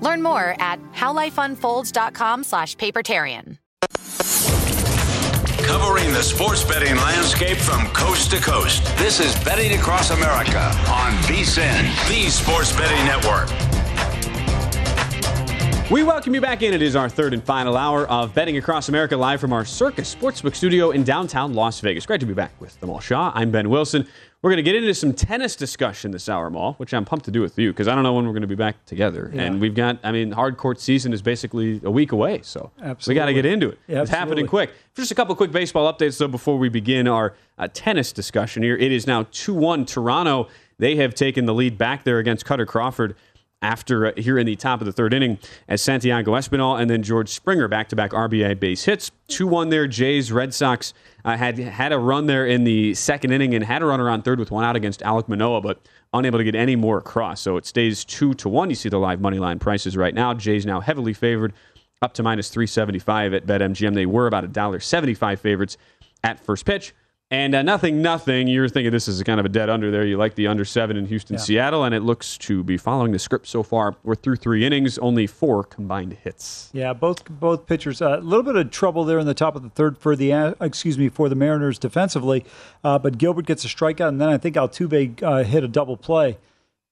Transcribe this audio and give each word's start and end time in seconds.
Learn 0.00 0.22
more 0.22 0.56
at 0.58 0.80
howlifeunfolds.com 0.92 2.44
slash 2.44 2.76
papertarian. 2.76 3.58
Covering 5.66 6.12
the 6.12 6.22
sports 6.22 6.64
betting 6.64 6.96
landscape 6.96 7.56
from 7.56 7.86
coast 7.88 8.30
to 8.32 8.38
coast. 8.38 8.84
This 8.98 9.20
is 9.20 9.38
Betting 9.44 9.78
Across 9.78 10.10
America 10.10 10.58
on 10.88 11.12
VSIN, 11.22 11.82
the 12.08 12.28
Sports 12.28 12.72
Betting 12.76 13.04
Network. 13.06 13.48
We 15.90 16.02
welcome 16.04 16.34
you 16.34 16.40
back 16.40 16.62
in. 16.62 16.72
It 16.72 16.82
is 16.82 16.94
our 16.94 17.08
third 17.08 17.34
and 17.34 17.42
final 17.42 17.76
hour 17.76 18.06
of 18.06 18.32
Betting 18.32 18.56
Across 18.56 18.88
America 18.88 19.16
live 19.16 19.40
from 19.40 19.52
our 19.52 19.64
Circus 19.64 20.14
Sportsbook 20.14 20.54
studio 20.54 20.92
in 20.92 21.02
downtown 21.02 21.52
Las 21.54 21.80
Vegas. 21.80 22.06
Great 22.06 22.20
to 22.20 22.26
be 22.26 22.34
back 22.34 22.52
with 22.60 22.78
Jamal 22.78 23.00
Shaw. 23.00 23.32
I'm 23.34 23.50
Ben 23.50 23.68
Wilson. 23.68 24.06
We're 24.42 24.48
going 24.48 24.56
to 24.56 24.62
get 24.62 24.74
into 24.74 24.94
some 24.94 25.12
tennis 25.12 25.54
discussion 25.54 26.12
this 26.12 26.26
hour, 26.26 26.48
Mal, 26.48 26.72
which 26.78 26.94
I'm 26.94 27.04
pumped 27.04 27.26
to 27.26 27.30
do 27.30 27.42
with 27.42 27.58
you 27.58 27.72
because 27.72 27.88
I 27.88 27.94
don't 27.94 28.04
know 28.04 28.14
when 28.14 28.24
we're 28.24 28.32
going 28.32 28.40
to 28.40 28.48
be 28.48 28.54
back 28.54 28.82
together. 28.86 29.30
Yeah. 29.34 29.42
And 29.42 29.60
we've 29.60 29.74
got, 29.74 29.98
I 30.02 30.12
mean, 30.12 30.32
hard 30.32 30.56
court 30.56 30.80
season 30.80 31.12
is 31.12 31.20
basically 31.20 31.78
a 31.84 31.90
week 31.90 32.12
away, 32.12 32.40
so 32.42 32.70
we 33.06 33.14
got 33.14 33.26
to 33.26 33.34
get 33.34 33.44
into 33.44 33.68
it. 33.68 33.78
Yeah, 33.86 34.00
it's 34.00 34.10
happening 34.10 34.46
quick. 34.46 34.72
Just 34.94 35.10
a 35.10 35.14
couple 35.14 35.34
quick 35.36 35.52
baseball 35.52 35.92
updates, 35.92 36.16
though, 36.16 36.26
before 36.26 36.56
we 36.56 36.70
begin 36.70 37.06
our 37.06 37.34
uh, 37.58 37.68
tennis 37.74 38.12
discussion 38.12 38.62
here. 38.62 38.76
It 38.78 38.92
is 38.92 39.06
now 39.06 39.26
2 39.30 39.52
1 39.52 39.84
Toronto. 39.84 40.48
They 40.78 40.96
have 40.96 41.14
taken 41.14 41.44
the 41.44 41.52
lead 41.52 41.76
back 41.76 42.04
there 42.04 42.18
against 42.18 42.46
Kutter 42.46 42.66
Crawford 42.66 43.16
after 43.62 44.06
uh, 44.06 44.12
here 44.16 44.38
in 44.38 44.46
the 44.46 44.56
top 44.56 44.80
of 44.80 44.86
the 44.86 44.92
third 44.92 45.12
inning 45.12 45.38
as 45.68 45.82
Santiago 45.82 46.32
Espinal 46.32 46.80
and 46.80 46.90
then 46.90 47.02
George 47.02 47.28
Springer 47.28 47.68
back 47.68 47.88
to 47.90 47.96
back 47.96 48.12
RBI 48.12 48.58
base 48.58 48.84
hits. 48.84 49.10
2 49.28 49.46
1 49.46 49.68
there. 49.68 49.86
Jays, 49.86 50.32
Red 50.32 50.54
Sox 50.54 50.94
uh, 51.24 51.36
had 51.36 51.58
had 51.58 51.92
a 51.92 51.98
run 51.98 52.26
there 52.26 52.46
in 52.46 52.64
the 52.64 52.94
second 52.94 53.32
inning 53.32 53.54
and 53.54 53.64
had 53.64 53.82
a 53.82 53.84
runner 53.84 54.08
on 54.08 54.22
third 54.22 54.38
with 54.38 54.50
one 54.50 54.64
out 54.64 54.76
against 54.76 55.00
Alek 55.00 55.28
Manoah, 55.28 55.60
but 55.60 55.80
unable 56.12 56.38
to 56.38 56.44
get 56.44 56.54
any 56.54 56.76
more 56.76 56.98
across. 56.98 57.40
So 57.40 57.56
it 57.56 57.66
stays 57.66 58.04
2 58.04 58.34
to 58.34 58.48
1. 58.48 58.70
You 58.70 58.76
see 58.76 58.88
the 58.88 58.98
live 58.98 59.20
money 59.20 59.38
line 59.38 59.58
prices 59.58 59.96
right 59.96 60.14
now. 60.14 60.34
Jays 60.34 60.66
now 60.66 60.80
heavily 60.80 61.12
favored 61.12 61.52
up 62.02 62.14
to 62.14 62.22
minus 62.22 62.48
375 62.48 63.34
at 63.34 63.46
BetMGM. 63.46 63.94
They 63.94 64.06
were 64.06 64.26
about 64.26 64.50
$1.75 64.50 65.38
favorites 65.38 65.76
at 66.24 66.40
first 66.40 66.64
pitch. 66.64 66.94
And 67.32 67.54
uh, 67.54 67.62
nothing, 67.62 68.02
nothing. 68.02 68.48
You're 68.48 68.68
thinking 68.68 68.90
this 68.90 69.06
is 69.06 69.22
kind 69.22 69.38
of 69.38 69.46
a 69.46 69.48
dead 69.48 69.70
under 69.70 69.92
there. 69.92 70.04
You 70.04 70.16
like 70.16 70.34
the 70.34 70.48
under 70.48 70.64
seven 70.64 70.96
in 70.96 71.06
Houston, 71.06 71.34
Yeah. 71.34 71.40
Seattle, 71.40 71.84
and 71.84 71.94
it 71.94 72.00
looks 72.02 72.36
to 72.38 72.64
be 72.64 72.76
following 72.76 73.12
the 73.12 73.20
script 73.20 73.46
so 73.46 73.62
far. 73.62 73.94
We're 74.02 74.16
through 74.16 74.36
three 74.36 74.64
innings, 74.66 74.98
only 74.98 75.28
four 75.28 75.62
combined 75.62 76.14
hits. 76.24 76.70
Yeah, 76.72 76.92
both 76.92 77.24
both 77.30 77.66
pitchers. 77.66 78.00
A 78.00 78.16
little 78.16 78.42
bit 78.42 78.56
of 78.56 78.72
trouble 78.72 79.04
there 79.04 79.20
in 79.20 79.26
the 79.26 79.34
top 79.34 79.54
of 79.54 79.62
the 79.62 79.68
third 79.70 79.96
for 79.96 80.16
the 80.16 80.32
uh, 80.32 80.54
excuse 80.60 80.98
me 80.98 81.08
for 81.08 81.28
the 81.28 81.36
Mariners 81.36 81.78
defensively, 81.78 82.44
uh, 82.82 82.98
but 82.98 83.16
Gilbert 83.16 83.46
gets 83.46 83.64
a 83.64 83.68
strikeout, 83.68 84.08
and 84.08 84.20
then 84.20 84.28
I 84.28 84.36
think 84.36 84.56
Altuve 84.56 85.22
uh, 85.22 85.44
hit 85.44 85.62
a 85.62 85.68
double 85.68 85.96
play, 85.96 86.36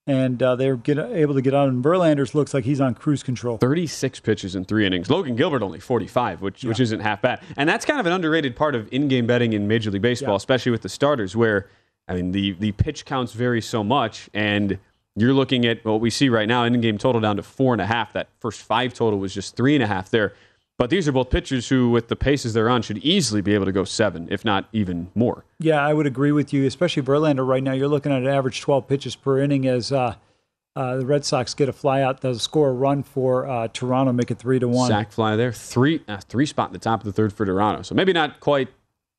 and 0.09 0.43
uh, 0.43 0.57
they're 0.57 0.77
get, 0.77 0.99
able 0.99 1.35
to 1.35 1.43
get 1.43 1.55
on. 1.55 1.69
And 1.69 1.85
Verlanders 1.85 2.35
looks 2.35 2.53
like 2.55 2.65
he's 2.65 2.81
on 2.81 2.95
cruise 2.95 3.23
control. 3.23 3.59
36 3.59 4.19
pitches 4.21 4.57
in 4.57 4.65
three 4.65 4.87
innings. 4.87 5.09
Logan 5.11 5.37
Gilbert 5.37 5.63
only 5.63 5.79
45, 5.79 6.41
which 6.43 6.65
which 6.65 6.81
isn't 6.81 7.01
half 7.01 7.23
bad. 7.23 7.41
And 7.57 7.69
that's 7.69 7.85
kind 7.85 8.01
of 8.01 8.07
an 8.07 8.13
underrated 8.13 8.57
part 8.57 8.75
of 8.75 8.89
in-game 8.93 9.27
betting 9.27 9.53
in 9.53 9.69
Major 9.69 9.91
League 9.91 10.03
Baseball, 10.03 10.33
Yeah. 10.33 10.37
especially 10.37 10.73
with 10.73 10.83
the 10.83 10.89
starters, 10.89 11.37
where 11.37 11.69
I 12.09 12.15
mean 12.15 12.33
the 12.33 12.53
the 12.53 12.73
pitch 12.73 13.05
counts 13.05 13.33
vary 13.35 13.61
so 13.61 13.85
much, 13.85 14.29
and 14.35 14.79
you're 15.15 15.35
looking 15.35 15.67
at 15.67 15.85
what 15.85 16.01
we 16.01 16.11
see 16.11 16.29
right 16.29 16.49
now, 16.49 16.65
in-game 16.65 16.97
total 16.97 17.21
down 17.21 17.37
to 17.37 17.43
four 17.43 17.75
and 17.75 17.81
a 17.83 17.87
half. 17.87 18.13
That 18.15 18.29
first 18.41 18.63
five 18.63 18.95
total 18.95 19.19
was 19.19 19.35
just 19.35 19.57
three 19.57 19.75
and 19.75 19.83
a 19.85 19.87
half 19.87 20.11
there. 20.11 20.33
But 20.79 20.91
these 20.91 21.09
are 21.09 21.13
both 21.13 21.31
pitchers 21.31 21.69
who, 21.69 21.91
with 21.91 22.07
the 22.07 22.15
paces 22.15 22.53
they're 22.55 22.71
on, 22.71 22.83
should 22.83 22.99
easily 22.99 23.41
be 23.41 23.53
able 23.53 23.65
to 23.65 23.73
go 23.73 23.83
seven, 23.83 24.29
if 24.31 24.45
not 24.45 24.69
even 24.73 25.11
more. 25.17 25.45
Yeah, 25.59 25.85
I 25.85 25.93
would 25.93 26.07
agree 26.07 26.31
with 26.31 26.53
you, 26.53 26.67
especially 26.67 27.03
Verlander 27.03 27.45
right 27.47 27.63
now. 27.63 27.73
You're 27.73 27.89
looking 27.89 28.13
at 28.13 28.23
an 28.23 28.29
average 28.29 28.61
12 28.61 28.87
pitches 28.87 29.17
per 29.17 29.41
inning 29.41 29.67
as 29.67 29.91
uh, 29.91 30.15
uh, 30.77 30.97
the 30.99 31.05
Red 31.05 31.25
Sox 31.25 31.53
get 31.53 31.69
a 31.69 31.73
flyout. 31.73 32.21
They'll 32.21 32.39
score 32.39 32.69
a 32.69 32.73
run 32.73 33.03
for 33.03 33.49
uh, 33.49 33.67
Toronto, 33.67 34.13
make 34.13 34.31
it 34.31 34.39
three 34.39 34.61
to 34.61 34.69
one. 34.69 34.89
Sac 34.89 35.11
fly 35.11 35.35
there, 35.35 35.53
three 35.53 36.01
uh, 36.07 36.19
three 36.19 36.47
spot 36.47 36.69
in 36.69 36.75
the 36.75 36.79
top 36.79 37.01
of 37.01 37.07
the 37.07 37.13
third 37.13 37.33
for 37.33 37.45
Toronto. 37.45 37.83
So 37.83 37.97
maybe 37.97 38.13
not 38.13 38.39
quite 38.39 38.69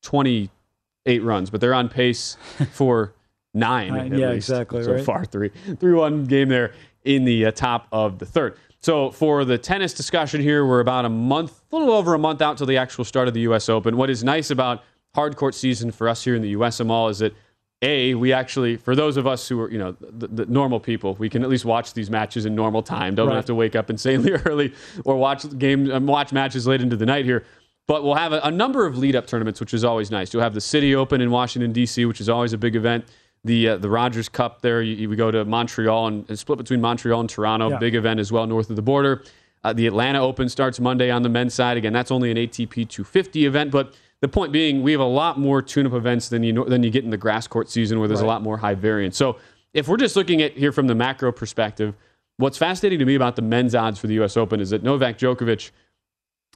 28 0.04 1.24
runs, 1.24 1.50
but 1.50 1.60
they're 1.60 1.74
on 1.74 1.90
pace 1.90 2.38
for 2.72 3.14
nine. 3.54 3.90
Nine, 3.90 4.14
at 4.14 4.20
yeah, 4.20 4.30
least 4.30 4.50
exactly, 4.50 4.84
So 4.84 4.94
right. 4.94 5.04
far, 5.04 5.26
three 5.26 5.52
three 5.78 5.94
one 5.94 6.24
game 6.24 6.48
there 6.48 6.72
in 7.04 7.26
the 7.26 7.48
uh, 7.48 7.52
top 7.52 7.88
of 7.92 8.20
the 8.20 8.26
third. 8.26 8.58
So 8.82 9.12
for 9.12 9.44
the 9.44 9.58
tennis 9.58 9.94
discussion 9.94 10.42
here, 10.42 10.66
we're 10.66 10.80
about 10.80 11.06
a 11.06 11.10
month, 11.10 11.62
a 11.72 11.76
little 11.76 11.94
over 11.94 12.14
a 12.14 12.20
month 12.20 12.42
out 12.42 12.58
till 12.58 12.68
the 12.68 12.78
actual 12.78 13.04
start 13.04 13.28
of 13.28 13.34
the 13.34 13.42
U.S. 13.42 13.68
Open. 13.68 13.98
What 13.98 14.10
is 14.10 14.24
nice 14.24 14.52
about 14.52 14.84
hard 15.14 15.36
court 15.36 15.54
season 15.56 15.92
for 15.92 16.08
us 16.08 16.24
here 16.24 16.36
in 16.36 16.42
the 16.42 16.50
U.S. 16.50 16.80
Mall 16.80 17.10
is 17.10 17.20
that 17.20 17.34
a 17.82 18.14
we 18.14 18.34
actually 18.34 18.76
for 18.76 18.94
those 18.96 19.16
of 19.16 19.26
us 19.26 19.48
who 19.48 19.60
are 19.62 19.72
you 19.72 19.78
know 19.78 19.96
the, 20.02 20.28
the 20.28 20.46
normal 20.48 20.82
people 20.82 21.16
we 21.16 21.30
can 21.30 21.44
at 21.44 21.50
least 21.50 21.64
watch 21.64 21.94
these 21.94 22.10
matches 22.10 22.46
in 22.46 22.54
normal 22.54 22.84
time 22.84 23.16
don't 23.16 23.30
Right. 23.30 23.36
have 23.38 23.46
to 23.46 23.56
wake 23.56 23.74
up 23.74 23.90
insanely 23.90 24.34
early 24.46 24.74
or 25.06 25.16
watch 25.16 25.46
games 25.58 25.90
um, 25.90 26.06
watch 26.06 26.34
matches 26.34 26.68
late 26.68 26.82
into 26.82 26.98
the 26.98 27.06
night 27.06 27.24
here 27.24 27.46
but 27.88 28.04
we'll 28.04 28.16
have 28.16 28.34
a, 28.34 28.42
a 28.44 28.52
number 28.52 28.86
of 28.86 28.98
lead 28.98 29.16
up 29.16 29.28
tournaments 29.28 29.62
which 29.62 29.74
is 29.74 29.86
always 29.86 30.12
nice 30.12 30.34
you'll 30.34 30.44
have 30.44 30.54
the 30.54 30.60
Citi 30.60 30.94
open 30.94 31.22
in 31.22 31.32
washington 31.32 31.72
d.c 31.72 32.04
which 32.04 32.20
is 32.20 32.28
always 32.28 32.52
a 32.52 32.58
big 32.58 32.76
event 32.76 33.06
the 33.46 33.70
uh, 33.70 33.78
the 33.78 33.90
rogers 33.90 34.28
cup 34.30 34.62
there 34.62 34.82
you, 34.82 34.96
you- 34.96 35.10
we 35.10 35.16
go 35.16 35.32
to 35.32 35.46
montreal 35.46 36.08
and, 36.08 36.26
and 36.30 36.38
split 36.38 36.58
between 36.58 36.82
montreal 36.82 37.20
and 37.22 37.30
toronto 37.30 37.70
Yeah. 37.70 37.78
big 37.78 37.96
event 37.96 38.20
as 38.20 38.32
well 38.32 38.46
north 38.48 38.70
of 38.70 38.76
the 38.76 38.82
border 38.82 39.24
uh, 39.64 39.74
the 39.74 39.88
Atlanta 39.88 40.22
Open 40.22 40.48
starts 40.48 40.80
Monday 40.80 41.12
on 41.12 41.22
the 41.22 41.28
men's 41.28 41.54
side. 41.54 41.76
Again, 41.76 41.92
that's 41.92 42.12
only 42.12 42.32
an 42.32 42.38
ATP 42.38 42.88
250 42.88 43.46
event, 43.46 43.72
but 43.72 43.94
the 44.22 44.30
point 44.30 44.54
being, 44.54 44.82
we 44.84 44.94
have 44.94 45.02
a 45.02 45.04
lot 45.04 45.38
more 45.38 45.62
tune-up 45.62 45.92
events 45.92 46.30
than 46.30 46.44
you 46.44 46.54
know, 46.54 46.64
than 46.64 46.82
you 46.82 46.90
get 46.90 47.04
in 47.04 47.10
the 47.10 47.18
grass 47.18 47.46
court 47.46 47.70
season, 47.70 48.00
where 48.00 48.08
there's 48.08 48.22
a 48.22 48.26
lot 48.26 48.42
more 48.42 48.56
high 48.56 48.74
variance. 48.76 49.18
So, 49.18 49.36
if 49.74 49.90
we're 49.90 49.98
just 49.98 50.16
looking 50.16 50.42
at 50.42 50.54
here 50.54 50.72
from 50.72 50.88
the 50.88 50.96
macro 50.96 51.34
perspective, 51.34 51.94
what's 52.38 52.58
fascinating 52.58 53.00
to 53.00 53.06
me 53.06 53.16
about 53.16 53.36
the 53.36 53.42
men's 53.42 53.76
odds 53.76 54.00
for 54.00 54.08
the 54.08 54.14
U.S. 54.14 54.38
Open 54.38 54.62
is 54.62 54.70
that 54.70 54.82
Novak 54.82 55.18
Djokovic. 55.18 55.72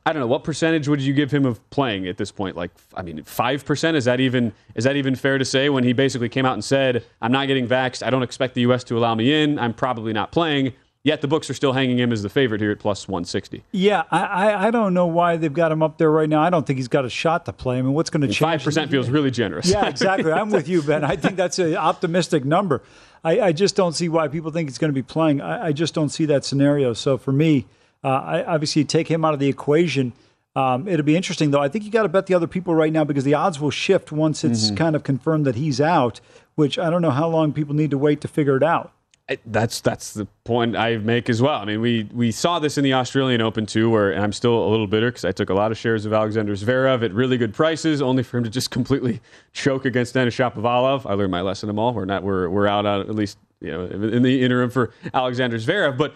I 0.06 0.12
don't 0.12 0.20
know 0.20 0.28
what 0.28 0.44
percentage 0.44 0.88
would 0.88 1.02
you 1.02 1.14
give 1.14 1.32
him 1.32 1.46
of 1.46 1.68
playing 1.70 2.08
at 2.08 2.18
this 2.18 2.32
point. 2.32 2.58
Like, 2.58 2.72
I 2.94 3.02
mean, 3.02 3.24
five 3.24 3.66
percent 3.66 3.96
is 3.96 4.06
that 4.06 4.20
even 4.20 4.54
is 4.76 4.84
that 4.84 4.96
even 4.96 5.16
fair 5.16 5.38
to 5.38 5.46
say? 5.46 5.70
When 5.70 5.84
he 5.84 5.94
basically 5.94 6.30
came 6.30 6.46
out 6.46 6.54
and 6.54 6.64
said, 6.64 7.06
"I'm 7.22 7.32
not 7.32 7.48
getting 7.48 7.68
vaxxed. 7.68 8.06
I 8.06 8.10
don't 8.10 8.24
expect 8.24 8.54
the 8.54 8.62
U.S. 8.62 8.84
to 8.86 8.98
allow 8.98 9.16
me 9.16 9.44
in. 9.44 9.58
I'm 9.60 9.74
probably 9.74 10.14
not 10.14 10.32
playing." 10.32 10.74
Yet 11.06 11.20
the 11.20 11.28
books 11.28 11.50
are 11.50 11.54
still 11.54 11.74
hanging 11.74 12.00
him 12.00 12.14
as 12.14 12.24
the 12.24 12.30
favorite 12.30 12.62
here 12.62 12.72
at 12.72 12.80
plus 12.80 13.10
160. 13.10 13.62
Yeah, 13.74 14.04
I, 14.10 14.24
I, 14.24 14.68
I 14.68 14.72
don't 14.72 14.94
know 14.94 15.06
why 15.06 15.36
they've 15.36 15.52
got 15.54 15.70
him 15.70 15.84
up 15.84 15.98
there 15.98 16.10
right 16.10 16.30
now. 16.30 16.42
I 16.42 16.50
don't 16.50 16.66
think 16.66 16.78
he's 16.78 16.88
got 16.88 17.04
a 17.04 17.10
shot 17.10 17.44
to 17.46 17.52
play. 17.52 17.78
I 17.78 17.82
mean, 17.82 17.92
what's 17.92 18.10
going 18.10 18.22
to 18.22 18.28
change? 18.28 18.40
Five 18.40 18.64
percent 18.64 18.90
feels 18.90 19.10
really 19.10 19.30
generous. 19.30 19.70
Yeah, 19.70 19.86
exactly. 19.86 20.32
I'm 20.32 20.50
with 20.50 20.70
you, 20.70 20.82
Ben. 20.82 21.04
I 21.04 21.18
think 21.18 21.36
that's 21.36 21.60
an 21.60 21.76
optimistic 21.76 22.46
number. 22.46 22.84
I, 23.22 23.42
I 23.42 23.52
just 23.52 23.76
don't 23.76 23.92
see 23.92 24.08
why 24.08 24.30
people 24.30 24.52
think 24.52 24.70
he's 24.70 24.78
going 24.78 24.92
to 24.92 24.96
be 24.96 25.04
playing. 25.04 25.42
I, 25.42 25.68
I 25.68 25.72
just 25.74 25.94
don't 25.94 26.10
see 26.10 26.26
that 26.28 26.46
scenario. 26.46 26.94
So 26.94 27.18
for 27.18 27.34
me, 27.34 27.66
uh, 28.04 28.08
I 28.08 28.44
obviously 28.46 28.84
take 28.86 29.08
him 29.10 29.24
out 29.26 29.34
of 29.34 29.40
the 29.40 29.48
equation. 29.50 30.14
Um, 30.56 30.88
it'll 30.88 31.06
be 31.06 31.16
interesting, 31.16 31.52
though. 31.52 31.62
I 31.62 31.68
think 31.70 31.84
you 31.84 31.92
got 31.92 32.04
to 32.04 32.10
bet 32.10 32.28
the 32.28 32.34
other 32.36 32.48
people 32.48 32.76
right 32.76 32.94
now 32.94 33.04
because 33.04 33.24
the 33.24 33.34
odds 33.34 33.60
will 33.60 33.72
shift 33.72 34.12
once 34.12 34.44
it's 34.44 34.68
Mm-hmm. 34.68 34.76
kind 34.76 34.96
of 34.96 35.04
confirmed 35.04 35.46
that 35.46 35.56
he's 35.56 35.82
out. 35.82 36.20
Which 36.56 36.78
I 36.78 36.92
don't 36.92 37.02
know 37.02 37.10
how 37.10 37.28
long 37.28 37.52
people 37.54 37.74
need 37.74 37.90
to 37.92 37.98
wait 37.98 38.22
to 38.22 38.28
figure 38.28 38.56
it 38.56 38.62
out. 38.62 38.92
I- 39.28 39.40
That's 39.46 39.82
that's 39.82 40.14
the 40.14 40.28
point 40.44 40.76
I 40.76 40.98
make 40.98 41.28
as 41.30 41.42
well. 41.42 41.56
I 41.60 41.66
mean, 41.66 41.82
we 41.82 42.08
we 42.14 42.30
saw 42.32 42.60
this 42.60 42.78
in 42.78 42.84
the 42.84 42.94
Australian 42.94 43.42
Open 43.42 43.66
too, 43.66 43.90
where 43.90 44.12
and 44.12 44.22
I'm 44.22 44.34
still 44.34 44.68
a 44.68 44.70
little 44.70 44.86
bitter 44.86 45.10
because 45.10 45.26
I 45.26 45.32
took 45.32 45.50
a 45.50 45.54
lot 45.56 45.72
of 45.72 45.78
shares 45.80 46.06
of 46.06 46.14
Alexander 46.14 46.54
Zverev 46.54 47.04
at 47.04 47.12
really 47.14 47.38
good 47.38 47.54
prices, 47.56 48.02
only 48.04 48.22
for 48.22 48.38
him 48.38 48.44
to 48.44 48.50
just 48.52 48.70
completely 48.70 49.22
choke 49.54 49.86
against 49.86 50.14
Denis 50.14 50.36
Shapovalov. 50.36 51.10
I 51.10 51.14
learned 51.14 51.32
my 51.32 51.42
lesson. 51.42 51.66
Them 51.68 51.80
all. 51.80 51.94
We're 51.96 52.06
not. 52.06 52.22
We're 52.22 52.48
we're 52.50 52.68
out 52.68 52.86
on 52.86 53.00
at 53.00 53.16
least 53.16 53.40
you 53.62 53.72
know 53.72 53.86
in 53.86 54.22
the 54.22 54.44
interim 54.44 54.70
for 54.70 54.92
Alexander 55.14 55.58
Zverev, 55.58 55.98
but. 55.98 56.14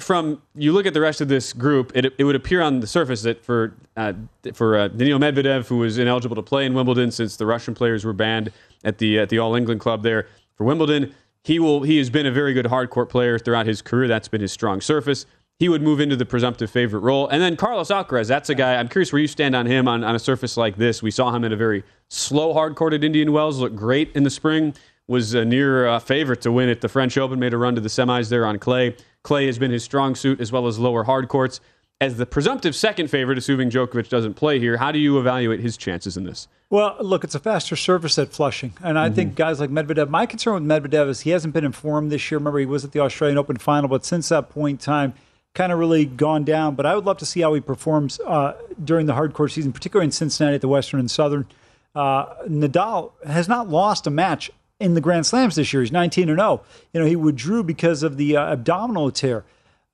From 0.00 0.42
you 0.54 0.72
look 0.72 0.84
at 0.84 0.92
the 0.92 1.00
rest 1.00 1.22
of 1.22 1.28
this 1.28 1.54
group, 1.54 1.92
it, 1.94 2.12
it 2.18 2.24
would 2.24 2.36
appear 2.36 2.60
on 2.60 2.80
the 2.80 2.86
surface 2.86 3.22
that 3.22 3.42
for 3.42 3.74
uh, 3.96 4.12
for 4.52 4.76
uh, 4.76 4.88
Daniil 4.88 5.18
Medvedev, 5.18 5.66
who 5.66 5.78
was 5.78 5.96
ineligible 5.96 6.36
to 6.36 6.42
play 6.42 6.66
in 6.66 6.74
Wimbledon 6.74 7.10
since 7.10 7.36
the 7.36 7.46
Russian 7.46 7.74
players 7.74 8.04
were 8.04 8.12
banned 8.12 8.52
at 8.84 8.98
the 8.98 9.18
at 9.18 9.30
the 9.30 9.38
All 9.38 9.54
England 9.54 9.80
club 9.80 10.02
there 10.02 10.28
for 10.56 10.64
Wimbledon, 10.64 11.14
he 11.42 11.58
will 11.58 11.82
he 11.82 11.96
has 11.98 12.10
been 12.10 12.26
a 12.26 12.32
very 12.32 12.52
good 12.52 12.66
hard 12.66 12.90
court 12.90 13.08
player 13.08 13.38
throughout 13.38 13.66
his 13.66 13.80
career. 13.80 14.08
That's 14.08 14.28
been 14.28 14.42
his 14.42 14.52
strong 14.52 14.82
surface. 14.82 15.24
He 15.58 15.68
would 15.68 15.82
move 15.82 15.98
into 15.98 16.14
the 16.14 16.26
presumptive 16.26 16.70
favorite 16.70 17.00
role. 17.00 17.26
And 17.26 17.42
then 17.42 17.56
Carlos 17.56 17.88
Alcaraz, 17.88 18.28
that's 18.28 18.48
a 18.48 18.54
guy, 18.54 18.76
I'm 18.76 18.86
curious 18.86 19.12
where 19.12 19.20
you 19.20 19.26
stand 19.26 19.56
on 19.56 19.66
him 19.66 19.88
on, 19.88 20.04
on 20.04 20.14
a 20.14 20.18
surface 20.18 20.56
like 20.56 20.76
this. 20.76 21.02
We 21.02 21.10
saw 21.10 21.34
him 21.34 21.42
in 21.42 21.52
a 21.52 21.56
very 21.56 21.82
slow 22.08 22.52
hard 22.52 22.76
court 22.76 22.92
at 22.92 23.02
Indian 23.02 23.32
Wells, 23.32 23.58
looked 23.58 23.74
great 23.74 24.12
in 24.14 24.22
the 24.22 24.30
spring, 24.30 24.72
was 25.08 25.34
a 25.34 25.44
near 25.44 25.88
uh, 25.88 25.98
favorite 25.98 26.42
to 26.42 26.52
win 26.52 26.68
at 26.68 26.82
the 26.82 26.88
French 26.88 27.18
Open, 27.18 27.40
made 27.40 27.54
a 27.54 27.58
run 27.58 27.74
to 27.74 27.80
the 27.80 27.88
semis 27.88 28.28
there 28.28 28.46
on 28.46 28.58
clay. 28.58 28.94
Clay 29.24 29.46
has 29.46 29.58
been 29.58 29.70
his 29.70 29.82
strong 29.82 30.14
suit 30.14 30.40
as 30.40 30.52
well 30.52 30.66
as 30.66 30.78
lower 30.78 31.04
hard 31.04 31.28
courts. 31.28 31.60
As 32.00 32.16
the 32.16 32.26
presumptive 32.26 32.76
second 32.76 33.08
favorite, 33.10 33.38
assuming 33.38 33.70
Djokovic 33.70 34.08
doesn't 34.08 34.34
play 34.34 34.60
here, 34.60 34.76
how 34.76 34.92
do 34.92 35.00
you 35.00 35.18
evaluate 35.18 35.58
his 35.58 35.76
chances 35.76 36.16
in 36.16 36.22
this? 36.22 36.46
Well, 36.70 36.96
look, 37.00 37.24
it's 37.24 37.34
a 37.34 37.40
faster 37.40 37.74
surface 37.74 38.18
at 38.18 38.28
Flushing, 38.28 38.74
and 38.84 38.98
I 38.98 39.10
think 39.10 39.34
guys 39.34 39.58
like 39.58 39.70
Medvedev. 39.70 40.08
My 40.08 40.26
concern 40.26 40.54
with 40.54 40.62
Medvedev 40.62 41.08
is 41.08 41.22
he 41.22 41.30
hasn't 41.30 41.54
been 41.54 41.64
informed 41.64 42.12
this 42.12 42.30
year. 42.30 42.38
Remember, 42.38 42.60
he 42.60 42.66
was 42.66 42.84
at 42.84 42.92
the 42.92 43.00
Australian 43.00 43.38
Open 43.38 43.56
final, 43.56 43.88
but 43.88 44.04
since 44.04 44.28
that 44.28 44.50
point 44.50 44.80
in 44.80 44.84
time, 44.84 45.14
kind 45.54 45.72
of 45.72 45.78
really 45.78 46.04
gone 46.04 46.44
down. 46.44 46.76
But 46.76 46.86
I 46.86 46.94
would 46.94 47.04
love 47.04 47.16
to 47.18 47.26
see 47.26 47.40
how 47.40 47.54
he 47.54 47.60
performs 47.60 48.20
uh, 48.20 48.52
during 48.84 49.06
the 49.06 49.14
hard 49.14 49.32
court 49.32 49.50
season, 49.50 49.72
particularly 49.72 50.04
in 50.04 50.12
Cincinnati 50.12 50.56
at 50.56 50.60
the 50.60 50.68
Western 50.68 51.00
and 51.00 51.10
Southern. 51.10 51.46
Uh, 51.94 52.26
Nadal 52.44 53.12
has 53.26 53.48
not 53.48 53.68
lost 53.68 54.06
a 54.06 54.10
match 54.10 54.50
in 54.80 54.94
the 54.94 55.00
Grand 55.00 55.26
Slams 55.26 55.56
this 55.56 55.72
year. 55.72 55.82
He's 55.82 55.92
19 55.92 56.28
and 56.28 56.38
0. 56.38 56.62
You 56.92 57.00
know, 57.00 57.06
he 57.06 57.16
withdrew 57.16 57.62
because 57.64 58.02
of 58.02 58.16
the 58.16 58.36
uh, 58.36 58.52
abdominal 58.52 59.10
tear. 59.10 59.44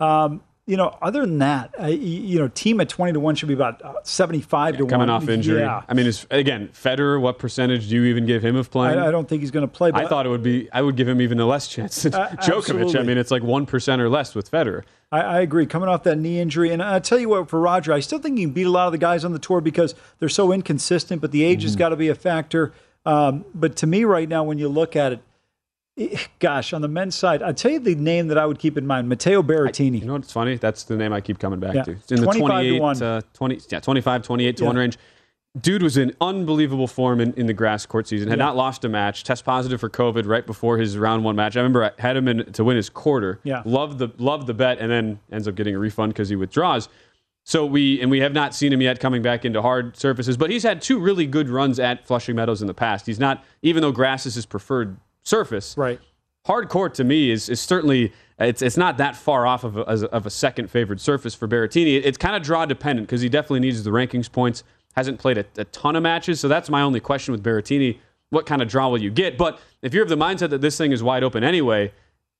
Um, 0.00 0.42
you 0.66 0.78
know, 0.78 0.96
other 1.02 1.20
than 1.26 1.40
that, 1.40 1.74
uh, 1.78 1.88
you 1.88 2.38
know, 2.38 2.48
team 2.48 2.80
at 2.80 2.88
20 2.88 3.12
to 3.12 3.20
1 3.20 3.34
should 3.34 3.48
be 3.48 3.54
about 3.54 3.82
uh, 3.82 3.92
75 4.02 4.78
to 4.78 4.84
1. 4.84 4.90
Coming 4.90 5.10
off 5.10 5.28
injury. 5.28 5.60
Yeah. 5.60 5.82
I 5.86 5.92
mean, 5.92 6.10
again, 6.30 6.68
Federer, 6.72 7.20
what 7.20 7.38
percentage 7.38 7.90
do 7.90 7.96
you 7.96 8.04
even 8.04 8.24
give 8.24 8.42
him 8.42 8.56
of 8.56 8.70
playing? 8.70 8.98
I, 8.98 9.08
I 9.08 9.10
don't 9.10 9.28
think 9.28 9.42
he's 9.42 9.50
going 9.50 9.66
to 9.68 9.72
play. 9.72 9.90
But 9.90 10.06
I 10.06 10.08
thought 10.08 10.24
it 10.24 10.30
would 10.30 10.42
be. 10.42 10.70
I 10.72 10.80
would 10.80 10.96
give 10.96 11.06
him 11.06 11.20
even 11.20 11.38
a 11.38 11.44
less 11.46 11.68
chance 11.68 12.02
than 12.02 12.14
Uh, 12.14 12.28
Djokovic. 12.40 12.98
I 12.98 13.02
mean, 13.02 13.18
it's 13.18 13.30
like 13.30 13.42
one 13.42 13.66
percent 13.66 14.00
or 14.00 14.08
less 14.08 14.34
with 14.34 14.50
Federer. 14.50 14.84
I, 15.12 15.20
I 15.20 15.40
agree. 15.40 15.66
Coming 15.66 15.90
off 15.90 16.02
that 16.04 16.16
knee 16.16 16.40
injury, 16.40 16.70
and 16.72 16.82
I 16.82 16.98
tell 16.98 17.18
you 17.18 17.28
what, 17.28 17.50
for 17.50 17.60
Roger, 17.60 17.92
I 17.92 18.00
still 18.00 18.18
think 18.18 18.38
he 18.38 18.44
can 18.44 18.54
beat 18.54 18.66
a 18.66 18.70
lot 18.70 18.86
of 18.86 18.92
the 18.92 18.98
guys 18.98 19.22
on 19.22 19.32
the 19.32 19.38
tour 19.38 19.60
because 19.60 19.94
they're 20.18 20.30
so 20.30 20.50
inconsistent. 20.50 21.20
But 21.20 21.30
the 21.30 21.44
age 21.44 21.58
Mm-hmm. 21.58 21.66
has 21.66 21.76
got 21.76 21.90
to 21.90 21.96
be 21.96 22.08
a 22.08 22.14
factor. 22.14 22.72
Um, 23.06 23.44
but 23.54 23.76
to 23.76 23.86
me, 23.86 24.04
right 24.04 24.28
now, 24.28 24.44
when 24.44 24.58
you 24.58 24.68
look 24.68 24.96
at 24.96 25.12
it, 25.12 25.20
eh, 25.98 26.16
gosh, 26.38 26.72
on 26.72 26.80
the 26.82 26.88
men's 26.88 27.14
side, 27.14 27.42
I 27.42 27.52
tell 27.52 27.70
you 27.70 27.78
the 27.78 27.94
name 27.94 28.28
that 28.28 28.38
I 28.38 28.46
would 28.46 28.58
keep 28.58 28.78
in 28.78 28.86
mind: 28.86 29.08
Matteo 29.08 29.42
Berrettini. 29.42 30.00
You 30.00 30.06
know 30.06 30.14
what's 30.14 30.32
funny? 30.32 30.56
That's 30.56 30.84
the 30.84 30.96
name 30.96 31.12
I 31.12 31.20
keep 31.20 31.38
coming 31.38 31.60
back 31.60 31.74
Yeah. 31.74 31.82
to. 31.84 31.90
It's 31.92 32.10
in 32.12 32.20
the 32.20 32.26
25 32.26 32.40
to 32.40 32.78
28, 32.78 32.80
1. 32.80 33.02
uh, 33.02 33.20
20, 33.34 33.60
yeah, 33.70 33.80
25, 33.80 34.22
28 34.22 34.56
to 34.56 34.62
Yeah. 34.62 34.68
1 34.68 34.76
range. 34.76 34.98
Dude 35.60 35.84
was 35.84 35.96
in 35.96 36.12
unbelievable 36.20 36.88
form 36.88 37.20
in, 37.20 37.32
in 37.34 37.46
the 37.46 37.52
grass 37.52 37.86
court 37.86 38.08
season. 38.08 38.28
Had 38.28 38.38
Yeah. 38.40 38.44
not 38.46 38.56
lost 38.56 38.84
a 38.84 38.88
match. 38.88 39.22
Test 39.22 39.44
positive 39.44 39.78
for 39.78 39.88
COVID 39.88 40.26
right 40.26 40.44
before 40.44 40.78
his 40.78 40.98
round 40.98 41.22
one 41.22 41.36
match. 41.36 41.56
I 41.56 41.60
remember 41.60 41.84
I 41.84 41.90
had 42.02 42.16
him 42.16 42.26
in 42.26 42.44
to 42.54 42.64
win 42.64 42.74
his 42.76 42.88
quarter. 42.88 43.38
Yeah. 43.44 43.62
Loved 43.64 43.98
the 43.98 44.08
loved 44.18 44.48
the 44.48 44.54
bet, 44.54 44.78
and 44.80 44.90
then 44.90 45.20
ends 45.30 45.46
up 45.46 45.54
getting 45.54 45.76
a 45.76 45.78
refund 45.78 46.12
because 46.12 46.28
he 46.28 46.34
withdraws. 46.34 46.88
So 47.46 47.66
we 47.66 48.00
and 48.00 48.10
we 48.10 48.20
have 48.20 48.32
not 48.32 48.54
seen 48.54 48.72
him 48.72 48.80
yet 48.80 49.00
coming 49.00 49.20
back 49.20 49.44
into 49.44 49.60
hard 49.60 49.98
surfaces, 49.98 50.38
but 50.38 50.50
he's 50.50 50.62
had 50.62 50.80
two 50.80 50.98
really 50.98 51.26
good 51.26 51.50
runs 51.50 51.78
at 51.78 52.06
Flushing 52.06 52.34
Meadows 52.34 52.62
in 52.62 52.66
the 52.66 52.74
past. 52.74 53.06
He's 53.06 53.20
not 53.20 53.44
even 53.60 53.82
though 53.82 53.92
grass 53.92 54.24
is 54.24 54.34
his 54.34 54.46
preferred 54.46 54.96
surface. 55.22 55.76
Right. 55.76 56.00
Hard 56.46 56.70
court 56.70 56.94
to 56.94 57.04
me 57.04 57.30
is, 57.30 57.50
is 57.50 57.60
certainly 57.60 58.12
it's 58.38 58.62
it's 58.62 58.78
not 58.78 58.96
that 58.96 59.14
far 59.14 59.46
off 59.46 59.62
of 59.62 59.76
a, 59.76 59.82
of 59.82 60.24
a 60.24 60.30
second 60.30 60.70
favored 60.70 61.02
surface 61.02 61.34
for 61.34 61.46
Berrettini. 61.46 62.00
It's 62.02 62.16
kind 62.16 62.34
of 62.34 62.42
draw 62.42 62.64
dependent 62.64 63.08
because 63.08 63.20
he 63.20 63.28
definitely 63.28 63.60
needs 63.60 63.82
the 63.84 63.90
rankings 63.90 64.32
points. 64.32 64.64
Hasn't 64.96 65.18
played 65.18 65.36
a, 65.36 65.44
a 65.58 65.64
ton 65.66 65.96
of 65.96 66.02
matches, 66.02 66.40
so 66.40 66.48
that's 66.48 66.70
my 66.70 66.80
only 66.80 67.00
question 67.00 67.32
with 67.32 67.42
Berrettini. 67.42 67.98
What 68.30 68.46
kind 68.46 68.62
of 68.62 68.68
draw 68.68 68.88
will 68.88 69.02
you 69.02 69.10
get? 69.10 69.36
But 69.36 69.60
if 69.82 69.92
you're 69.92 70.02
of 70.02 70.08
the 70.08 70.16
mindset 70.16 70.50
that 70.50 70.62
this 70.62 70.78
thing 70.78 70.92
is 70.92 71.02
wide 71.02 71.22
open 71.22 71.44
anyway, 71.44 71.92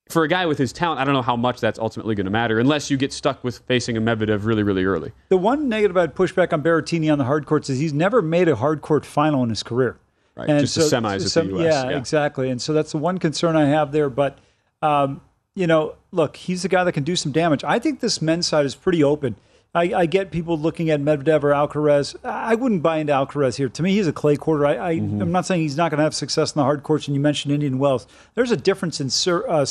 for 0.09 0.23
a 0.25 0.29
guy 0.29 0.45
with 0.47 0.59
his 0.59 0.73
talent, 0.73 1.01
I 1.01 1.05
don't 1.05 1.15
know 1.15 1.23
how 1.23 1.37
much 1.37 1.61
that's 1.61 1.79
ultimately 1.79 2.15
going 2.15 2.27
to 2.27 2.31
matter 2.31 2.59
unless 2.59 2.91
you 2.91 2.97
get 2.97 3.13
stuck 3.13 3.43
with 3.43 3.59
facing 3.61 3.97
a 3.97 4.01
Medvedev 4.01 4.45
really, 4.45 4.63
really 4.63 4.85
early. 4.85 5.13
The 5.31 5.37
one 5.37 5.69
negative 5.69 5.97
I'd 5.97 6.15
push 6.15 6.33
back 6.33 6.53
on 6.53 6.63
Berrettini 6.63 7.11
on 7.11 7.19
the 7.19 7.25
hard 7.25 7.47
courts 7.47 7.71
is 7.71 7.79
he's 7.79 7.95
never 7.95 8.21
made 8.21 8.49
a 8.49 8.57
hard 8.57 8.83
court 8.83 9.07
final 9.07 9.43
in 9.43 9.49
his 9.49 9.63
career. 9.63 9.99
Right, 10.37 10.49
just 10.61 10.75
the 10.75 10.83
semis 10.83 11.37
at 11.37 11.45
the 11.47 11.57
US, 11.57 11.63
Yeah, 11.65 11.91
yeah. 11.91 11.97
exactly. 11.99 12.51
And 12.51 12.61
so 12.61 12.73
that's 12.73 12.93
the 12.93 12.99
one 12.99 13.19
concern 13.19 13.55
I 13.57 13.67
have 13.67 13.93
there. 13.93 14.11
But, 14.11 14.39
um, 14.83 15.21
you 15.55 15.67
know, 15.67 15.95
look, 16.11 16.37
he's 16.37 16.65
a 16.65 16.69
guy 16.69 16.83
that 16.85 16.93
can 16.93 17.05
do 17.05 17.15
some 17.17 17.31
damage. 17.33 17.63
I 17.65 17.79
think 17.79 18.01
this 18.01 18.21
men's 18.21 18.47
side 18.49 18.67
is 18.67 18.75
pretty 18.75 19.03
open. 19.05 19.37
I, 19.77 19.93
I 19.95 20.07
get 20.07 20.31
people 20.31 20.59
looking 20.59 20.91
at 20.91 21.01
Medvedev 21.01 21.43
or 21.45 21.51
Alcaraz. 21.51 22.15
I 22.25 22.55
wouldn't 22.57 22.83
buy 22.83 22.99
into 22.99 23.13
Alcaraz 23.13 23.57
here. 23.57 23.69
To 23.69 23.83
me, 23.83 23.93
he's 23.95 24.07
a 24.07 24.13
clay 24.13 24.37
quarter. 24.37 24.67
I, 24.67 24.91
I, 24.91 24.95
Mm-hmm. 24.97 25.23
I'm 25.23 25.33
not 25.33 25.47
saying 25.47 25.63
he's 25.63 25.77
not 25.77 25.91
going 25.91 25.99
to 25.99 26.05
have 26.05 26.15
success 26.15 26.53
in 26.55 26.59
the 26.61 26.65
hard 26.65 26.83
courts. 26.83 27.07
And 27.09 27.15
you 27.15 27.21
mentioned 27.21 27.53
Indian 27.55 27.79
Wells. 27.79 28.07
There's 28.35 28.51
a 28.53 28.57
difference 28.57 29.01
in 29.01 29.11
sur, 29.11 29.49
uh, 29.49 29.65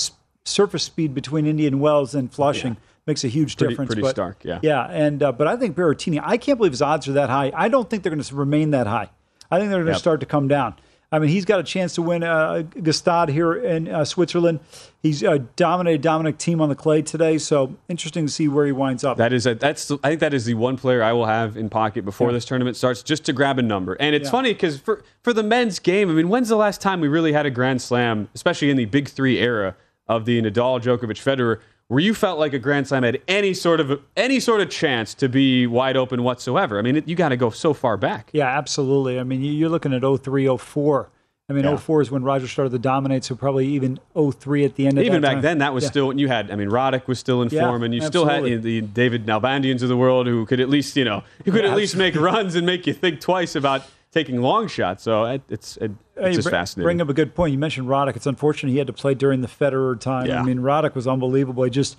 surface 0.46 0.84
speed 0.84 1.14
between 1.14 1.46
Indian 1.46 1.80
Wells 1.80 2.16
and 2.16 2.32
Flushing. 2.32 2.78
Makes 3.06 3.26
a 3.26 3.28
huge 3.28 3.58
Pretty- 3.58 3.74
difference. 3.74 3.90
pretty 3.90 4.02
but- 4.02 4.12
stark, 4.12 4.38
yeah. 4.46 4.60
Yeah, 4.62 4.86
and 4.90 5.22
uh, 5.22 5.32
but 5.34 5.46
I 5.46 5.58
think 5.58 5.76
Berrettini. 5.76 6.22
I 6.24 6.38
can't 6.38 6.58
believe 6.58 6.72
his 6.72 6.82
odds 6.82 7.06
are 7.10 7.14
that 7.14 7.30
high. 7.30 7.52
I 7.54 7.68
don't 7.68 7.90
think 7.90 8.02
they're 8.04 8.12
going 8.14 8.24
to 8.24 8.36
remain 8.36 8.72
that 8.72 8.88
high. 8.88 9.10
I 9.52 9.60
think 9.60 9.70
they're 9.72 9.80
going 9.80 9.88
to 9.88 9.92
Yep. 9.92 10.00
start 10.00 10.20
to 10.22 10.26
come 10.26 10.48
down. 10.48 10.76
I 11.12 11.20
mean, 11.20 11.30
he's 11.30 11.46
got 11.46 11.60
a 11.60 11.64
chance 11.64 11.94
to 11.96 12.02
win 12.02 12.24
uh, 12.24 12.64
Gstaad 12.76 13.30
here 13.30 13.54
in 13.54 13.88
uh, 13.88 14.04
Switzerland. 14.06 14.62
He's 15.04 15.22
uh, 15.24 15.40
dominated 15.58 16.02
Dominic 16.02 16.38
Thiem 16.40 16.60
on 16.62 16.70
the 16.70 16.76
clay 16.76 17.02
today, 17.04 17.38
so 17.38 17.76
interesting 17.88 18.26
to 18.26 18.32
see 18.32 18.48
where 18.48 18.66
he 18.66 18.72
winds 18.72 19.04
up. 19.04 19.18
That 19.18 19.32
is 19.34 19.46
a, 19.46 19.54
that's 19.54 19.92
I 19.92 20.08
think 20.10 20.22
that 20.22 20.34
is 20.34 20.46
the 20.46 20.54
one 20.56 20.76
player 20.78 21.04
I 21.04 21.12
will 21.12 21.26
have 21.28 21.56
in 21.58 21.70
pocket 21.70 22.04
before 22.06 22.32
this 22.32 22.46
tournament 22.46 22.78
starts, 22.78 23.04
just 23.04 23.26
to 23.26 23.34
grab 23.34 23.60
a 23.60 23.62
number. 23.62 23.94
And 24.00 24.16
it's 24.16 24.28
Yeah. 24.28 24.32
funny 24.32 24.54
because 24.54 24.80
for 24.80 25.04
for 25.22 25.34
the 25.34 25.44
men's 25.44 25.78
game, 25.78 26.10
I 26.10 26.14
mean, 26.14 26.30
when's 26.30 26.48
the 26.50 26.56
last 26.56 26.82
time 26.82 27.00
we 27.02 27.10
really 27.10 27.34
had 27.34 27.46
a 27.46 27.52
Grand 27.52 27.82
Slam, 27.82 28.30
especially 28.34 28.72
in 28.72 28.78
the 28.78 28.86
Big 28.86 29.08
Three 29.10 29.38
era 29.40 29.76
of 30.08 30.26
the 30.26 30.42
Nadal, 30.42 30.82
Djokovic, 30.82 31.22
Federer, 31.22 31.60
where 31.88 32.00
you 32.00 32.14
felt 32.14 32.40
like 32.40 32.54
a 32.54 32.60
Grand 32.60 32.88
Slam 32.88 33.04
had 33.04 33.22
any 33.28 33.54
sort 33.54 33.80
of 33.80 34.02
any 34.18 34.40
sort 34.40 34.62
of 34.62 34.70
chance 34.70 35.14
to 35.16 35.30
be 35.30 35.68
wide 35.68 35.96
open 35.98 36.24
whatsoever? 36.24 36.80
I 36.80 36.82
mean, 36.82 36.98
it, 36.98 37.08
you 37.08 37.16
got 37.16 37.30
to 37.30 37.38
go 37.38 37.50
so 37.50 37.74
far 37.74 37.98
back. 37.98 38.30
yeah, 38.34 38.48
absolutely. 38.48 39.20
I 39.20 39.24
mean, 39.24 39.42
you- 39.42 39.52
you're 39.54 39.70
looking 39.70 39.94
at 39.94 40.04
03, 40.04 40.48
04. 40.58 41.10
I 41.50 41.54
mean, 41.54 41.66
Yeah. 41.66 41.76
04 41.76 42.02
is 42.02 42.10
when 42.10 42.24
Roger 42.24 42.48
started 42.48 42.72
to 42.72 42.80
dominate, 42.80 43.26
so 43.26 43.36
probably 43.36 43.68
even 43.68 44.00
03 44.16 44.64
at 44.64 44.76
the 44.76 44.88
end 44.88 44.98
of 44.98 45.04
Even 45.04 45.22
back 45.22 45.34
time. 45.34 45.42
then, 45.42 45.58
that 45.58 45.74
was 45.74 45.84
Yeah. 45.84 45.90
still 45.90 46.18
you 46.18 46.30
had. 46.30 46.50
I 46.50 46.56
mean, 46.56 46.70
Roddick 46.70 47.06
was 47.08 47.20
still 47.20 47.42
in 47.42 47.50
Yeah, 47.50 47.68
form, 47.68 47.84
and 47.84 47.94
you 47.94 48.02
still 48.02 48.26
had 48.26 48.46
you 48.48 48.56
know, 48.56 48.62
the 48.62 48.80
David 48.82 49.26
Nalbandians 49.26 49.84
of 49.84 49.90
the 49.90 49.98
world 49.98 50.26
who 50.26 50.46
could 50.46 50.62
at 50.62 50.70
least 50.70 50.96
you 50.96 51.04
know 51.04 51.24
who 51.44 51.52
could 51.52 51.66
at 51.66 51.76
least 51.76 51.98
make 51.98 52.16
runs 52.16 52.56
and 52.56 52.66
make 52.66 52.88
you 52.88 52.94
think 52.94 53.20
twice 53.20 53.56
about 53.56 53.84
taking 54.14 54.42
long 54.42 54.68
shots. 54.68 55.04
So 55.04 55.26
it, 55.26 55.42
it's 55.50 55.78
it, 55.78 55.92
Hey, 56.16 56.28
it's 56.28 56.36
just 56.38 56.46
br- 56.46 56.52
fascinating. 56.52 56.86
Bring 56.86 57.02
up 57.02 57.10
a 57.10 57.14
good 57.14 57.34
point. 57.34 57.52
You 57.54 57.58
mentioned 57.58 57.88
Roddick. 57.88 58.16
It's 58.16 58.28
unfortunate 58.28 58.72
he 58.72 58.78
had 58.78 58.86
to 58.88 58.94
play 58.94 59.16
during 59.16 59.42
the 59.42 59.48
Federer 59.48 60.00
time. 60.00 60.28
Yeah. 60.28 60.40
I 60.40 60.44
mean, 60.44 60.60
Roddick 60.60 60.94
was 60.94 61.08
unbelievable. 61.08 61.64
He 61.64 61.72
just 61.72 61.98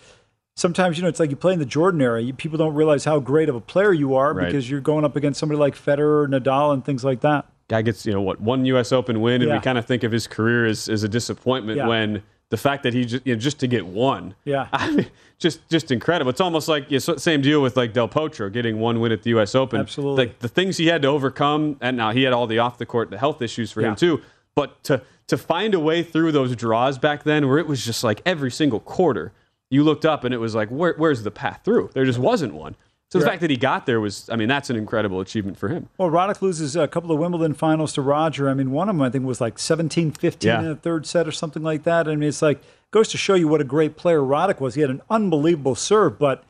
sometimes 0.56 0.96
you 0.96 1.02
know 1.02 1.08
it's 1.08 1.18
like 1.20 1.30
you 1.30 1.36
play 1.36 1.52
in 1.52 1.58
the 1.58 1.66
Jordan 1.66 2.00
era. 2.00 2.22
You, 2.22 2.32
people 2.32 2.56
don't 2.58 2.74
realize 2.74 3.04
how 3.04 3.18
great 3.18 3.48
of 3.48 3.56
a 3.56 3.60
player 3.60 3.92
you 3.92 4.14
are 4.14 4.32
Right. 4.32 4.46
because 4.46 4.70
you're 4.70 4.80
going 4.80 5.04
up 5.04 5.16
against 5.16 5.40
somebody 5.40 5.58
like 5.58 5.74
Federer, 5.74 6.28
Nadal, 6.28 6.72
and 6.72 6.84
things 6.84 7.04
like 7.04 7.20
that. 7.22 7.46
guy 7.68 7.82
gets 7.82 8.06
you 8.06 8.12
know 8.12 8.20
what 8.22 8.40
one 8.40 8.64
U.S. 8.66 8.92
Open 8.92 9.20
win, 9.20 9.42
and 9.42 9.48
Yeah. 9.50 9.56
we 9.56 9.62
kind 9.62 9.78
of 9.78 9.84
think 9.84 10.04
of 10.04 10.12
his 10.12 10.26
career 10.28 10.64
as, 10.66 10.88
as 10.88 11.02
a 11.02 11.08
disappointment 11.08 11.78
Yeah. 11.78 11.88
when 11.88 12.22
the 12.54 12.58
fact 12.58 12.84
that 12.84 12.94
he 12.94 13.04
just, 13.04 13.26
you 13.26 13.34
know, 13.34 13.40
just 13.40 13.58
to 13.58 13.66
get 13.66 13.84
one. 13.84 14.32
Yeah. 14.44 14.68
I 14.72 14.90
mean, 14.92 15.06
just 15.38 15.68
just 15.68 15.90
incredible. 15.90 16.30
It's 16.30 16.40
almost 16.40 16.68
like 16.68 16.88
you 16.88 17.00
know, 17.08 17.16
same 17.16 17.40
deal 17.42 17.60
with 17.60 17.76
like 17.76 17.92
Del 17.92 18.08
Potro 18.08 18.52
getting 18.52 18.78
one 18.78 19.00
win 19.00 19.10
at 19.10 19.22
the 19.24 19.30
U.S. 19.30 19.56
Open. 19.56 19.80
Absolutely. 19.80 20.26
Like 20.26 20.38
the 20.38 20.46
things 20.48 20.76
he 20.76 20.86
had 20.86 21.02
to 21.02 21.08
overcome, 21.08 21.76
and 21.80 21.96
now 21.96 22.12
he 22.12 22.22
had 22.22 22.32
all 22.32 22.46
the 22.46 22.60
off 22.60 22.78
the 22.78 22.86
court, 22.86 23.10
the 23.10 23.18
health 23.18 23.42
issues 23.42 23.72
for 23.72 23.80
Yeah. 23.80 23.88
him 23.88 23.96
too. 23.96 24.22
But 24.54 24.84
to 24.84 25.02
to 25.26 25.36
find 25.36 25.74
a 25.74 25.80
way 25.80 26.04
through 26.04 26.30
those 26.30 26.54
draws 26.54 26.96
back 26.98 27.24
then, 27.24 27.48
where 27.48 27.58
it 27.58 27.66
was 27.66 27.84
just 27.84 28.04
like 28.04 28.22
every 28.24 28.52
single 28.52 28.78
quarter, 28.78 29.32
you 29.70 29.82
looked 29.82 30.04
up 30.04 30.22
and 30.22 30.32
it 30.32 30.38
was 30.38 30.54
like, 30.54 30.68
where, 30.68 30.94
where's 30.96 31.24
the 31.24 31.30
path 31.32 31.62
through? 31.64 31.90
There 31.94 32.04
just 32.04 32.18
wasn't 32.20 32.54
one. 32.54 32.76
So 33.14 33.20
the 33.20 33.26
fact 33.26 33.40
that 33.42 33.50
he 33.50 33.56
got 33.56 33.86
there 33.86 34.00
was, 34.00 34.28
I 34.28 34.34
mean, 34.36 34.48
that's 34.48 34.70
an 34.70 34.76
incredible 34.76 35.20
achievement 35.20 35.56
for 35.56 35.68
him. 35.68 35.88
Well, 35.98 36.10
Roddick 36.10 36.42
loses 36.42 36.74
a 36.74 36.88
couple 36.88 37.12
of 37.12 37.18
Wimbledon 37.20 37.54
finals 37.54 37.92
to 37.92 38.02
Roger. 38.02 38.48
I 38.48 38.54
mean, 38.54 38.72
one 38.72 38.88
of 38.88 38.96
them 38.96 39.02
I 39.02 39.08
think 39.10 39.24
was 39.24 39.40
like 39.40 39.58
17 39.58 40.10
15 40.10 40.48
Yeah. 40.48 40.58
in 40.60 40.66
the 40.66 40.74
third 40.74 41.06
set 41.06 41.28
or 41.28 41.32
something 41.32 41.62
like 41.62 41.84
that. 41.84 42.08
I 42.08 42.16
mean, 42.16 42.28
it's 42.28 42.42
like, 42.42 42.60
goes 42.90 43.08
to 43.08 43.16
show 43.16 43.34
you 43.34 43.46
what 43.46 43.60
a 43.60 43.64
great 43.64 43.96
player 43.96 44.20
Roddick 44.20 44.60
was. 44.60 44.74
He 44.74 44.80
had 44.80 44.90
an 44.90 45.00
unbelievable 45.10 45.74
serve, 45.76 46.18
but, 46.18 46.42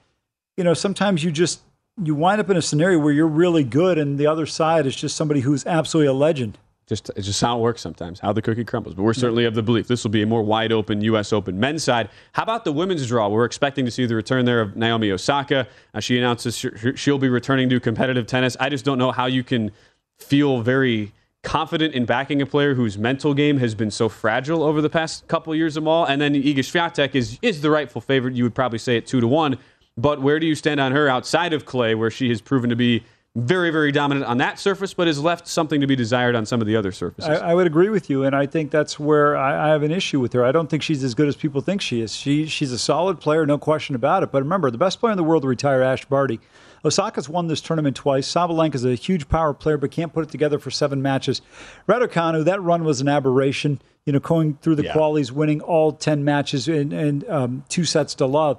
you 0.56 0.64
know, 0.64 0.72
sometimes 0.74 1.22
you 1.22 1.30
just, 1.30 1.60
you 2.02 2.14
wind 2.14 2.40
up 2.40 2.48
in 2.48 2.56
a 2.56 2.62
scenario 2.62 2.98
where 2.98 3.12
you're 3.12 3.26
really 3.28 3.62
good 3.64 3.98
and 3.98 4.18
the 4.18 4.26
other 4.26 4.46
side 4.46 4.86
is 4.86 4.96
just 4.96 5.16
somebody 5.16 5.40
who's 5.40 5.66
absolutely 5.66 6.08
a 6.08 6.12
legend. 6.14 6.58
Just 6.86 7.10
it's 7.16 7.26
just 7.26 7.40
how 7.40 7.58
it 7.58 7.62
works 7.62 7.80
sometimes, 7.80 8.20
how 8.20 8.32
the 8.32 8.42
cookie 8.42 8.64
crumbles. 8.64 8.94
But 8.94 9.04
we're 9.04 9.14
certainly 9.14 9.46
of 9.46 9.54
the 9.54 9.62
belief 9.62 9.88
this 9.88 10.04
will 10.04 10.10
be 10.10 10.22
a 10.22 10.26
more 10.26 10.42
wide 10.42 10.70
open 10.70 11.00
U.S. 11.00 11.32
Open 11.32 11.58
men's 11.58 11.82
side. 11.82 12.10
How 12.32 12.42
about 12.42 12.64
the 12.64 12.72
women's 12.72 13.06
draw? 13.06 13.28
We're 13.28 13.46
expecting 13.46 13.86
to 13.86 13.90
see 13.90 14.04
the 14.04 14.14
return 14.14 14.44
there 14.44 14.60
of 14.60 14.76
Naomi 14.76 15.10
Osaka. 15.10 15.66
Uh, 15.94 16.00
she 16.00 16.18
announces 16.18 16.62
she'll 16.94 17.18
be 17.18 17.28
returning 17.30 17.70
to 17.70 17.80
competitive 17.80 18.26
tennis. 18.26 18.56
I 18.60 18.68
just 18.68 18.84
don't 18.84 18.98
know 18.98 19.12
how 19.12 19.26
you 19.26 19.42
can 19.42 19.70
feel 20.18 20.60
very 20.60 21.12
confident 21.42 21.94
in 21.94 22.04
backing 22.04 22.42
a 22.42 22.46
player 22.46 22.74
whose 22.74 22.98
mental 22.98 23.34
game 23.34 23.58
has 23.58 23.74
been 23.74 23.90
so 23.90 24.08
fragile 24.08 24.62
over 24.62 24.80
the 24.80 24.90
past 24.90 25.28
couple 25.28 25.54
years 25.54 25.76
of 25.76 25.86
all. 25.86 26.04
And 26.04 26.20
then 26.20 26.34
Iga 26.34 26.58
Swiatek 26.58 27.14
is 27.14 27.38
is 27.40 27.62
the 27.62 27.70
rightful 27.70 28.00
favorite. 28.00 28.34
You 28.34 28.44
would 28.44 28.54
probably 28.54 28.78
say 28.78 28.96
at 28.98 29.06
two 29.06 29.20
to 29.20 29.26
one. 29.26 29.58
But 29.96 30.20
where 30.20 30.40
do 30.40 30.46
you 30.46 30.54
stand 30.54 30.80
on 30.80 30.92
her 30.92 31.08
outside 31.08 31.52
of 31.52 31.64
clay, 31.64 31.94
where 31.94 32.10
she 32.10 32.28
has 32.30 32.40
proven 32.40 32.68
to 32.70 32.76
be 32.76 33.04
very, 33.36 33.70
very 33.70 33.90
dominant 33.90 34.26
on 34.26 34.38
that 34.38 34.60
surface, 34.60 34.94
but 34.94 35.08
has 35.08 35.18
left 35.18 35.48
something 35.48 35.80
to 35.80 35.86
be 35.88 35.96
desired 35.96 36.36
on 36.36 36.46
some 36.46 36.60
of 36.60 36.66
the 36.68 36.76
other 36.76 36.92
surfaces? 36.92 37.28
I, 37.28 37.50
I 37.50 37.54
would 37.54 37.66
agree 37.66 37.88
with 37.88 38.08
you, 38.08 38.22
and 38.22 38.34
I 38.34 38.46
think 38.46 38.70
that's 38.70 38.98
where 39.00 39.36
I, 39.36 39.66
I 39.66 39.68
have 39.70 39.82
an 39.82 39.90
issue 39.90 40.20
with 40.20 40.32
her. 40.34 40.44
I 40.44 40.52
don't 40.52 40.70
think 40.70 40.82
she's 40.84 41.02
as 41.02 41.14
good 41.14 41.26
as 41.26 41.34
people 41.34 41.60
think 41.60 41.80
she 41.80 42.00
is. 42.00 42.14
She 42.14 42.46
she's 42.46 42.70
a 42.70 42.78
solid 42.78 43.20
player, 43.20 43.44
no 43.44 43.58
question 43.58 43.96
about 43.96 44.22
it. 44.22 44.30
But 44.30 44.42
remember, 44.42 44.70
the 44.70 44.78
best 44.78 45.00
player 45.00 45.10
in 45.12 45.16
the 45.16 45.24
world 45.24 45.42
to 45.42 45.48
retire, 45.48 45.82
Ash 45.82 46.04
Barty. 46.04 46.38
Osaka's 46.84 47.28
won 47.30 47.46
this 47.48 47.62
tournament 47.62 47.96
twice. 47.96 48.30
Sabalenka's 48.30 48.84
a 48.84 48.94
huge 48.94 49.26
power 49.28 49.54
player, 49.54 49.78
but 49.78 49.90
can't 49.90 50.12
put 50.12 50.22
it 50.24 50.30
together 50.30 50.58
for 50.58 50.70
seven 50.70 51.00
matches. 51.00 51.40
Raducanu, 51.88 52.44
that 52.44 52.60
run 52.62 52.84
was 52.84 53.00
an 53.00 53.08
aberration. 53.08 53.80
You 54.06 54.12
know, 54.12 54.18
going 54.20 54.58
through 54.60 54.74
the 54.74 54.84
Yeah. 54.84 54.92
qualies, 54.92 55.30
winning 55.32 55.62
all 55.62 55.90
ten 55.92 56.24
matches 56.24 56.68
and, 56.68 56.92
and 56.92 57.28
um, 57.28 57.64
two 57.70 57.84
sets 57.84 58.14
to 58.16 58.26
love. 58.26 58.58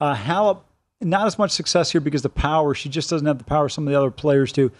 Uh, 0.00 0.14
Halep, 0.14 0.60
not 1.04 1.26
as 1.26 1.38
much 1.38 1.50
success 1.50 1.92
here 1.92 2.00
because 2.00 2.22
the 2.22 2.28
power. 2.28 2.74
She 2.74 2.88
just 2.88 3.10
doesn't 3.10 3.26
have 3.26 3.38
the 3.38 3.44
power 3.44 3.68
some 3.68 3.86
of 3.86 3.92
the 3.92 3.98
other 3.98 4.10
players 4.10 4.52
do. 4.52 4.72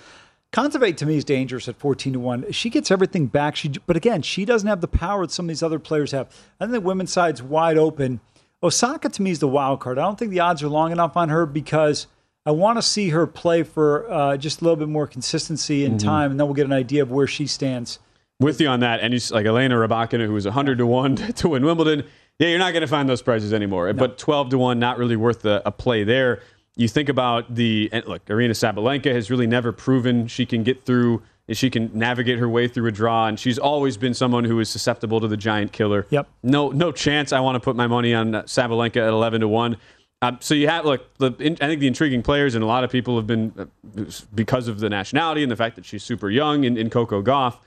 Kontaveit 0.52 0.96
to 0.98 1.06
me 1.06 1.16
is 1.16 1.24
dangerous 1.24 1.68
at 1.68 1.76
14 1.76 2.12
to 2.12 2.20
1. 2.20 2.52
She 2.52 2.70
gets 2.70 2.90
everything 2.90 3.26
back. 3.26 3.56
She, 3.56 3.70
but 3.86 3.96
again, 3.96 4.22
she 4.22 4.44
doesn't 4.44 4.68
have 4.68 4.80
the 4.80 4.88
power 4.88 5.26
that 5.26 5.32
some 5.32 5.46
of 5.46 5.48
these 5.48 5.64
other 5.64 5.80
players 5.80 6.12
have. 6.12 6.28
I 6.60 6.64
think 6.64 6.72
the 6.72 6.80
women's 6.80 7.12
side's 7.12 7.42
wide 7.42 7.76
open. 7.76 8.20
Osaka 8.62 9.08
to 9.08 9.22
me 9.22 9.32
is 9.32 9.40
the 9.40 9.48
wild 9.48 9.80
card. 9.80 9.98
I 9.98 10.02
don't 10.02 10.18
think 10.18 10.30
the 10.30 10.40
odds 10.40 10.62
are 10.62 10.68
long 10.68 10.92
enough 10.92 11.16
on 11.16 11.28
her 11.28 11.44
because 11.44 12.06
I 12.46 12.52
want 12.52 12.78
to 12.78 12.82
see 12.82 13.08
her 13.08 13.26
play 13.26 13.62
for 13.62 14.10
uh, 14.10 14.36
just 14.36 14.60
a 14.60 14.64
little 14.64 14.76
bit 14.76 14.88
more 14.88 15.06
consistency 15.06 15.84
in 15.84 15.98
time, 15.98 16.30
and 16.30 16.38
then 16.38 16.46
we'll 16.46 16.54
get 16.54 16.66
an 16.66 16.72
idea 16.72 17.02
of 17.02 17.10
where 17.10 17.26
she 17.26 17.46
stands. 17.46 17.98
With 18.38 18.60
you 18.60 18.68
on 18.68 18.80
that, 18.80 19.00
and 19.00 19.14
you, 19.14 19.20
like 19.30 19.46
Elena 19.46 19.76
Rybakina, 19.76 20.26
who 20.26 20.34
was 20.34 20.44
100 20.44 20.78
to 20.78 20.86
1 20.86 21.16
to 21.36 21.48
win 21.48 21.64
Wimbledon, 21.64 22.04
yeah, 22.38 22.48
you're 22.48 22.58
not 22.58 22.72
going 22.72 22.82
to 22.82 22.88
find 22.88 23.08
those 23.08 23.22
prices 23.22 23.52
anymore. 23.52 23.92
But 23.92 24.18
12 24.18 24.50
to 24.50 24.58
1, 24.58 24.78
not 24.78 24.98
really 24.98 25.16
worth 25.16 25.44
a, 25.44 25.62
a 25.64 25.72
play 25.72 26.04
there. 26.04 26.40
You 26.76 26.88
think 26.88 27.08
about 27.08 27.54
the, 27.54 27.88
and 27.92 28.04
look, 28.06 28.24
Aryna 28.26 28.50
Sabalenka 28.50 29.14
has 29.14 29.30
really 29.30 29.46
never 29.46 29.70
proven 29.70 30.26
she 30.26 30.44
can 30.44 30.64
get 30.64 30.84
through, 30.84 31.22
she 31.50 31.70
can 31.70 31.90
navigate 31.94 32.38
her 32.38 32.48
way 32.48 32.66
through 32.66 32.88
a 32.88 32.92
draw, 32.92 33.26
and 33.26 33.38
she's 33.38 33.58
always 33.58 33.96
been 33.96 34.14
someone 34.14 34.44
who 34.44 34.58
is 34.58 34.68
susceptible 34.68 35.20
to 35.20 35.28
the 35.28 35.36
giant 35.36 35.72
killer. 35.72 36.06
Yep. 36.10 36.28
No, 36.42 36.70
no 36.70 36.90
chance 36.90 37.32
I 37.32 37.38
want 37.38 37.54
to 37.54 37.60
put 37.60 37.76
my 37.76 37.86
money 37.86 38.12
on 38.12 38.34
uh, 38.34 38.42
Sabalenka 38.42 38.96
at 38.96 39.08
11 39.08 39.42
to 39.42 39.48
1. 39.48 39.76
Um, 40.22 40.38
so 40.40 40.54
you 40.54 40.68
have 40.68 40.84
look. 40.86 41.16
The, 41.18 41.34
in, 41.38 41.52
I 41.60 41.66
think 41.66 41.80
the 41.80 41.86
intriguing 41.86 42.22
players, 42.22 42.54
and 42.54 42.64
a 42.64 42.66
lot 42.66 42.82
of 42.82 42.90
people 42.90 43.16
have 43.16 43.26
been 43.26 43.52
uh, 43.58 44.04
because 44.34 44.68
of 44.68 44.80
the 44.80 44.88
nationality 44.88 45.42
and 45.42 45.52
the 45.52 45.56
fact 45.56 45.76
that 45.76 45.84
she's 45.84 46.02
super 46.02 46.30
young 46.30 46.64
in, 46.64 46.78
in 46.78 46.88
Coco 46.88 47.22
Gauff. 47.22 47.58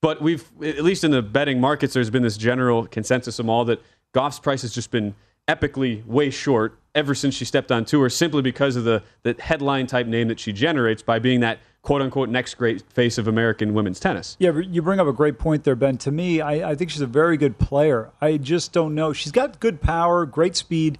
But 0.00 0.22
we've, 0.22 0.44
at 0.62 0.82
least 0.82 1.04
in 1.04 1.10
the 1.10 1.20
betting 1.20 1.60
markets, 1.60 1.92
there's 1.92 2.10
been 2.10 2.22
this 2.22 2.36
general 2.36 2.86
consensus 2.86 3.38
of 3.38 3.48
all 3.48 3.64
that 3.66 3.82
Gauff's 4.16 4.38
price 4.38 4.62
has 4.62 4.72
just 4.72 4.90
been 4.90 5.14
epically 5.46 6.02
way 6.06 6.30
short 6.30 6.78
ever 6.94 7.14
since 7.14 7.34
she 7.34 7.44
stepped 7.44 7.70
on 7.70 7.84
tour, 7.84 8.08
simply 8.08 8.40
because 8.40 8.74
of 8.74 8.84
the, 8.84 9.02
the 9.24 9.36
headline 9.38 9.86
type 9.86 10.06
name 10.06 10.28
that 10.28 10.40
she 10.40 10.54
generates 10.54 11.02
by 11.02 11.18
being 11.18 11.40
that 11.40 11.58
quote 11.82 12.00
unquote 12.00 12.30
next 12.30 12.54
great 12.54 12.80
face 12.90 13.18
of 13.18 13.28
American 13.28 13.74
women's 13.74 14.00
tennis. 14.00 14.34
Yeah, 14.40 14.58
you 14.58 14.80
bring 14.80 15.00
up 15.00 15.06
a 15.06 15.12
great 15.12 15.38
point 15.38 15.64
there, 15.64 15.76
Ben. 15.76 15.98
To 15.98 16.10
me, 16.10 16.40
I, 16.40 16.70
I 16.70 16.74
think 16.74 16.88
she's 16.88 17.02
a 17.02 17.06
very 17.06 17.36
good 17.36 17.58
player. 17.58 18.10
I 18.22 18.38
just 18.38 18.72
don't 18.72 18.94
know. 18.94 19.12
She's 19.12 19.32
got 19.32 19.60
good 19.60 19.82
power, 19.82 20.24
great 20.24 20.56
speed, 20.56 20.98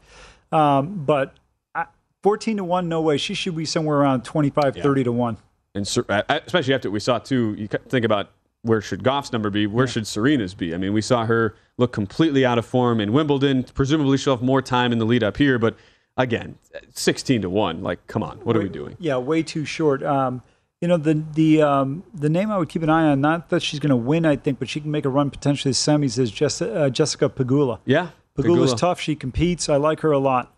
um, 0.52 1.02
but 1.06 1.32
I, 1.74 1.86
14 2.22 2.58
to 2.58 2.64
1, 2.64 2.86
no 2.86 3.00
way. 3.00 3.16
She 3.16 3.32
should 3.32 3.56
be 3.56 3.64
somewhere 3.64 3.96
around 3.96 4.26
25, 4.26 4.76
30 4.76 5.04
to 5.04 5.12
1. 5.12 5.38
and 5.74 5.88
Ser- 5.88 6.04
uh, 6.10 6.20
especially 6.44 6.74
after 6.74 6.90
we 6.90 7.00
saw 7.00 7.18
too. 7.18 7.54
You 7.56 7.66
think 7.88 8.04
about 8.04 8.28
where 8.60 8.82
should 8.82 9.02
Gauff's 9.02 9.32
number 9.32 9.48
be? 9.48 9.66
Where 9.66 9.86
should 9.86 10.06
Serena's 10.06 10.52
be? 10.52 10.74
I 10.74 10.76
mean, 10.76 10.92
we 10.92 11.00
saw 11.00 11.24
her 11.24 11.56
look 11.78 11.92
completely 11.92 12.44
out 12.44 12.58
of 12.58 12.66
form 12.66 13.00
in 13.00 13.12
Wimbledon. 13.12 13.64
Presumably, 13.74 14.16
she'll 14.18 14.34
have 14.36 14.42
more 14.42 14.62
time 14.62 14.92
in 14.92 14.98
the 14.98 15.04
lead 15.06 15.22
up 15.22 15.36
here. 15.36 15.58
But 15.58 15.76
again, 16.16 16.58
sixteen 16.94 17.42
to 17.42 17.50
one. 17.50 17.82
Like, 17.82 18.06
come 18.06 18.22
on, 18.22 18.38
what 18.38 18.56
are 18.56 18.60
we 18.60 18.68
doing? 18.68 18.96
Yeah, 18.98 19.18
way 19.18 19.42
too 19.42 19.64
short. 19.64 20.02
Um, 20.02 20.42
you 20.80 20.88
know, 20.88 20.96
the 20.96 21.22
the 21.34 21.62
um, 21.62 22.02
the 22.14 22.28
name 22.28 22.50
I 22.50 22.58
would 22.58 22.68
keep 22.68 22.82
an 22.82 22.90
eye 22.90 23.08
on, 23.08 23.20
not 23.20 23.48
that 23.50 23.62
she's 23.62 23.80
going 23.80 23.90
to 23.90 23.96
win, 23.96 24.24
I 24.26 24.36
think, 24.36 24.58
but 24.58 24.68
she 24.68 24.80
can 24.80 24.90
make 24.90 25.04
a 25.04 25.08
run 25.08 25.30
potentially 25.30 25.72
to 25.72 25.78
semis, 25.78 26.18
is 26.18 26.30
Jess, 26.30 26.60
uh, 26.62 26.90
Jessica 26.90 27.28
Pegula. 27.28 27.78
Yeah, 27.84 28.10
Pegula's 28.38 28.74
Pegula. 28.74 28.78
tough. 28.78 29.00
She 29.00 29.14
competes. 29.16 29.68
I 29.68 29.76
like 29.76 30.00
her 30.00 30.12
a 30.12 30.18
lot. 30.18 30.52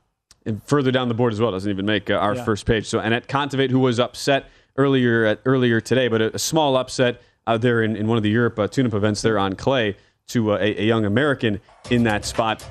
and 0.47 0.63
further 0.65 0.91
down 0.91 1.09
the 1.09 1.15
board 1.15 1.33
as 1.33 1.41
well 1.41 1.51
doesn't 1.53 1.71
even 1.71 1.85
make 1.87 2.11
uh, 2.11 2.15
our 2.15 2.35
Yeah. 2.35 2.45
first 2.45 2.65
page. 2.67 2.87
So 2.87 2.99
Anett 3.01 3.27
Kontaveit, 3.27 3.71
who 3.71 3.81
was 3.81 3.99
upset 4.01 4.47
earlier 4.77 5.27
uh, 5.27 5.35
earlier 5.45 5.81
today, 5.81 6.09
but 6.09 6.21
a, 6.23 6.35
a 6.35 6.39
small 6.39 6.77
upset 6.77 7.21
out 7.47 7.61
there 7.61 7.83
in, 7.83 7.97
in 7.97 8.07
one 8.09 8.17
of 8.17 8.23
the 8.23 8.31
Europe 8.31 8.59
uh, 8.59 8.67
tune-up 8.69 8.95
events 8.95 9.23
there 9.23 9.39
on 9.39 9.55
clay 9.55 9.97
to 10.29 10.53
uh, 10.53 10.57
a, 10.59 10.77
a 10.81 10.85
young 10.85 11.07
American 11.07 11.61
in 11.91 12.03
that 12.05 12.25
spot. 12.25 12.65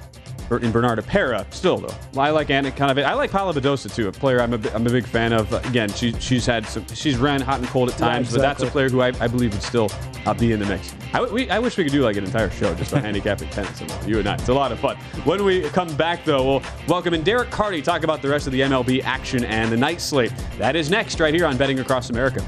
Ber- 0.47 0.59
In 0.59 0.71
Bernarda 0.71 1.05
Pera, 1.05 1.45
still 1.49 1.77
though, 1.77 1.93
I 2.21 2.29
like 2.29 2.47
Anett 2.47 2.77
Kontaveit. 2.77 3.03
I 3.03 3.13
like 3.15 3.31
Paula 3.31 3.53
Badosa 3.53 3.93
too, 3.93 4.07
a 4.07 4.11
player 4.13 4.39
I'm 4.39 4.53
a, 4.53 4.57
bi- 4.57 4.69
I'm 4.73 4.87
a 4.87 4.89
big 4.89 5.05
fan 5.05 5.33
of. 5.33 5.51
Uh, 5.53 5.59
again, 5.65 5.89
she, 5.89 6.13
she's 6.21 6.45
had 6.45 6.65
some, 6.65 6.85
she's 6.93 7.17
ran 7.17 7.41
hot 7.41 7.59
and 7.59 7.67
cold 7.67 7.89
at 7.89 7.99
Yeah, 7.99 8.07
times, 8.07 8.31
but 8.31 8.39
that's 8.41 8.63
a 8.63 8.67
player 8.67 8.87
who 8.87 9.01
I, 9.01 9.07
I 9.19 9.27
believe 9.27 9.51
would 9.51 9.61
still 9.63 9.91
uh, 10.25 10.33
be 10.33 10.53
in 10.53 10.59
the 10.61 10.65
mix. 10.67 10.93
I, 11.09 11.17
w- 11.17 11.33
we, 11.33 11.49
I 11.49 11.59
wish 11.59 11.75
we 11.77 11.83
could 11.83 11.91
do 11.91 12.01
like 12.03 12.15
an 12.15 12.23
entire 12.23 12.49
show 12.49 12.73
just 12.75 12.93
on 12.93 13.01
handicapping 13.03 13.49
tennis 13.49 13.81
and 13.81 13.91
all. 13.91 14.03
You 14.07 14.19
and 14.19 14.29
I. 14.29 14.35
It's 14.35 14.47
a 14.47 14.53
lot 14.53 14.71
of 14.71 14.79
fun. 14.79 14.95
When 15.25 15.43
we 15.43 15.63
come 15.69 15.93
back, 15.97 16.23
though, 16.23 16.45
we'll 16.45 16.63
welcome 16.87 17.13
in 17.13 17.23
Derek 17.23 17.49
Carty, 17.49 17.81
talk 17.81 18.03
about 18.03 18.21
the 18.21 18.29
rest 18.29 18.47
of 18.47 18.53
the 18.53 18.61
MLB 18.61 19.03
action 19.03 19.43
and 19.43 19.69
the 19.69 19.77
night 19.77 19.99
slate. 19.99 20.31
That 20.59 20.77
is 20.77 20.89
next, 20.89 21.19
right 21.19 21.33
here 21.33 21.45
on 21.45 21.57
Betting 21.57 21.79
Across 21.79 22.09
America. 22.11 22.47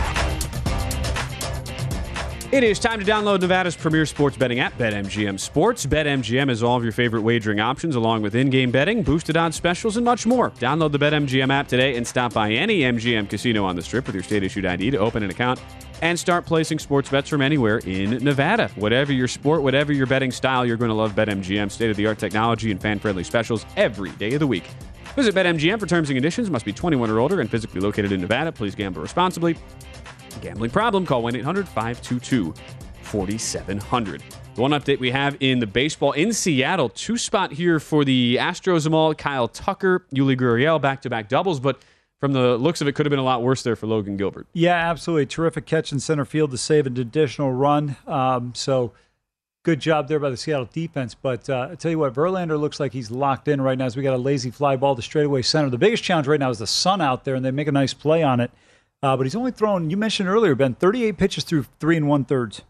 It 2.51 2.65
is 2.65 2.79
time 2.79 2.99
to 2.99 3.05
download 3.05 3.39
Nevada's 3.39 3.77
premier 3.77 4.05
sports 4.05 4.35
betting 4.35 4.59
app, 4.59 4.77
BetMGM 4.77 5.39
Sports. 5.39 5.85
BetMGM 5.85 6.49
has 6.49 6.61
all 6.61 6.75
of 6.75 6.83
your 6.83 6.91
favorite 6.91 7.21
wagering 7.21 7.61
options, 7.61 7.95
along 7.95 8.23
with 8.23 8.35
in 8.35 8.49
game 8.49 8.71
betting, 8.71 9.03
boosted 9.03 9.37
odds 9.37 9.55
specials, 9.55 9.95
and 9.95 10.03
much 10.03 10.25
more. 10.25 10.51
Download 10.51 10.91
the 10.91 10.99
BetMGM 10.99 11.49
app 11.49 11.69
today 11.69 11.95
and 11.95 12.05
stop 12.05 12.33
by 12.33 12.51
any 12.51 12.81
MGM 12.81 13.29
casino 13.29 13.63
on 13.63 13.77
the 13.77 13.81
strip 13.81 14.05
with 14.05 14.15
your 14.15 14.23
state 14.25 14.43
issued 14.43 14.65
ID 14.65 14.91
to 14.91 14.97
open 14.97 15.23
an 15.23 15.29
account 15.29 15.61
and 16.01 16.19
start 16.19 16.45
placing 16.45 16.77
sports 16.77 17.09
bets 17.09 17.29
from 17.29 17.41
anywhere 17.41 17.77
in 17.85 18.21
Nevada. 18.21 18.67
Whatever 18.75 19.13
your 19.13 19.29
sport, 19.29 19.61
whatever 19.61 19.93
your 19.93 20.07
betting 20.07 20.31
style, 20.31 20.65
you're 20.65 20.75
going 20.75 20.89
to 20.89 20.95
love 20.95 21.13
BetMGM. 21.13 21.71
State 21.71 21.89
of 21.89 21.95
the 21.95 22.05
art 22.05 22.19
technology 22.19 22.69
and 22.69 22.81
fan 22.81 22.99
friendly 22.99 23.23
specials 23.23 23.65
every 23.77 24.11
day 24.11 24.33
of 24.33 24.41
the 24.41 24.47
week. 24.47 24.67
Visit 25.15 25.33
BetMGM 25.33 25.79
for 25.79 25.85
terms 25.85 26.09
and 26.09 26.17
conditions. 26.17 26.49
Must 26.49 26.65
be 26.65 26.73
21 26.73 27.09
or 27.09 27.19
older 27.19 27.39
and 27.39 27.49
physically 27.49 27.79
located 27.79 28.11
in 28.11 28.19
Nevada. 28.19 28.51
Please 28.51 28.75
gamble 28.75 29.01
responsibly. 29.01 29.55
Gambling 30.41 30.71
problem? 30.71 31.05
Call 31.05 31.23
1 31.23 31.35
800 31.35 31.67
522 31.67 32.53
4700. 33.03 34.23
The 34.55 34.61
one 34.61 34.71
update 34.71 34.99
we 34.99 35.11
have 35.11 35.37
in 35.39 35.59
the 35.59 35.67
baseball 35.67 36.11
in 36.11 36.33
Seattle, 36.33 36.89
two 36.89 37.17
spot 37.17 37.53
here 37.53 37.79
for 37.79 38.03
the 38.03 38.35
Astros 38.35 38.83
Jamal, 38.83 39.15
Kyle 39.15 39.47
Tucker, 39.47 40.05
Yuli 40.13 40.37
Gurriel, 40.37 40.81
back 40.81 41.01
to 41.03 41.09
back 41.09 41.29
doubles, 41.29 41.59
but 41.59 41.81
from 42.19 42.33
the 42.33 42.57
looks 42.57 42.81
of 42.81 42.87
it, 42.87 42.93
could 42.93 43.05
have 43.05 43.09
been 43.09 43.19
a 43.19 43.23
lot 43.23 43.41
worse 43.41 43.63
there 43.63 43.75
for 43.75 43.87
Logan 43.87 44.17
Gilbert. 44.17 44.47
Yeah, 44.53 44.75
absolutely. 44.75 45.25
Terrific 45.25 45.65
catch 45.65 45.91
in 45.91 45.99
center 45.99 46.25
field 46.25 46.51
to 46.51 46.57
save 46.57 46.85
an 46.85 46.97
additional 46.97 47.51
run. 47.51 47.95
Um, 48.05 48.53
so 48.53 48.91
good 49.63 49.79
job 49.79 50.07
there 50.07 50.19
by 50.19 50.29
the 50.29 50.37
Seattle 50.37 50.69
defense. 50.71 51.15
But 51.15 51.49
uh, 51.49 51.69
I 51.71 51.75
tell 51.75 51.89
you 51.89 51.97
what, 51.97 52.13
Verlander 52.13 52.59
looks 52.59 52.79
like 52.79 52.93
he's 52.93 53.09
locked 53.09 53.47
in 53.47 53.59
right 53.59 53.77
now 53.77 53.85
as 53.85 53.97
we 53.97 54.03
got 54.03 54.13
a 54.13 54.17
lazy 54.17 54.51
fly 54.51 54.75
ball 54.75 54.95
to 54.95 55.01
straightaway 55.01 55.41
center. 55.41 55.69
The 55.69 55.77
biggest 55.79 56.03
challenge 56.03 56.27
right 56.27 56.39
now 56.39 56.49
is 56.49 56.59
the 56.59 56.67
sun 56.67 57.01
out 57.01 57.23
there, 57.23 57.35
and 57.35 57.43
they 57.43 57.51
make 57.51 57.67
a 57.67 57.71
nice 57.71 57.93
play 57.93 58.21
on 58.21 58.39
it. 58.39 58.51
Uh, 59.03 59.17
but 59.17 59.25
he's 59.25 59.35
only 59.35 59.51
thrown, 59.51 59.89
you 59.89 59.97
mentioned 59.97 60.29
earlier, 60.29 60.53
Ben, 60.55 60.75
38 60.75 61.17
pitches 61.17 61.43
through 61.43 61.65
three 61.79 61.97
and 61.97 62.07
one 62.07 62.23
thirds. 62.25 62.61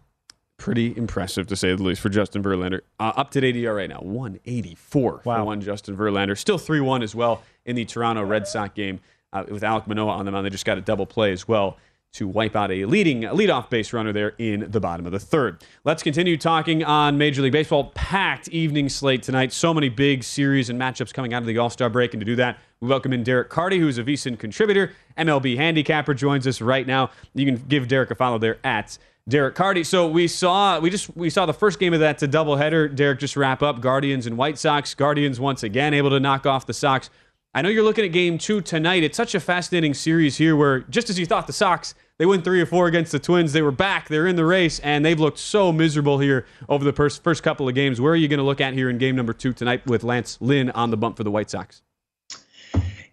Pretty 0.57 0.95
impressive, 0.95 1.47
to 1.47 1.55
say 1.55 1.73
the 1.75 1.81
least, 1.81 2.01
for 2.01 2.09
Justin 2.09 2.43
Verlander. 2.43 2.81
Uh, 2.99 3.11
up 3.17 3.31
to 3.31 3.41
date 3.41 3.55
ERA 3.55 3.73
right 3.75 3.89
now, 3.89 3.99
184 4.01 5.21
Wow. 5.25 5.37
for 5.39 5.43
one 5.43 5.59
Justin 5.61 5.97
Verlander. 5.97 6.37
Still 6.37 6.57
3 6.59 6.79
1 6.81 7.01
as 7.03 7.15
well 7.15 7.41
in 7.65 7.75
the 7.75 7.83
Toronto 7.83 8.23
Red 8.23 8.47
Sox 8.47 8.73
game 8.75 8.99
uh, 9.33 9.43
with 9.49 9.63
Alek 9.63 9.87
Manoah 9.87 10.11
on 10.11 10.25
the 10.25 10.31
mound. 10.31 10.45
They 10.45 10.51
just 10.51 10.65
got 10.65 10.77
a 10.77 10.81
double 10.81 11.05
play 11.07 11.31
as 11.31 11.47
well 11.47 11.77
to 12.13 12.27
wipe 12.27 12.55
out 12.55 12.71
a 12.71 12.85
leading 12.85 13.21
leadoff 13.21 13.69
base 13.69 13.91
runner 13.93 14.11
there 14.13 14.33
in 14.37 14.69
the 14.69 14.79
bottom 14.79 15.05
of 15.05 15.13
the 15.13 15.19
third. 15.19 15.63
Let's 15.85 16.03
continue 16.03 16.37
talking 16.37 16.83
on 16.83 17.17
Major 17.17 17.41
League 17.41 17.53
Baseball. 17.53 17.85
Packed 17.95 18.49
evening 18.49 18.87
slate 18.89 19.23
tonight. 19.23 19.53
So 19.53 19.73
many 19.73 19.89
big 19.89 20.23
series 20.23 20.69
and 20.69 20.79
matchups 20.79 21.13
coming 21.13 21.33
out 21.33 21.41
of 21.41 21.47
the 21.47 21.57
All 21.57 21.69
Star 21.71 21.89
break. 21.89 22.13
And 22.13 22.21
to 22.21 22.25
do 22.25 22.35
that, 22.35 22.59
we 22.81 22.87
welcome 22.87 23.13
in 23.13 23.23
Derek 23.23 23.49
Carty, 23.49 23.77
who's 23.77 23.99
a 23.99 24.03
VSIN 24.03 24.39
contributor, 24.39 24.93
MLB 25.15 25.55
handicapper, 25.55 26.15
joins 26.15 26.47
us 26.47 26.61
right 26.61 26.87
now. 26.87 27.11
You 27.35 27.45
can 27.45 27.63
give 27.67 27.87
Derek 27.87 28.09
a 28.09 28.15
follow 28.15 28.39
there 28.39 28.57
at 28.63 28.97
Derek 29.29 29.53
Carty. 29.53 29.83
So 29.83 30.07
we 30.07 30.27
saw 30.27 30.79
we 30.79 30.89
just 30.89 31.15
we 31.15 31.29
saw 31.29 31.45
the 31.45 31.53
first 31.53 31.79
game 31.79 31.93
of 31.93 31.99
that 31.99 32.17
to 32.17 32.27
doubleheader. 32.27 32.93
Derek 32.95 33.19
just 33.19 33.37
wrap 33.37 33.61
up 33.61 33.81
Guardians 33.81 34.25
and 34.25 34.35
White 34.35 34.57
Sox. 34.57 34.95
Guardians 34.95 35.39
once 35.39 35.61
again 35.61 35.93
able 35.93 36.09
to 36.09 36.19
knock 36.19 36.47
off 36.47 36.65
the 36.65 36.73
Sox. 36.73 37.11
I 37.53 37.61
know 37.61 37.69
you're 37.69 37.83
looking 37.83 38.03
at 38.03 38.13
game 38.13 38.39
two 38.39 38.61
tonight. 38.61 39.03
It's 39.03 39.17
such 39.17 39.35
a 39.35 39.39
fascinating 39.39 39.93
series 39.93 40.37
here 40.37 40.55
where 40.55 40.79
just 40.79 41.07
as 41.11 41.19
you 41.19 41.27
thought 41.27 41.45
the 41.45 41.53
Sox, 41.53 41.93
they 42.17 42.25
win 42.25 42.41
three 42.41 42.61
or 42.61 42.65
four 42.65 42.87
against 42.87 43.11
the 43.11 43.19
Twins. 43.19 43.53
They 43.53 43.61
were 43.61 43.71
back. 43.71 44.07
They're 44.07 44.25
in 44.25 44.37
the 44.37 44.45
race, 44.45 44.79
and 44.79 45.05
they've 45.05 45.19
looked 45.19 45.37
so 45.37 45.71
miserable 45.71 46.17
here 46.17 46.47
over 46.69 46.83
the 46.83 46.93
first, 46.93 47.23
first 47.23 47.43
couple 47.43 47.67
of 47.67 47.75
games. 47.75 47.99
Where 47.99 48.13
are 48.13 48.15
you 48.15 48.27
going 48.27 48.39
to 48.39 48.43
look 48.43 48.61
at 48.61 48.73
here 48.73 48.89
in 48.89 48.97
game 48.97 49.15
number 49.15 49.33
two 49.33 49.53
tonight 49.53 49.85
with 49.85 50.03
Lance 50.03 50.37
Lynn 50.39 50.71
on 50.71 50.91
the 50.91 50.97
bump 50.97 51.17
for 51.17 51.23
the 51.23 51.31
White 51.31 51.49
Sox? 51.49 51.81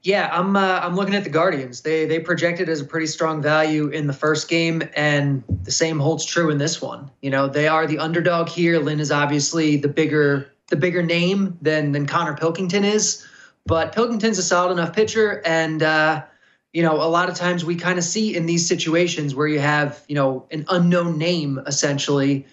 Yeah, 0.02 0.30
I'm 0.32 0.56
uh, 0.56 0.80
I'm 0.82 0.94
looking 0.94 1.14
at 1.14 1.24
the 1.24 1.30
Guardians. 1.30 1.80
They 1.80 2.06
they 2.06 2.20
projected 2.20 2.68
as 2.68 2.80
a 2.80 2.84
pretty 2.84 3.06
strong 3.06 3.42
value 3.42 3.88
in 3.88 4.06
the 4.06 4.12
first 4.12 4.48
game, 4.48 4.82
and 4.94 5.42
the 5.64 5.72
same 5.72 5.98
holds 5.98 6.24
true 6.24 6.50
in 6.50 6.58
this 6.58 6.80
one. 6.80 7.10
You 7.20 7.30
know, 7.30 7.48
they 7.48 7.66
are 7.66 7.86
the 7.86 7.98
underdog 7.98 8.48
here. 8.48 8.78
Lynn 8.78 9.00
is 9.00 9.10
obviously 9.10 9.76
the 9.76 9.88
bigger 9.88 10.52
the 10.68 10.76
bigger 10.76 11.02
name 11.02 11.58
than 11.60 11.92
than 11.92 12.06
Konnor 12.06 12.38
Pilkington 12.38 12.84
is, 12.84 13.26
but 13.66 13.92
Pilkington's 13.92 14.38
a 14.38 14.42
solid 14.42 14.72
enough 14.72 14.94
pitcher, 14.94 15.42
and 15.44 15.82
uh, 15.82 16.22
you 16.72 16.82
know, 16.82 16.94
a 16.94 17.08
lot 17.08 17.28
of 17.28 17.34
times 17.34 17.64
we 17.64 17.74
kind 17.74 17.98
of 17.98 18.04
see 18.04 18.36
in 18.36 18.46
these 18.46 18.68
situations 18.68 19.34
where 19.34 19.48
you 19.48 19.58
have 19.58 20.04
you 20.06 20.14
know 20.14 20.46
an 20.52 20.64
unknown 20.68 21.18
name 21.18 21.60
essentially. 21.66 22.46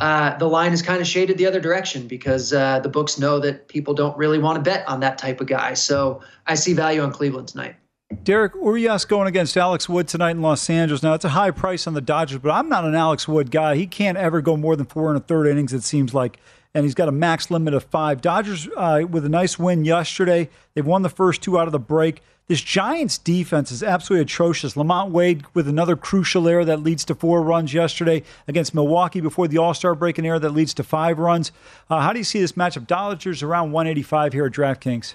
Uh, 0.00 0.36
the 0.38 0.46
line 0.46 0.72
is 0.72 0.82
kind 0.82 1.00
of 1.00 1.06
shaded 1.06 1.38
the 1.38 1.46
other 1.46 1.60
direction 1.60 2.06
because 2.06 2.52
uh, 2.52 2.80
the 2.80 2.88
books 2.88 3.18
know 3.18 3.38
that 3.38 3.68
people 3.68 3.94
don't 3.94 4.16
really 4.16 4.38
want 4.38 4.56
to 4.56 4.62
bet 4.62 4.86
on 4.88 5.00
that 5.00 5.18
type 5.18 5.40
of 5.40 5.46
guy. 5.46 5.74
So 5.74 6.20
I 6.46 6.54
see 6.54 6.72
value 6.72 7.02
on 7.02 7.12
Cleveland 7.12 7.48
tonight. 7.48 7.76
Derek 8.24 8.54
Urias 8.54 9.04
going 9.04 9.28
against 9.28 9.56
Alex 9.56 9.88
Wood 9.88 10.08
tonight 10.08 10.32
in 10.32 10.42
Los 10.42 10.68
Angeles. 10.68 11.02
Now, 11.02 11.14
it's 11.14 11.24
a 11.24 11.30
high 11.30 11.52
price 11.52 11.86
on 11.86 11.94
the 11.94 12.00
Dodgers, 12.00 12.40
but 12.40 12.50
I'm 12.50 12.68
not 12.68 12.84
an 12.84 12.94
Alex 12.94 13.28
Wood 13.28 13.50
guy. 13.50 13.76
He 13.76 13.86
can't 13.86 14.18
ever 14.18 14.40
go 14.40 14.56
more 14.56 14.74
than 14.74 14.86
four 14.86 15.08
and 15.08 15.16
a 15.16 15.20
third 15.20 15.46
innings, 15.46 15.72
it 15.72 15.84
seems 15.84 16.12
like. 16.12 16.38
And 16.74 16.84
he's 16.84 16.94
got 16.94 17.08
a 17.08 17.12
max 17.12 17.50
limit 17.50 17.72
of 17.72 17.84
five. 17.84 18.20
Dodgers 18.20 18.68
uh, 18.76 19.02
with 19.08 19.24
a 19.24 19.28
nice 19.28 19.58
win 19.58 19.84
yesterday. 19.84 20.48
They've 20.74 20.86
won 20.86 21.02
the 21.02 21.08
first 21.08 21.42
two 21.42 21.58
out 21.58 21.66
of 21.68 21.72
the 21.72 21.78
break. 21.78 22.22
This 22.50 22.62
Giants 22.62 23.16
defense 23.16 23.70
is 23.70 23.80
absolutely 23.80 24.22
atrocious. 24.22 24.74
LaMonte 24.74 25.12
Wade 25.12 25.44
with 25.54 25.68
another 25.68 25.94
crucial 25.94 26.48
error 26.48 26.64
that 26.64 26.82
leads 26.82 27.04
to 27.04 27.14
four 27.14 27.42
runs 27.42 27.72
yesterday 27.72 28.24
against 28.48 28.74
Milwaukee 28.74 29.20
before 29.20 29.46
the 29.46 29.58
All 29.58 29.72
Star 29.72 29.94
break, 29.94 30.18
an 30.18 30.26
error 30.26 30.40
that 30.40 30.50
leads 30.50 30.74
to 30.74 30.82
five 30.82 31.20
runs. 31.20 31.52
Uh, 31.88 32.00
how 32.00 32.12
do 32.12 32.18
you 32.18 32.24
see 32.24 32.40
this 32.40 32.54
matchup? 32.54 32.88
Dodgers 32.88 33.44
around 33.44 33.70
185 33.70 34.32
here 34.32 34.46
at 34.46 34.52
DraftKings. 34.52 35.14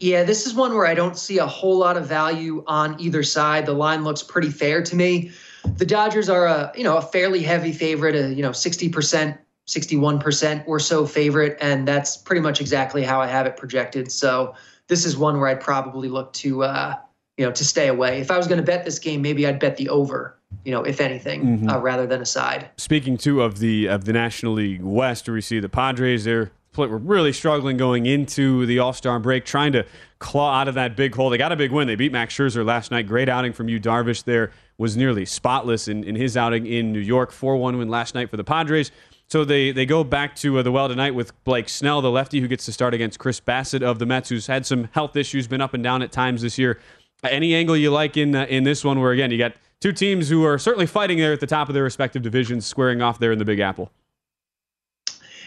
Yeah, 0.00 0.24
this 0.24 0.44
is 0.44 0.54
one 0.54 0.74
where 0.74 0.86
I 0.86 0.94
don't 0.94 1.16
see 1.16 1.38
a 1.38 1.46
whole 1.46 1.78
lot 1.78 1.96
of 1.96 2.04
value 2.04 2.64
on 2.66 2.98
either 2.98 3.22
side. 3.22 3.64
The 3.64 3.72
line 3.72 4.02
looks 4.02 4.24
pretty 4.24 4.50
fair 4.50 4.82
to 4.82 4.96
me. 4.96 5.30
The 5.76 5.86
Dodgers 5.86 6.28
are 6.28 6.46
a 6.46 6.72
you 6.74 6.82
know 6.82 6.96
a 6.96 7.02
fairly 7.02 7.44
heavy 7.44 7.70
favorite, 7.70 8.16
a 8.16 8.34
you 8.34 8.42
know 8.42 8.50
60%, 8.50 9.38
61% 9.68 10.64
or 10.66 10.80
so 10.80 11.06
favorite, 11.06 11.56
and 11.60 11.86
that's 11.86 12.16
pretty 12.16 12.40
much 12.40 12.60
exactly 12.60 13.04
how 13.04 13.20
I 13.20 13.28
have 13.28 13.46
it 13.46 13.56
projected. 13.56 14.10
So 14.10 14.56
this 14.92 15.06
is 15.06 15.16
one 15.16 15.40
where 15.40 15.48
I'd 15.48 15.60
probably 15.62 16.10
look 16.10 16.34
to 16.34 16.64
uh, 16.64 16.96
you 17.38 17.46
know 17.46 17.52
to 17.52 17.64
stay 17.64 17.88
away. 17.88 18.20
If 18.20 18.30
I 18.30 18.36
was 18.36 18.46
going 18.46 18.58
to 18.60 18.66
bet 18.66 18.84
this 18.84 18.98
game, 18.98 19.22
maybe 19.22 19.46
I'd 19.46 19.58
bet 19.58 19.78
the 19.78 19.88
over 19.88 20.36
you 20.64 20.70
know, 20.70 20.82
if 20.82 21.00
anything, 21.00 21.60
Mhm. 21.60 21.72
uh, 21.72 21.80
rather 21.80 22.06
than 22.06 22.20
a 22.20 22.26
side. 22.26 22.68
Speaking 22.76 23.16
too 23.16 23.40
of 23.42 23.58
the 23.58 23.86
of 23.86 24.04
the 24.04 24.12
National 24.12 24.52
League 24.52 24.82
West, 24.82 25.26
where 25.26 25.34
we 25.34 25.40
see 25.40 25.58
the 25.60 25.68
Padres, 25.70 26.24
they're 26.24 26.50
were 26.76 26.98
really 26.98 27.32
struggling 27.32 27.76
going 27.78 28.04
into 28.06 28.66
the 28.66 28.78
All 28.78 28.92
Star 28.92 29.18
break, 29.18 29.46
trying 29.46 29.72
to 29.72 29.84
claw 30.18 30.60
out 30.60 30.68
of 30.68 30.74
that 30.74 30.94
big 30.94 31.14
hole. 31.14 31.30
They 31.30 31.38
got 31.38 31.52
a 31.52 31.56
big 31.56 31.72
win. 31.72 31.88
They 31.88 31.96
beat 31.96 32.12
Max 32.12 32.36
Scherzer 32.36 32.64
last 32.66 32.90
night. 32.90 33.06
Great 33.06 33.30
outing 33.30 33.54
from 33.54 33.68
Yu 33.70 33.80
Darvish. 33.80 34.24
There 34.24 34.52
was 34.76 34.94
nearly 34.96 35.24
spotless 35.24 35.88
in, 35.88 36.04
in 36.04 36.16
his 36.16 36.36
outing 36.36 36.66
in 36.66 36.92
New 36.92 37.00
York. 37.00 37.32
Four 37.32 37.56
one 37.56 37.78
win 37.78 37.88
last 37.88 38.14
night 38.14 38.28
for 38.30 38.36
the 38.36 38.44
Padres. 38.44 38.90
So 39.28 39.44
they 39.44 39.72
they 39.72 39.86
go 39.86 40.04
back 40.04 40.36
to 40.36 40.58
uh, 40.58 40.62
the 40.62 40.72
well 40.72 40.88
tonight 40.88 41.14
with 41.14 41.32
Blake 41.44 41.68
Snell, 41.68 42.02
the 42.02 42.10
lefty, 42.10 42.40
who 42.40 42.48
gets 42.48 42.64
to 42.66 42.72
start 42.72 42.92
against 42.92 43.18
Chris 43.18 43.40
Bassitt 43.40 43.82
of 43.82 43.98
the 43.98 44.06
Mets, 44.06 44.28
who's 44.28 44.46
had 44.46 44.66
some 44.66 44.88
health 44.92 45.16
issues, 45.16 45.46
been 45.46 45.60
up 45.60 45.74
and 45.74 45.82
down 45.82 46.02
at 46.02 46.12
times 46.12 46.42
this 46.42 46.58
year. 46.58 46.80
Any 47.24 47.54
angle 47.54 47.76
you 47.76 47.90
like 47.90 48.16
in 48.16 48.34
uh, 48.34 48.46
in 48.46 48.64
this 48.64 48.84
one, 48.84 49.00
where 49.00 49.12
again 49.12 49.30
you 49.30 49.38
got 49.38 49.54
two 49.80 49.92
teams 49.92 50.28
who 50.28 50.44
are 50.44 50.58
certainly 50.58 50.86
fighting 50.86 51.18
there 51.18 51.32
at 51.32 51.40
the 51.40 51.46
top 51.46 51.68
of 51.68 51.74
their 51.74 51.84
respective 51.84 52.22
divisions, 52.22 52.66
squaring 52.66 53.00
off 53.00 53.18
there 53.18 53.32
in 53.32 53.38
the 53.38 53.44
Big 53.44 53.60
Apple. 53.60 53.90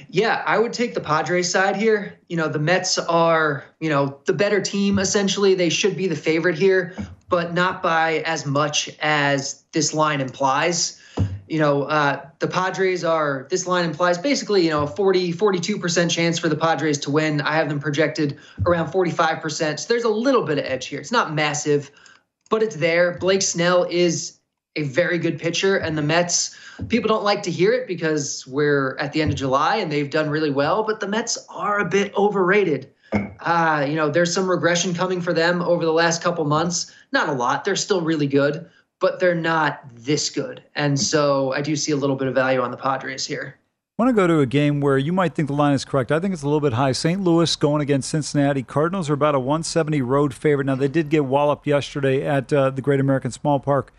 Yeah, 0.09 0.43
I 0.45 0.57
would 0.57 0.73
take 0.73 0.93
the 0.93 1.01
Padres 1.01 1.49
side 1.49 1.75
here. 1.75 2.19
You 2.27 2.37
know, 2.37 2.47
the 2.47 2.59
Mets 2.59 2.97
are, 2.97 3.63
you 3.79 3.89
know, 3.89 4.19
the 4.25 4.33
better 4.33 4.61
team 4.61 4.99
essentially. 4.99 5.55
They 5.55 5.69
should 5.69 5.95
be 5.95 6.07
the 6.07 6.15
favorite 6.15 6.57
here, 6.57 6.95
but 7.29 7.53
not 7.53 7.81
by 7.81 8.23
as 8.25 8.45
much 8.45 8.89
as 8.99 9.63
this 9.71 9.93
line 9.93 10.21
implies. 10.21 11.01
You 11.47 11.59
know, 11.59 11.83
uh, 11.83 12.27
the 12.39 12.47
Padres 12.47 13.03
are, 13.03 13.47
this 13.49 13.67
line 13.67 13.85
implies 13.85 14.17
basically, 14.17 14.63
you 14.63 14.71
know, 14.71 14.83
a 14.83 14.87
40, 14.87 15.33
42% 15.33 16.09
chance 16.09 16.39
for 16.39 16.49
the 16.49 16.55
Padres 16.55 16.97
to 16.99 17.11
win. 17.11 17.41
I 17.41 17.55
have 17.55 17.69
them 17.69 17.79
projected 17.79 18.37
around 18.65 18.91
45%. 18.91 19.79
So 19.79 19.87
there's 19.87 20.03
a 20.03 20.09
little 20.09 20.43
bit 20.43 20.57
of 20.57 20.65
edge 20.65 20.87
here. 20.87 20.99
It's 20.99 21.11
not 21.11 21.35
massive, 21.35 21.91
but 22.49 22.63
it's 22.63 22.75
there. 22.75 23.17
Blake 23.19 23.43
Snell 23.43 23.85
is 23.89 24.39
a 24.75 24.83
very 24.83 25.17
good 25.17 25.39
pitcher, 25.39 25.77
and 25.77 25.97
the 25.97 26.01
Mets, 26.01 26.55
people 26.89 27.07
don't 27.07 27.23
like 27.23 27.43
to 27.43 27.51
hear 27.51 27.73
it 27.73 27.87
because 27.87 28.45
we're 28.47 28.97
at 28.99 29.13
the 29.13 29.21
end 29.21 29.31
of 29.31 29.37
July 29.37 29.77
and 29.77 29.91
they've 29.91 30.09
done 30.09 30.29
really 30.29 30.49
well, 30.49 30.83
but 30.83 30.99
the 30.99 31.07
Mets 31.07 31.37
are 31.49 31.79
a 31.79 31.85
bit 31.85 32.13
overrated. 32.15 32.91
Uh, 33.39 33.85
you 33.87 33.95
know, 33.95 34.09
there's 34.09 34.33
some 34.33 34.49
regression 34.49 34.93
coming 34.93 35.21
for 35.21 35.31
them 35.31 35.61
over 35.61 35.85
the 35.85 35.93
last 35.93 36.21
couple 36.21 36.43
months. 36.45 36.91
Not 37.11 37.29
a 37.29 37.33
lot. 37.33 37.63
They're 37.63 37.75
still 37.75 38.01
really 38.01 38.27
good, 38.27 38.69
but 38.99 39.19
they're 39.19 39.35
not 39.35 39.81
this 39.93 40.29
good. 40.29 40.63
And 40.75 40.99
so 40.99 41.53
I 41.53 41.61
do 41.61 41.75
see 41.75 41.91
a 41.91 41.95
little 41.95 42.15
bit 42.15 42.27
of 42.27 42.35
value 42.35 42.61
on 42.61 42.71
the 42.71 42.77
Padres 42.77 43.25
here. 43.25 43.57
I 43.97 44.03
want 44.03 44.09
to 44.09 44.21
go 44.21 44.27
to 44.27 44.41
a 44.41 44.45
game 44.45 44.81
where 44.81 44.97
you 44.97 45.13
might 45.13 45.35
think 45.35 45.47
the 45.47 45.55
line 45.55 45.73
is 45.73 45.85
correct. 45.85 46.11
I 46.11 46.19
think 46.19 46.33
it's 46.33 46.43
a 46.43 46.47
little 46.47 46.59
bit 46.59 46.73
high. 46.73 46.91
St. 46.91 47.21
Louis 47.21 47.55
going 47.55 47.81
against 47.81 48.09
Cincinnati. 48.09 48.61
Cardinals 48.61 49.09
are 49.09 49.13
about 49.13 49.35
a 49.35 49.39
170 49.39 50.01
road 50.01 50.33
favorite. 50.33 50.65
Now, 50.65 50.75
they 50.75 50.89
did 50.89 51.09
get 51.09 51.23
walloped 51.23 51.65
yesterday 51.65 52.25
at 52.25 52.51
uh, 52.51 52.71
the 52.71 52.81
Great 52.81 52.99
American 52.99 53.31
Small 53.31 53.57
Park. 53.61 53.93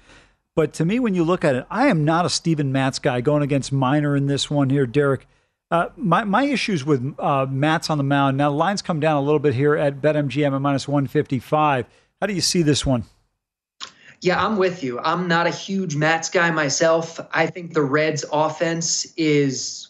But 0.54 0.74
to 0.74 0.84
me, 0.84 0.98
when 0.98 1.14
you 1.14 1.24
look 1.24 1.44
at 1.44 1.54
it, 1.54 1.66
I 1.70 1.86
am 1.86 2.04
not 2.04 2.26
a 2.26 2.30
Steven 2.30 2.72
Matz 2.72 2.98
guy 2.98 3.22
going 3.22 3.42
against 3.42 3.72
Minor 3.72 4.16
in 4.16 4.26
this 4.26 4.50
one 4.50 4.68
here, 4.68 4.86
Derek. 4.86 5.26
Uh, 5.70 5.88
my, 5.96 6.24
my 6.24 6.44
issues 6.44 6.84
with 6.84 7.14
uh, 7.18 7.46
Matz 7.48 7.88
on 7.88 7.96
the 7.96 8.04
mound. 8.04 8.36
Now, 8.36 8.50
the 8.50 8.56
lines 8.56 8.82
come 8.82 9.00
down 9.00 9.16
a 9.16 9.22
little 9.22 9.38
bit 9.38 9.54
here 9.54 9.76
at 9.76 10.02
BetMGM 10.02 10.54
at 10.54 10.60
minus 10.60 10.86
155. 10.86 11.86
How 12.20 12.26
do 12.26 12.34
you 12.34 12.42
see 12.42 12.60
this 12.60 12.84
one? 12.84 13.04
Yeah, 14.20 14.44
I'm 14.44 14.56
with 14.56 14.82
you. 14.82 14.98
I'm 15.00 15.28
not 15.28 15.46
a 15.46 15.50
huge 15.50 15.96
Matz 15.96 16.30
guy 16.30 16.50
myself. 16.50 17.20
I 17.32 17.46
think 17.46 17.74
the 17.74 17.82
Reds 17.82 18.24
offense 18.32 19.06
is 19.16 19.88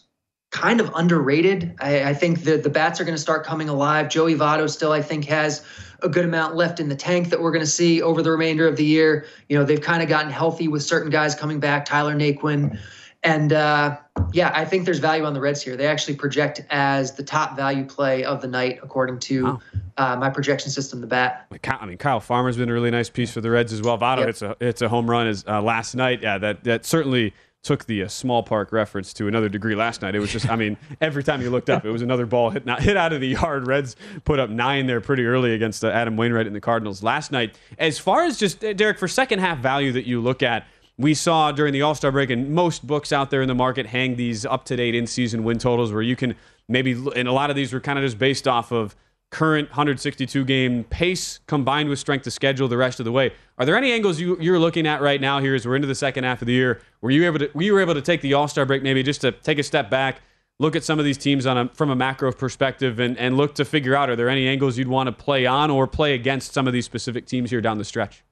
kind 0.51 0.79
of 0.79 0.91
underrated. 0.95 1.75
I, 1.79 2.09
I 2.09 2.13
think 2.13 2.43
the 2.43 2.57
the 2.57 2.69
bats 2.69 2.99
are 2.99 3.03
going 3.03 3.15
to 3.15 3.21
start 3.21 3.45
coming 3.45 3.69
alive. 3.69 4.09
Joey 4.09 4.35
Votto 4.35 4.69
still, 4.69 4.91
I 4.91 5.01
think, 5.01 5.25
has 5.25 5.63
a 6.01 6.09
good 6.09 6.25
amount 6.25 6.55
left 6.55 6.79
in 6.79 6.89
the 6.89 6.95
tank 6.95 7.29
that 7.29 7.41
we're 7.41 7.51
going 7.51 7.63
to 7.63 7.71
see 7.71 8.01
over 8.01 8.21
the 8.21 8.31
remainder 8.31 8.67
of 8.67 8.75
the 8.75 8.85
year. 8.85 9.25
You 9.49 9.57
know, 9.57 9.63
they've 9.63 9.81
kind 9.81 10.03
of 10.03 10.09
gotten 10.09 10.31
healthy 10.31 10.67
with 10.67 10.83
certain 10.83 11.09
guys 11.09 11.35
coming 11.35 11.59
back, 11.59 11.85
Tyler 11.85 12.15
Naquin. 12.15 12.79
And 13.23 13.51
uh, 13.51 13.97
yeah, 14.31 14.51
I 14.53 14.63
think 14.63 14.85
there's 14.85 14.99
value 14.99 15.25
on 15.25 15.33
the 15.33 15.41
Reds 15.41 15.61
here. 15.61 15.75
They 15.75 15.87
actually 15.87 16.15
project 16.15 16.61
as 16.69 17.13
the 17.13 17.23
top 17.23 17.55
value 17.55 17.83
play 17.83 18.23
of 18.23 18.41
the 18.41 18.47
night, 18.47 18.79
according 18.83 19.19
to 19.19 19.59
uh, 19.97 20.15
my 20.15 20.29
projection 20.29 20.71
system, 20.71 21.01
the 21.01 21.07
bat. 21.07 21.47
I 21.51 21.85
mean, 21.85 21.97
Kyle 21.97 22.19
Farmer's 22.19 22.57
been 22.57 22.69
a 22.69 22.73
really 22.73 22.91
nice 22.91 23.09
piece 23.09 23.31
for 23.31 23.41
the 23.41 23.49
Reds 23.49 23.73
as 23.73 23.81
well. 23.81 23.97
Votto 23.97 24.19
Yep. 24.19 24.27
hits 24.27 24.41
a 24.41 24.55
it's 24.59 24.81
a 24.81 24.89
home 24.89 25.09
run 25.09 25.27
as 25.27 25.43
uh, 25.47 25.61
last 25.61 25.95
night. 25.95 26.21
Yeah, 26.21 26.37
that 26.37 26.63
that 26.63 26.85
certainly 26.85 27.33
took 27.63 27.85
the 27.85 28.03
uh, 28.03 28.07
small 28.07 28.43
park 28.43 28.71
reference 28.71 29.11
to 29.11 29.27
another 29.27 29.49
degree 29.49 29.75
last 29.75 30.01
night. 30.01 30.15
It 30.15 30.19
was 30.19 30.31
just, 30.31 30.47
I 30.49 30.55
mean, 30.55 30.77
every 31.01 31.21
time 31.23 31.41
you 31.41 31.49
looked 31.49 31.69
up, 31.69 31.83
it 31.85 31.89
was 31.89 32.01
another 32.01 32.25
ball 32.25 32.49
hit 32.49 32.65
not 32.65 32.81
hit 32.81 32.95
out 32.95 33.11
of 33.11 33.19
the 33.19 33.27
yard. 33.27 33.67
Reds 33.67 33.95
put 34.23 34.39
up 34.39 34.49
nine 34.49 34.87
there 34.87 35.01
pretty 35.01 35.25
early 35.25 35.53
against 35.53 35.83
uh, 35.83 35.89
Adam 35.89 36.15
Wainwright 36.15 36.47
and 36.47 36.55
the 36.55 36.61
Cardinals 36.61 37.03
last 37.03 37.31
night. 37.31 37.57
As 37.77 37.99
far 37.99 38.23
as 38.23 38.37
just 38.37 38.63
uh, 38.63 38.71
Derek 38.73 38.97
for 38.97 39.07
second 39.07 39.39
half 39.39 39.57
value 39.57 39.91
that 39.91 40.07
you 40.07 40.21
look 40.21 40.41
at. 40.43 40.65
We 40.99 41.13
saw 41.13 41.51
during 41.51 41.73
the 41.73 41.83
All 41.83 41.93
Star 41.93 42.11
break, 42.11 42.29
and 42.29 42.49
most 42.49 42.85
books 42.85 43.11
out 43.11 43.29
there 43.29 43.41
in 43.41 43.47
the 43.47 43.55
market 43.55 43.85
hang 43.85 44.15
these 44.15 44.45
up 44.45 44.65
to 44.65 44.75
date 44.75 44.95
in 44.95 45.05
season 45.05 45.43
win 45.43 45.59
totals 45.59 45.93
where 45.93 46.01
you 46.01 46.15
can 46.15 46.35
maybe, 46.67 46.91
and 47.15 47.27
a 47.27 47.31
lot 47.31 47.49
of 47.49 47.55
these 47.55 47.71
were 47.71 47.79
kind 47.79 47.99
of 47.99 48.05
just 48.05 48.17
based 48.17 48.47
off 48.47 48.71
of 48.71 48.95
current 49.29 49.69
162 49.69 50.45
game 50.45 50.83
pace 50.85 51.39
combined 51.47 51.89
with 51.89 51.99
strength 51.99 52.25
of 52.25 52.33
schedule 52.33 52.67
the 52.67 52.77
rest 52.77 52.99
of 52.99 53.05
the 53.05 53.11
way. 53.11 53.33
Are 53.57 53.65
there 53.65 53.75
any 53.75 53.91
angles 53.91 54.19
you, 54.19 54.37
you're 54.39 54.59
looking 54.59 54.87
at 54.87 55.01
right 55.01 55.19
now 55.19 55.39
here 55.39 55.53
as 55.53 55.67
we're 55.67 55.75
into 55.75 55.87
the 55.87 55.95
second 55.95 56.23
half 56.23 56.41
of 56.41 56.45
the 56.45 56.53
year? 56.53 56.81
Were 57.01 57.11
you 57.11 57.25
able 57.25 57.39
to 57.39 57.49
We 57.53 57.69
were 57.71 57.81
able 57.81 57.93
to 57.93 58.01
take 58.01 58.21
the 58.21 58.33
All 58.33 58.47
Star 58.47 58.65
break 58.65 58.83
maybe 58.83 59.03
just 59.03 59.21
to 59.21 59.31
take 59.31 59.59
a 59.59 59.63
step 59.63 59.89
back, 59.89 60.21
look 60.59 60.75
at 60.75 60.83
some 60.83 60.97
of 60.97 61.05
these 61.05 61.17
teams 61.17 61.45
on 61.45 61.57
a, 61.57 61.69
from 61.69 61.89
a 61.89 61.95
macro 61.95 62.31
perspective, 62.31 62.99
and, 62.99 63.17
and 63.17 63.37
look 63.37 63.53
to 63.55 63.65
figure 63.65 63.95
out 63.95 64.09
are 64.09 64.15
there 64.15 64.29
any 64.29 64.47
angles 64.47 64.77
you'd 64.77 64.87
want 64.87 65.07
to 65.07 65.11
play 65.11 65.45
on 65.45 65.69
or 65.69 65.85
play 65.85 66.13
against 66.13 66.53
some 66.53 66.65
of 66.65 66.73
these 66.73 66.85
specific 66.85 67.25
teams 67.27 67.51
here 67.51 67.61
down 67.61 67.77
the 67.77 67.85
stretch? 67.85 68.23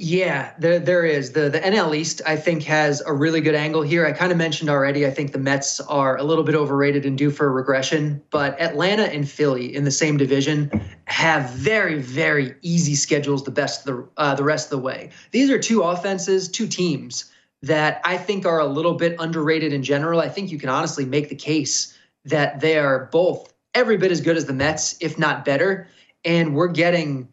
Yeah, 0.00 0.52
there 0.60 0.78
there 0.78 1.04
is. 1.04 1.32
The 1.32 1.50
the 1.50 1.58
NL 1.58 1.96
East 1.96 2.22
I 2.24 2.36
think 2.36 2.62
has 2.62 3.00
a 3.00 3.12
really 3.12 3.40
good 3.40 3.56
angle 3.56 3.82
here. 3.82 4.06
I 4.06 4.12
kind 4.12 4.30
of 4.30 4.38
mentioned 4.38 4.70
already 4.70 5.04
I 5.04 5.10
think 5.10 5.32
the 5.32 5.40
Mets 5.40 5.80
are 5.80 6.16
a 6.16 6.22
little 6.22 6.44
bit 6.44 6.54
overrated 6.54 7.04
and 7.04 7.18
due 7.18 7.32
for 7.32 7.46
a 7.46 7.50
regression, 7.50 8.22
but 8.30 8.60
Atlanta 8.60 9.12
and 9.12 9.28
Philly 9.28 9.74
in 9.74 9.82
the 9.82 9.90
same 9.90 10.16
division 10.16 10.70
have 11.06 11.50
very 11.50 12.00
very 12.00 12.54
easy 12.62 12.94
schedules 12.94 13.42
the 13.42 13.50
best 13.50 13.86
the 13.86 14.08
uh, 14.16 14.36
the 14.36 14.44
rest 14.44 14.66
of 14.66 14.70
the 14.70 14.84
way. 14.84 15.10
These 15.32 15.50
are 15.50 15.58
two 15.58 15.82
offenses, 15.82 16.48
two 16.48 16.68
teams 16.68 17.28
that 17.62 18.00
I 18.04 18.18
think 18.18 18.46
are 18.46 18.60
a 18.60 18.66
little 18.66 18.94
bit 18.94 19.16
underrated 19.18 19.72
in 19.72 19.82
general. 19.82 20.20
I 20.20 20.28
think 20.28 20.52
you 20.52 20.60
can 20.60 20.68
honestly 20.68 21.06
make 21.06 21.28
the 21.28 21.34
case 21.34 21.98
that 22.24 22.60
they 22.60 22.78
are 22.78 23.06
both 23.10 23.52
every 23.74 23.96
bit 23.96 24.12
as 24.12 24.20
good 24.20 24.36
as 24.36 24.44
the 24.44 24.52
Mets, 24.52 24.96
if 25.00 25.18
not 25.18 25.44
better, 25.44 25.88
and 26.24 26.54
we're 26.54 26.68
getting 26.68 27.32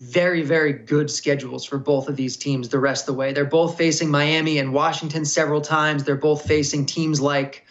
very, 0.00 0.42
very 0.42 0.72
good 0.72 1.10
schedules 1.10 1.64
for 1.64 1.78
both 1.78 2.08
of 2.08 2.16
these 2.16 2.36
teams 2.36 2.68
the 2.68 2.78
rest 2.78 3.08
of 3.08 3.14
the 3.14 3.18
way. 3.18 3.32
They're 3.32 3.44
both 3.44 3.78
facing 3.78 4.10
Miami 4.10 4.58
and 4.58 4.72
Washington 4.72 5.24
several 5.24 5.60
times. 5.60 6.04
They're 6.04 6.16
both 6.16 6.46
facing 6.46 6.84
teams 6.84 7.20
like 7.20 7.64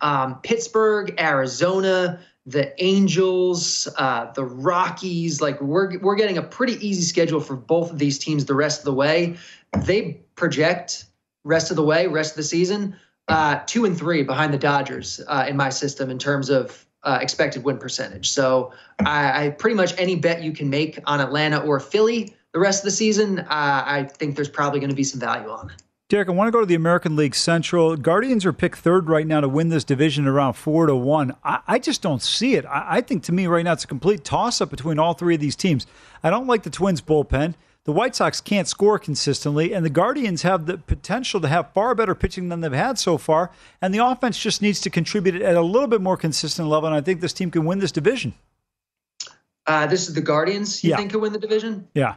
um, 0.00 0.38
Pittsburgh, 0.42 1.14
Arizona, 1.18 2.20
the 2.46 2.72
Angels, 2.82 3.88
uh, 3.98 4.32
the 4.32 4.44
Rockies. 4.44 5.40
Like 5.40 5.60
we're 5.60 5.98
we're 5.98 6.16
getting 6.16 6.38
a 6.38 6.42
pretty 6.42 6.74
easy 6.86 7.02
schedule 7.02 7.40
for 7.40 7.56
both 7.56 7.90
of 7.90 7.98
these 7.98 8.18
teams 8.18 8.44
the 8.44 8.54
rest 8.54 8.80
of 8.80 8.84
the 8.84 8.94
way. 8.94 9.36
They 9.84 10.20
project 10.36 11.06
rest 11.44 11.70
of 11.70 11.76
the 11.76 11.84
way, 11.84 12.06
rest 12.06 12.32
of 12.32 12.36
the 12.36 12.42
season, 12.44 12.96
uh, 13.28 13.60
two 13.66 13.84
and 13.84 13.96
three 13.96 14.22
behind 14.22 14.54
the 14.54 14.58
Dodgers 14.58 15.20
uh, 15.26 15.46
in 15.48 15.56
my 15.56 15.70
system 15.70 16.10
in 16.10 16.18
terms 16.18 16.48
of 16.48 16.86
uh, 17.04 17.18
expected 17.20 17.64
win 17.64 17.78
percentage. 17.78 18.30
So 18.30 18.72
I, 19.00 19.46
I 19.46 19.50
pretty 19.50 19.74
much 19.76 19.94
any 19.98 20.16
bet 20.16 20.42
you 20.42 20.52
can 20.52 20.70
make 20.70 20.98
on 21.06 21.20
Atlanta 21.20 21.58
or 21.58 21.80
Philly 21.80 22.34
the 22.52 22.60
rest 22.60 22.80
of 22.80 22.84
the 22.84 22.90
season, 22.90 23.40
uh, 23.40 23.46
I 23.48 24.04
think 24.04 24.36
there's 24.36 24.48
probably 24.48 24.78
going 24.78 24.90
to 24.90 24.96
be 24.96 25.04
some 25.04 25.20
value 25.20 25.48
on. 25.48 25.72
Derek, 26.08 26.28
I 26.28 26.32
want 26.32 26.48
to 26.48 26.52
go 26.52 26.60
to 26.60 26.66
the 26.66 26.74
American 26.74 27.16
League 27.16 27.34
Central. 27.34 27.96
Guardians 27.96 28.44
are 28.44 28.52
picked 28.52 28.78
third 28.78 29.08
right 29.08 29.26
now 29.26 29.40
to 29.40 29.48
win 29.48 29.70
this 29.70 29.82
division 29.82 30.26
around 30.26 30.52
four 30.52 30.84
to 30.84 30.94
one. 30.94 31.34
I, 31.42 31.60
I 31.66 31.78
just 31.78 32.02
don't 32.02 32.20
see 32.20 32.54
it. 32.54 32.66
I, 32.66 32.98
I 32.98 33.00
think 33.00 33.22
to 33.24 33.32
me 33.32 33.46
right 33.46 33.64
now 33.64 33.72
it's 33.72 33.84
a 33.84 33.86
complete 33.88 34.22
toss 34.22 34.60
up 34.60 34.68
between 34.68 34.98
all 34.98 35.14
three 35.14 35.34
of 35.34 35.40
these 35.40 35.56
teams. 35.56 35.86
I 36.22 36.28
don't 36.28 36.46
like 36.46 36.64
the 36.64 36.70
Twins 36.70 37.00
bullpen. 37.00 37.54
The 37.84 37.92
White 37.92 38.14
Sox 38.14 38.40
can't 38.40 38.68
score 38.68 38.96
consistently, 38.98 39.74
and 39.74 39.84
the 39.84 39.90
Guardians 39.90 40.42
have 40.42 40.66
the 40.66 40.78
potential 40.78 41.40
to 41.40 41.48
have 41.48 41.72
far 41.72 41.96
better 41.96 42.14
pitching 42.14 42.48
than 42.48 42.60
they've 42.60 42.70
had 42.72 42.96
so 42.96 43.18
far. 43.18 43.50
And 43.80 43.92
the 43.92 43.98
offense 43.98 44.38
just 44.38 44.62
needs 44.62 44.80
to 44.82 44.90
contribute 44.90 45.42
at 45.42 45.56
a 45.56 45.62
little 45.62 45.88
bit 45.88 46.00
more 46.00 46.16
consistent 46.16 46.68
level. 46.68 46.86
And 46.86 46.94
I 46.94 47.00
think 47.00 47.20
this 47.20 47.32
team 47.32 47.50
can 47.50 47.64
win 47.64 47.80
this 47.80 47.90
division. 47.90 48.34
Uh, 49.66 49.86
this 49.86 50.08
is 50.08 50.14
the 50.14 50.20
Guardians. 50.20 50.84
You 50.84 50.90
Yeah. 50.90 50.96
think 50.96 51.10
could 51.10 51.20
win 51.22 51.32
the 51.32 51.38
division? 51.40 51.88
Yeah. 51.94 52.14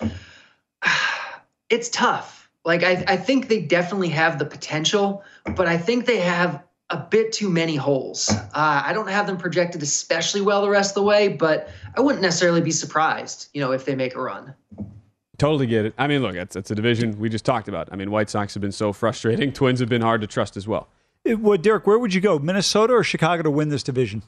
It's 1.70 1.88
tough. 1.88 2.50
Like 2.64 2.82
I, 2.82 3.04
I 3.08 3.16
think 3.16 3.48
they 3.48 3.60
definitely 3.62 4.10
have 4.10 4.38
the 4.38 4.44
potential, 4.44 5.22
but 5.56 5.66
I 5.66 5.76
think 5.78 6.06
they 6.06 6.18
have 6.20 6.62
a 6.90 6.98
bit 6.98 7.32
too 7.32 7.48
many 7.50 7.76
holes. 7.76 8.30
Uh, 8.30 8.82
I 8.84 8.92
don't 8.92 9.08
have 9.08 9.26
them 9.26 9.36
projected 9.36 9.82
especially 9.82 10.40
well 10.40 10.62
the 10.62 10.68
rest 10.68 10.90
of 10.90 10.94
the 10.96 11.02
way, 11.02 11.28
but 11.28 11.68
I 11.96 12.00
wouldn't 12.00 12.22
necessarily 12.22 12.60
be 12.60 12.70
surprised, 12.70 13.48
you 13.54 13.60
know, 13.60 13.72
if 13.72 13.84
they 13.84 13.94
make 13.94 14.14
a 14.14 14.20
run. 14.20 14.54
Totally 15.38 15.66
get 15.66 15.84
it. 15.86 15.94
I 15.98 16.06
mean, 16.06 16.22
look, 16.22 16.36
it's, 16.36 16.54
it's 16.54 16.70
a 16.70 16.74
division 16.74 17.18
we 17.18 17.28
just 17.28 17.44
talked 17.44 17.68
about. 17.68 17.88
I 17.90 17.96
mean, 17.96 18.10
White 18.10 18.30
Sox 18.30 18.54
have 18.54 18.60
been 18.60 18.72
so 18.72 18.92
frustrating. 18.92 19.52
Twins 19.54 19.80
have 19.80 19.88
been 19.88 20.02
hard 20.02 20.20
to 20.20 20.26
trust 20.26 20.56
as 20.56 20.68
well. 20.68 20.88
It, 21.24 21.40
well, 21.40 21.58
Derek, 21.58 21.86
where 21.86 21.98
would 21.98 22.14
you 22.14 22.20
go? 22.20 22.38
Minnesota 22.38 22.92
or 22.92 23.02
Chicago 23.02 23.42
to 23.42 23.50
win 23.50 23.70
this 23.70 23.82
division? 23.82 24.22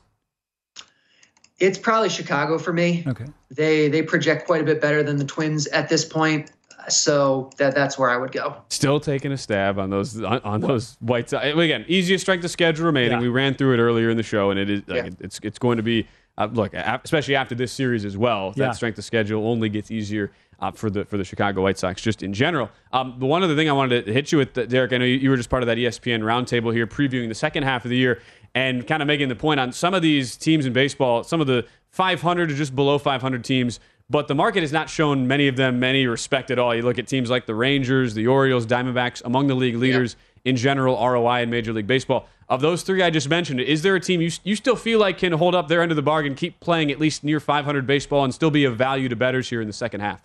It's 1.59 1.79
probably 1.79 2.09
Chicago 2.09 2.59
for 2.59 2.73
me. 2.73 3.05
Okay. 3.07 3.27
They 3.51 3.89
they 3.89 4.03
project 4.03 4.47
quite 4.47 4.61
a 4.61 4.65
bit 4.65 4.81
better 4.81 5.03
than 5.03 5.17
the 5.17 5.25
Twins 5.25 5.67
at 5.69 5.89
this 5.89 6.05
point. 6.05 6.51
So 6.89 7.51
that 7.59 7.75
that's 7.75 7.99
where 7.99 8.11
I 8.11 8.17
would 8.17 8.33
go. 8.33 8.57
Still 8.69 9.01
taking 9.01 9.33
a 9.33 9.37
stab 9.37 9.79
on 9.79 9.91
those 9.91 10.23
on, 10.23 10.41
on 10.41 10.61
those 10.61 10.97
white 11.01 11.31
side. 11.31 11.59
Again, 11.59 11.85
easiest 11.89 12.23
strength 12.23 12.45
of 12.45 12.51
schedule 12.51 12.87
remaining. 12.87 13.13
Yeah. 13.13 13.21
We 13.21 13.29
ran 13.29 13.55
through 13.55 13.75
it 13.75 13.79
earlier 13.79 14.11
in 14.11 14.17
the 14.17 14.23
show, 14.23 14.51
and 14.51 14.59
it 14.61 14.71
is 14.71 14.83
like, 14.87 15.05
Yeah. 15.05 15.11
it's 15.21 15.41
it's 15.43 15.59
going 15.59 15.77
to 15.77 15.83
be 15.83 16.07
uh, 16.39 16.49
look, 16.53 16.75
especially 16.75 17.35
after 17.35 17.55
this 17.55 17.73
series 17.73 18.05
as 18.05 18.17
well. 18.17 18.53
Yeah. 18.57 18.67
That 18.67 18.77
strength 18.77 18.99
of 18.99 19.05
schedule 19.05 19.47
only 19.47 19.69
gets 19.69 19.91
easier 19.91 20.33
uh, 20.61 20.71
for 20.71 20.91
the 20.91 21.05
for 21.05 21.17
the 21.17 21.25
Chicago 21.25 21.63
White 21.63 21.79
Sox 21.79 22.03
just 22.03 22.23
in 22.23 22.33
general. 22.33 22.71
Um, 22.93 23.17
the 23.19 23.27
one 23.27 23.43
other 23.43 23.57
thing 23.57 23.69
I 23.69 23.73
wanted 23.73 24.07
to 24.07 24.13
hit 24.13 24.33
you 24.33 24.39
with, 24.39 24.57
uh, 24.57 24.67
Derek. 24.67 24.93
I 24.93 24.99
know 24.99 25.05
you, 25.05 25.17
you 25.17 25.31
were 25.31 25.37
just 25.37 25.51
part 25.51 25.63
of 25.63 25.67
that 25.69 25.79
ESPN 25.79 26.21
roundtable 26.21 26.73
here, 26.75 26.87
previewing 26.87 27.29
the 27.29 27.35
second 27.35 27.63
half 27.63 27.85
of 27.85 27.91
the 27.91 27.97
year, 27.97 28.21
and 28.55 28.87
kind 28.87 29.03
of 29.03 29.07
making 29.07 29.29
the 29.29 29.37
point 29.37 29.61
on 29.61 29.73
some 29.73 29.95
of 29.95 30.03
these 30.03 30.37
teams 30.37 30.67
in 30.67 30.73
baseball, 30.73 31.25
some 31.25 31.41
of 31.41 31.47
the 31.47 31.67
500 31.91 32.51
or 32.51 32.55
just 32.55 32.75
below 32.77 32.99
500 32.99 33.43
teams. 33.43 33.81
But 34.09 34.29
the 34.29 34.35
market 34.35 34.61
has 34.61 34.73
not 34.73 34.89
shown 34.89 35.27
many 35.27 35.49
of 35.49 35.57
them 35.57 35.83
any 35.83 36.07
respect 36.07 36.51
at 36.53 36.59
all. 36.59 36.75
You 36.75 36.83
look 36.83 36.99
at 36.99 37.09
teams 37.09 37.29
like 37.29 37.47
the 37.47 37.55
Rangers, 37.55 38.15
the 38.15 38.29
Orioles, 38.29 38.65
Diamondbacks, 38.65 39.23
among 39.25 39.49
the 39.49 39.55
league 39.55 39.77
leaders 39.77 40.15
in 40.45 40.55
general 40.55 40.95
ROI 40.97 41.43
in 41.43 41.51
Major 41.51 41.73
League 41.73 41.89
Baseball. 41.89 42.29
Of 42.49 42.61
those 42.61 42.83
three 42.83 43.03
I 43.03 43.11
just 43.11 43.29
mentioned, 43.29 43.61
is 43.61 43.83
there 43.83 43.97
a 43.97 44.01
team 44.01 44.21
you, 44.21 44.31
you 44.45 44.55
still 44.55 44.77
feel 44.77 45.01
like 45.01 45.19
can 45.19 45.33
hold 45.33 45.57
up 45.57 45.67
their 45.67 45.83
end 45.83 45.91
of 45.91 45.97
the 45.97 46.03
bargain, 46.03 46.37
keep 46.37 46.61
playing 46.61 46.93
at 46.93 47.01
least 47.01 47.25
near 47.25 47.41
500 47.41 47.85
baseball, 47.85 48.23
and 48.23 48.33
still 48.33 48.53
be 48.53 48.65
of 48.65 48.77
value 48.77 49.09
to 49.09 49.17
bettors 49.17 49.49
here 49.49 49.61
in 49.61 49.67
the 49.67 49.73
second 49.73 50.01
half? 50.01 50.23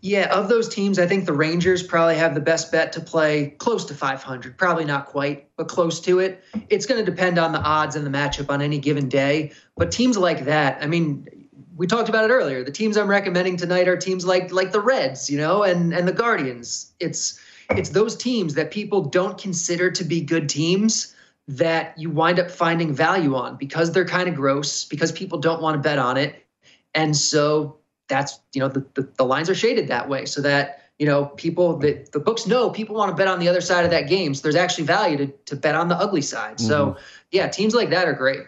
Yeah, 0.00 0.26
of 0.36 0.48
those 0.48 0.68
teams, 0.68 0.98
I 0.98 1.06
think 1.06 1.24
the 1.24 1.32
Rangers 1.32 1.82
probably 1.82 2.16
have 2.16 2.34
the 2.34 2.40
best 2.40 2.72
bet 2.72 2.92
to 2.92 3.00
play 3.00 3.54
close 3.58 3.84
to 3.86 3.94
500. 3.94 4.58
Probably 4.58 4.84
not 4.84 5.06
quite, 5.06 5.48
but 5.56 5.68
close 5.68 6.00
to 6.00 6.18
it. 6.18 6.42
It's 6.68 6.84
going 6.84 7.02
to 7.02 7.10
depend 7.10 7.38
on 7.38 7.52
the 7.52 7.60
odds 7.60 7.96
and 7.96 8.04
the 8.04 8.10
matchup 8.10 8.50
on 8.50 8.60
any 8.60 8.78
given 8.78 9.08
day. 9.08 9.52
But 9.76 9.92
teams 9.92 10.18
like 10.18 10.44
that, 10.44 10.82
I 10.82 10.88
mean, 10.88 11.43
we 11.76 11.86
talked 11.86 12.08
about 12.08 12.28
it 12.28 12.32
earlier. 12.32 12.62
The 12.62 12.70
teams 12.70 12.96
I'm 12.96 13.08
recommending 13.08 13.56
tonight 13.56 13.88
are 13.88 13.96
teams 13.96 14.24
like 14.24 14.52
like 14.52 14.72
the 14.72 14.80
Reds, 14.80 15.28
you 15.28 15.38
know, 15.38 15.62
and 15.62 15.92
and 15.92 16.06
the 16.06 16.12
Guardians. 16.12 16.92
It's 17.00 17.40
it's 17.70 17.90
those 17.90 18.16
teams 18.16 18.54
that 18.54 18.70
people 18.70 19.02
don't 19.02 19.38
consider 19.38 19.90
to 19.90 20.04
be 20.04 20.20
good 20.20 20.48
teams 20.48 21.14
that 21.46 21.98
you 21.98 22.10
wind 22.10 22.38
up 22.38 22.50
finding 22.50 22.94
value 22.94 23.34
on 23.34 23.56
because 23.56 23.92
they're 23.92 24.06
kind 24.06 24.28
of 24.28 24.34
gross, 24.34 24.84
because 24.84 25.12
people 25.12 25.38
don't 25.38 25.60
want 25.60 25.74
to 25.74 25.80
bet 25.80 25.98
on 25.98 26.16
it. 26.16 26.46
And 26.94 27.16
so 27.16 27.78
that's 28.08 28.40
you 28.52 28.60
know 28.60 28.68
the, 28.68 28.86
the, 28.94 29.08
the 29.16 29.24
lines 29.24 29.50
are 29.50 29.54
shaded 29.54 29.88
that 29.88 30.08
way 30.08 30.26
so 30.26 30.40
that 30.42 30.82
you 30.98 31.06
know 31.06 31.26
people 31.26 31.78
that 31.78 32.12
the 32.12 32.20
books 32.20 32.46
know 32.46 32.70
people 32.70 32.94
want 32.94 33.10
to 33.10 33.16
bet 33.16 33.26
on 33.28 33.38
the 33.38 33.48
other 33.48 33.60
side 33.60 33.84
of 33.84 33.90
that 33.90 34.08
game 34.08 34.34
so 34.34 34.42
there's 34.42 34.54
actually 34.54 34.84
value 34.84 35.16
to, 35.16 35.26
to 35.46 35.56
bet 35.56 35.74
on 35.74 35.88
the 35.88 35.96
ugly 35.96 36.20
side 36.20 36.60
so 36.60 36.88
mm-hmm. 36.88 36.98
yeah 37.30 37.48
teams 37.48 37.74
like 37.74 37.90
that 37.90 38.06
are 38.06 38.12
great 38.12 38.40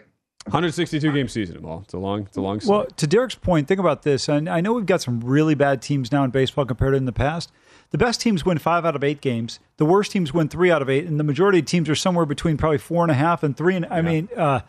162 0.47 1.11
game 1.11 1.27
season, 1.27 1.55
Jamal. 1.55 1.81
It's 1.83 1.93
a 1.93 1.97
long, 1.97 2.21
it's 2.23 2.37
a 2.37 2.41
long. 2.41 2.59
Well, 2.65 2.85
to 2.85 3.07
Derek's 3.07 3.35
point, 3.35 3.67
think 3.67 3.79
about 3.79 4.03
this. 4.03 4.27
And 4.29 4.49
I 4.49 4.61
know 4.61 4.73
we've 4.73 4.85
got 4.85 5.01
some 5.01 5.19
really 5.21 5.55
bad 5.55 5.81
teams 5.81 6.11
now 6.11 6.23
in 6.23 6.31
baseball 6.31 6.65
compared 6.65 6.93
to 6.93 6.97
in 6.97 7.05
the 7.05 7.11
past. 7.11 7.51
The 7.91 7.97
best 7.97 8.19
teams 8.19 8.45
win 8.45 8.57
five 8.57 8.85
out 8.85 8.95
of 8.95 9.03
eight 9.03 9.21
games. 9.21 9.59
The 9.77 9.85
worst 9.85 10.11
teams 10.11 10.33
win 10.33 10.49
three 10.49 10.69
out 10.71 10.81
of 10.81 10.89
eight, 10.89 11.05
and 11.05 11.19
the 11.19 11.23
majority 11.23 11.59
of 11.59 11.65
teams 11.65 11.87
are 11.89 11.95
somewhere 11.95 12.25
between 12.25 12.57
probably 12.57 12.77
four 12.79 13.03
and 13.03 13.11
a 13.11 13.15
half 13.15 13.43
and 13.43 13.55
three. 13.55 13.75
And 13.75 13.85
I 13.85 14.01
mean, 14.01 14.27
uh, 14.35 14.61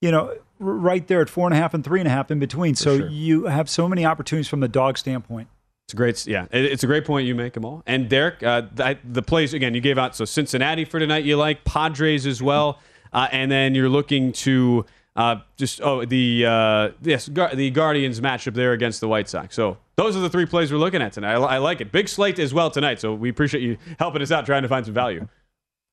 you 0.00 0.10
know, 0.12 0.34
right 0.58 1.06
there 1.08 1.20
at 1.20 1.28
four 1.28 1.46
and 1.48 1.54
a 1.54 1.56
half 1.56 1.74
and 1.74 1.82
three 1.82 1.98
and 2.00 2.06
a 2.06 2.10
half 2.12 2.30
in 2.30 2.38
between. 2.38 2.74
so 2.76 2.98
sure. 2.98 3.08
you 3.08 3.46
have 3.46 3.68
so 3.68 3.88
many 3.88 4.04
opportunities 4.04 4.46
from 4.48 4.60
the 4.60 4.68
dog 4.68 4.98
standpoint. 4.98 5.48
It's 5.86 5.94
a 5.94 5.96
great, 5.96 6.24
yeah. 6.26 6.46
it- 6.52 6.64
It's 6.66 6.84
a 6.84 6.86
great 6.86 7.04
point 7.04 7.26
you 7.26 7.34
make, 7.34 7.54
Jamal. 7.54 7.82
And 7.86 8.08
Derek, 8.08 8.40
uh, 8.44 8.62
the, 8.72 8.96
the 9.04 9.22
plays 9.22 9.52
again. 9.54 9.74
You 9.74 9.80
gave 9.80 9.98
out 9.98 10.14
so 10.14 10.24
Cincinnati 10.24 10.84
for 10.84 11.00
tonight. 11.00 11.24
You 11.24 11.36
like 11.36 11.64
Padres 11.64 12.26
as 12.26 12.40
well, 12.40 12.78
uh, 13.12 13.26
and 13.32 13.50
then 13.50 13.74
you're 13.74 13.88
looking 13.88 14.30
to 14.32 14.86
uh, 15.16 15.36
just 15.56 15.80
oh 15.82 16.04
the 16.04 16.46
uh, 16.46 16.88
yes 17.02 17.28
Gar- 17.28 17.54
the 17.54 17.70
Guardians 17.70 18.20
matchup 18.20 18.54
there 18.54 18.72
against 18.72 19.00
the 19.00 19.08
White 19.08 19.28
Sox. 19.28 19.54
So 19.54 19.76
those 19.96 20.16
are 20.16 20.20
the 20.20 20.30
three 20.30 20.46
plays 20.46 20.72
we're 20.72 20.78
looking 20.78 21.02
at 21.02 21.12
tonight. 21.12 21.32
I, 21.34 21.36
I 21.38 21.58
like 21.58 21.80
it. 21.80 21.92
Big 21.92 22.08
slate 22.08 22.38
as 22.38 22.54
well 22.54 22.70
tonight. 22.70 23.00
So 23.00 23.14
we 23.14 23.28
appreciate 23.28 23.62
you 23.62 23.76
helping 23.98 24.22
us 24.22 24.30
out 24.30 24.46
trying 24.46 24.62
to 24.62 24.68
find 24.68 24.84
some 24.84 24.94
value. 24.94 25.26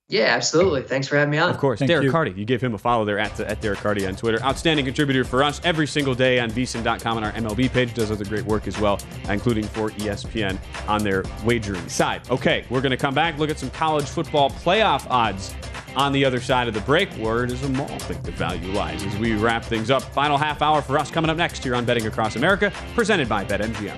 yeah 0.08 0.28
absolutely 0.36 0.84
thanks 0.84 1.06
for 1.08 1.18
having 1.18 1.32
me 1.32 1.38
on 1.38 1.50
Of 1.50 1.58
course, 1.58 1.80
Thank 1.80 1.90
Derek 1.90 2.06
you. 2.06 2.12
Carty. 2.12 2.32
You 2.32 2.46
give 2.46 2.62
him 2.62 2.74
a 2.74 2.78
follow 2.78 3.04
there 3.04 3.20
at, 3.20 3.38
at 3.42 3.60
Derek 3.60 3.80
Carty 3.80 4.06
on 4.08 4.16
Twitter. 4.16 4.42
Outstanding 4.42 4.86
contributor 4.86 5.26
for 5.26 5.44
us 5.44 5.60
every 5.66 5.88
single 5.88 6.16
day 6.16 6.40
on 6.40 6.50
vsin.com 6.52 7.18
and 7.18 7.26
our 7.26 7.32
MLB 7.34 7.70
page. 7.72 7.94
Does 7.94 8.12
other 8.12 8.24
great 8.24 8.46
work 8.46 8.68
as 8.68 8.80
well, 8.80 9.00
including 9.30 9.66
for 9.66 9.90
ESPN 9.92 10.58
on 10.88 11.04
their 11.04 11.24
wagering 11.44 11.90
side. 11.90 12.22
Okay, 12.30 12.64
we're 12.70 12.82
going 12.82 12.92
to 12.92 12.98
come 12.98 13.14
back, 13.16 13.38
look 13.40 13.50
at 13.50 13.60
some 13.60 13.72
college 13.72 14.06
football 14.06 14.50
playoff 14.52 15.06
odds 15.10 15.54
on 15.98 16.14
the 16.14 16.24
other 16.24 16.40
side 16.40 16.68
of 16.68 16.74
the 16.74 16.82
break. 16.82 17.12
Where 17.14 17.46
does 17.48 17.64
a 17.64 17.70
mall 17.70 17.88
think 17.88 18.22
the 18.24 18.32
value 18.32 18.72
lies 18.72 19.04
as 19.04 19.18
we 19.18 19.34
wrap 19.34 19.66
things 19.66 19.90
up? 19.90 20.04
Final 20.04 20.38
half 20.38 20.62
hour 20.62 20.82
for 20.82 20.98
us 20.98 21.10
coming 21.10 21.30
up 21.30 21.38
next 21.38 21.64
here 21.64 21.76
on 21.76 21.84
Betting 21.86 22.06
Across 22.06 22.36
America, 22.36 22.72
presented 22.94 23.28
by 23.28 23.44
BetMGM. 23.44 23.98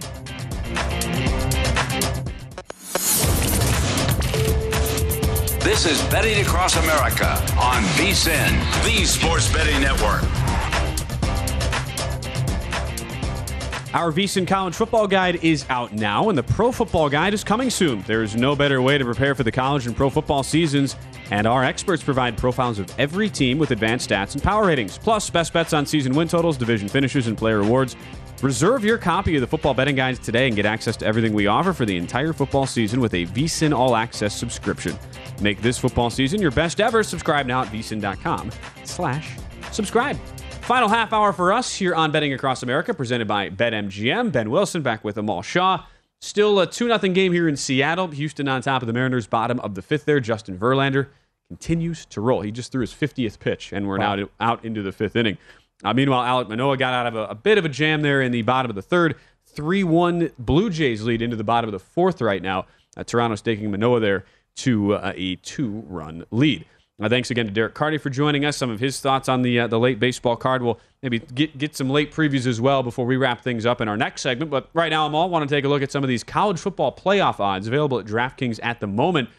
This 5.62 5.86
is 5.86 6.02
Betting 6.10 6.42
Across 6.42 6.78
America 6.78 7.32
on 7.60 7.84
VSIN, 7.94 8.50
the 8.84 9.06
Sports 9.06 9.52
Betting 9.52 9.80
Network. 9.82 10.24
Our 13.92 14.12
VSiN 14.12 14.48
College 14.48 14.76
Football 14.76 15.08
Guide 15.08 15.44
is 15.44 15.66
out 15.68 15.94
now, 15.94 16.30
and 16.30 16.38
the 16.38 16.44
Pro 16.44 16.72
Football 16.72 17.10
Guide 17.10 17.34
is 17.34 17.44
coming 17.44 17.72
soon. 17.72 18.04
There 18.04 18.22
is 18.22 18.36
no 18.36 18.56
better 18.56 18.84
way 18.84 19.00
to 19.00 19.04
prepare 19.04 19.34
for 19.34 19.44
the 19.44 19.52
college 19.52 19.88
and 19.88 19.96
pro 19.96 20.12
football 20.12 20.44
seasons, 20.44 20.96
and 21.32 21.48
our 21.48 21.64
experts 21.64 22.04
provide 22.04 22.38
profiles 22.38 22.80
of 22.80 22.92
every 23.00 23.30
team 23.30 23.60
with 23.60 23.72
advanced 23.72 24.10
stats 24.10 24.34
and 24.34 24.44
power 24.44 24.68
ratings, 24.68 24.98
plus 24.98 25.30
best 25.30 25.54
bets 25.54 25.74
on 25.74 25.86
season 25.86 26.14
win 26.14 26.28
totals, 26.28 26.58
division 26.58 26.90
finishes, 26.90 27.28
and 27.28 27.38
player 27.38 27.60
awards. 27.60 27.96
Reserve 28.42 28.86
your 28.86 28.98
copy 28.98 29.36
of 29.36 29.42
the 29.42 29.48
Football 29.48 29.74
Betting 29.74 29.96
Guides 29.96 30.18
today 30.20 30.48
and 30.48 30.56
get 30.56 30.66
access 30.66 30.96
to 30.98 31.06
everything 31.06 31.34
we 31.34 31.48
offer 31.48 31.74
for 31.74 31.86
the 31.86 31.98
entire 31.98 32.32
football 32.32 32.66
season 32.66 33.02
with 33.02 33.14
a 33.14 33.26
VSiN 33.28 33.78
All 33.78 33.98
Access 33.98 34.34
subscription. 34.34 34.98
Make 35.42 35.62
this 35.62 35.78
football 35.78 36.10
season 36.10 36.42
your 36.42 36.52
best 36.52 36.80
ever. 36.80 37.04
Subscribe 37.04 37.46
now 37.46 37.64
at 37.64 37.68
vsin.com 37.68 38.52
slash 38.86 39.36
subscribe. 39.72 40.18
Final 40.62 40.88
half 40.88 41.12
hour 41.12 41.34
for 41.34 41.52
us 41.52 41.76
here 41.76 41.96
on 41.96 42.12
Betting 42.12 42.32
Across 42.32 42.64
America, 42.64 42.94
presented 42.94 43.28
by 43.28 43.50
BetMGM. 43.50 44.32
Ben 44.32 44.50
Wilson 44.50 44.82
back 44.82 45.04
with 45.04 45.16
Jamal 45.16 45.42
Shaw. 45.42 45.84
Still 46.22 46.60
a 46.60 46.68
2 46.68 46.88
0 46.88 47.00
game 47.14 47.32
here 47.32 47.48
in 47.48 47.56
Seattle. 47.56 48.08
Houston 48.08 48.48
on 48.48 48.62
top 48.62 48.82
of 48.82 48.88
the 48.88 48.94
Mariners, 48.94 49.28
bottom 49.28 49.60
of 49.62 49.76
the 49.76 49.82
fifth 49.82 50.06
there. 50.06 50.20
Justin 50.20 50.58
Verlander 50.58 51.08
continues 51.48 52.06
to 52.08 52.22
roll. 52.22 52.42
He 52.42 52.52
just 52.52 52.72
threw 52.72 52.82
his 52.82 52.94
50th 52.94 53.40
pitch, 53.40 53.72
and 53.72 53.88
we're 53.88 53.98
now 53.98 54.28
out 54.40 54.64
into 54.66 54.82
the 54.82 54.92
fifth 54.92 55.16
inning. 55.16 55.38
Uh, 55.84 55.94
meanwhile, 55.94 56.44
Alek 56.44 56.50
Manoah 56.50 56.78
got 56.78 56.94
out 56.94 57.08
of 57.08 57.16
a, 57.16 57.32
a 57.32 57.36
bit 57.36 57.58
of 57.58 57.64
a 57.64 57.70
jam 57.70 58.02
there 58.02 58.22
in 58.22 58.32
the 58.32 58.42
bottom 58.42 58.70
of 58.70 58.76
the 58.76 58.82
third. 58.82 59.16
3 59.46 59.84
1 59.84 60.32
Blue 60.38 60.70
Jays 60.70 61.04
lead 61.04 61.22
into 61.22 61.36
the 61.36 61.44
bottom 61.44 61.68
of 61.68 61.72
the 61.72 61.80
fourth 61.80 62.22
right 62.22 62.42
now. 62.42 62.66
Uh, 62.98 63.04
Toronto's 63.04 63.42
taking 63.42 63.72
Manoah 63.72 64.00
there 64.00 64.26
to 64.58 64.96
uh, 64.96 65.14
a 65.16 65.38
two 65.38 65.84
run 65.88 66.26
lead. 66.32 66.66
Uh, 67.00 67.08
thanks 67.08 67.32
again 67.32 67.46
to 67.46 67.52
Derek 67.52 67.74
Carty 67.74 67.98
for 67.98 68.10
joining 68.10 68.44
us. 68.44 68.58
Some 68.58 68.70
of 68.70 68.80
his 68.80 69.00
thoughts 69.00 69.30
on 69.30 69.42
the 69.42 69.62
uh, 69.62 69.68
the 69.68 69.80
late 69.80 70.00
baseball 70.00 70.36
card. 70.36 70.62
We'll 70.62 70.80
maybe 71.02 71.20
get 71.20 71.58
get 71.58 71.76
some 71.76 71.90
late 71.90 72.12
previews 72.12 72.46
as 72.46 72.60
well 72.60 72.84
before 72.84 73.06
we 73.06 73.16
wrap 73.16 73.42
things 73.42 73.66
up 73.66 73.80
in 73.80 73.88
our 73.88 73.96
next 73.96 74.22
segment. 74.22 74.52
But 74.52 74.70
right 74.74 74.90
now, 74.90 75.06
I'm 75.06 75.16
all 75.16 75.30
want 75.30 75.48
to 75.48 75.56
take 75.56 75.64
a 75.64 75.70
look 75.70 75.82
at 75.82 75.92
some 75.92 76.04
of 76.04 76.10
these 76.10 76.24
college 76.24 76.60
football 76.60 76.94
playoff 76.94 77.40
odds 77.40 77.68
available 77.68 78.00
at 78.00 78.06
DraftKings 78.06 78.60
at 78.62 78.82
the 78.82 78.88
moment. 78.88 79.30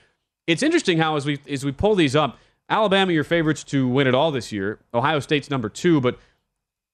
It's 0.47 0.63
interesting 0.63 0.99
how 0.99 1.17
as 1.17 1.27
we 1.27 1.39
as 1.49 1.65
we 1.65 1.73
pull 1.73 1.95
these 1.95 2.17
up, 2.17 2.39
Alabama 2.71 3.13
your 3.13 3.25
favorites 3.25 3.63
to 3.65 3.87
win 3.87 4.07
it 4.07 4.15
all 4.15 4.31
this 4.31 4.53
year. 4.53 4.79
Ohio 4.95 5.21
State's 5.21 5.51
number 5.51 5.69
two, 5.69 6.01
but 6.01 6.19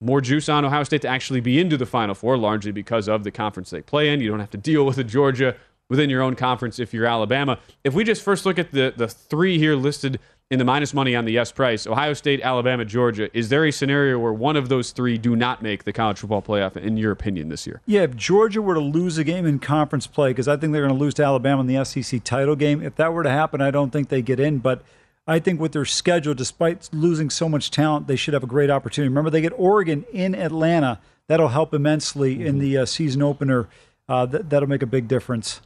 more 0.00 0.20
juice 0.20 0.48
on 0.48 0.64
Ohio 0.64 0.83
State 0.83 1.02
to 1.02 1.09
actually 1.09 1.40
be 1.40 1.61
into 1.61 1.76
the 1.76 1.87
Final 1.87 2.14
Four, 2.14 2.37
largely 2.38 2.72
because 2.72 3.09
of 3.09 3.22
the 3.22 3.31
conference 3.31 3.70
they 3.70 3.83
play 3.83 4.09
in. 4.12 4.20
You 4.20 4.31
don't 4.31 4.40
have 4.40 4.50
to 4.50 4.59
deal 4.59 4.85
with 4.85 4.98
a 4.98 5.05
Georgia 5.05 5.55
within 5.88 6.11
your 6.11 6.22
own 6.22 6.35
conference 6.35 6.81
if 6.81 6.92
you're 6.92 7.07
Alabama. 7.07 7.61
If 7.85 7.94
we 7.94 8.02
just 8.02 8.22
first 8.22 8.44
look 8.44 8.59
at 8.59 8.72
the 8.72 8.92
the 8.96 9.07
three 9.07 9.59
here 9.59 9.76
listed 9.76 10.18
in 10.50 10.61
the 10.61 10.64
minus 10.64 10.94
money 10.94 11.16
on 11.16 11.24
the 11.24 11.32
yes 11.32 11.50
price, 11.50 11.87
Ohio 11.87 12.12
State, 12.12 12.40
Alabama, 12.40 12.85
Georgia, 12.85 13.28
is 13.37 13.48
there 13.48 13.64
a 13.64 13.72
scenario 13.72 14.18
where 14.18 14.32
one 14.32 14.56
of 14.56 14.68
those 14.68 14.92
three 14.92 15.18
do 15.18 15.35
not 15.35 15.61
make 15.61 15.82
the 15.82 15.92
college 15.92 16.18
football 16.18 16.42
playoff, 16.42 16.76
in 16.76 16.96
your 16.96 17.11
opinion, 17.11 17.48
this 17.48 17.66
year? 17.66 17.80
Yeah, 17.85 18.02
if 18.02 18.14
Georgia 18.14 18.62
were 18.62 18.74
to 18.74 18.80
lose 18.80 19.18
a 19.18 19.24
game 19.24 19.44
in 19.44 19.59
conference 19.59 20.06
play, 20.06 20.30
because 20.30 20.46
I 20.46 20.56
think 20.56 20.72
they're 20.72 20.87
going 20.87 20.96
to 20.96 21.00
lose 21.00 21.14
to 21.14 21.24
Alabama 21.24 21.62
in 21.62 21.66
the 21.66 21.85
SEC 21.85 22.22
title 22.22 22.54
game, 22.54 22.80
if 22.80 22.94
that 22.94 23.12
were 23.12 23.24
to 23.24 23.30
happen, 23.30 23.61
I 23.61 23.72
don't 23.72 23.90
think 23.90 24.09
they 24.09 24.22
get 24.22 24.38
in. 24.38 24.59
But 24.59 24.82
I 25.26 25.40
think 25.40 25.61
with 25.61 25.72
their 25.72 25.85
schedule, 25.85 26.35
despite 26.35 26.88
losing 26.92 27.28
so 27.28 27.48
much 27.48 27.72
talent, 27.72 28.06
they 28.06 28.16
should 28.16 28.35
have 28.35 28.44
a 28.44 28.48
great 28.48 28.70
opportunity. 28.70 29.09
Remember, 29.09 29.30
they 29.30 29.40
get 29.40 29.52
Oregon 29.56 30.04
in 30.12 30.37
Atlanta. 30.37 31.00
That'll 31.26 31.48
help 31.48 31.74
immensely 31.74 32.46
in 32.46 32.61
the 32.61 32.78
uh, 32.78 32.87
season 32.87 33.20
opener. 33.20 33.68
Uh, 34.09 34.28
th- 34.28 34.44
that'll 34.48 34.68
make 34.68 34.82
a 34.82 34.87
big 34.87 35.09
difference. 35.09 35.61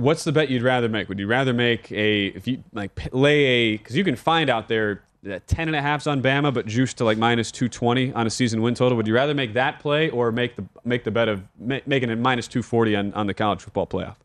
What's 0.00 0.24
the 0.24 0.32
bet 0.32 0.50
you'd 0.50 0.62
rather 0.62 0.88
make? 0.88 1.08
Would 1.08 1.18
you 1.18 1.26
rather 1.26 1.52
make 1.52 1.90
a 1.92 2.26
if 2.26 2.46
you 2.46 2.62
like 2.72 3.12
lay 3.12 3.44
a 3.44 3.76
because 3.76 3.96
you 3.96 4.04
can 4.04 4.16
find 4.16 4.50
out 4.50 4.68
there 4.68 5.02
that 5.22 5.46
ten 5.46 5.68
and 5.68 5.76
a 5.76 5.82
half's 5.82 6.06
on 6.06 6.22
Bama, 6.22 6.52
but 6.52 6.66
juice 6.66 6.94
to 6.94 7.04
like 7.04 7.18
minus 7.18 7.50
two 7.52 7.68
twenty 7.68 8.12
on 8.12 8.26
a 8.26 8.30
season 8.30 8.62
win 8.62 8.74
total. 8.74 8.96
Would 8.96 9.06
you 9.06 9.14
rather 9.14 9.34
make 9.34 9.54
that 9.54 9.80
play 9.80 10.10
or 10.10 10.32
make 10.32 10.56
the 10.56 10.64
make 10.84 11.04
the 11.04 11.10
bet 11.10 11.28
of 11.28 11.42
ma- 11.58 11.80
making 11.86 12.10
it 12.10 12.16
minus 12.16 12.48
two 12.48 12.62
forty 12.62 12.96
on 12.96 13.12
on 13.14 13.26
the 13.26 13.34
college 13.34 13.60
football 13.60 13.86
playoff? 13.86 14.16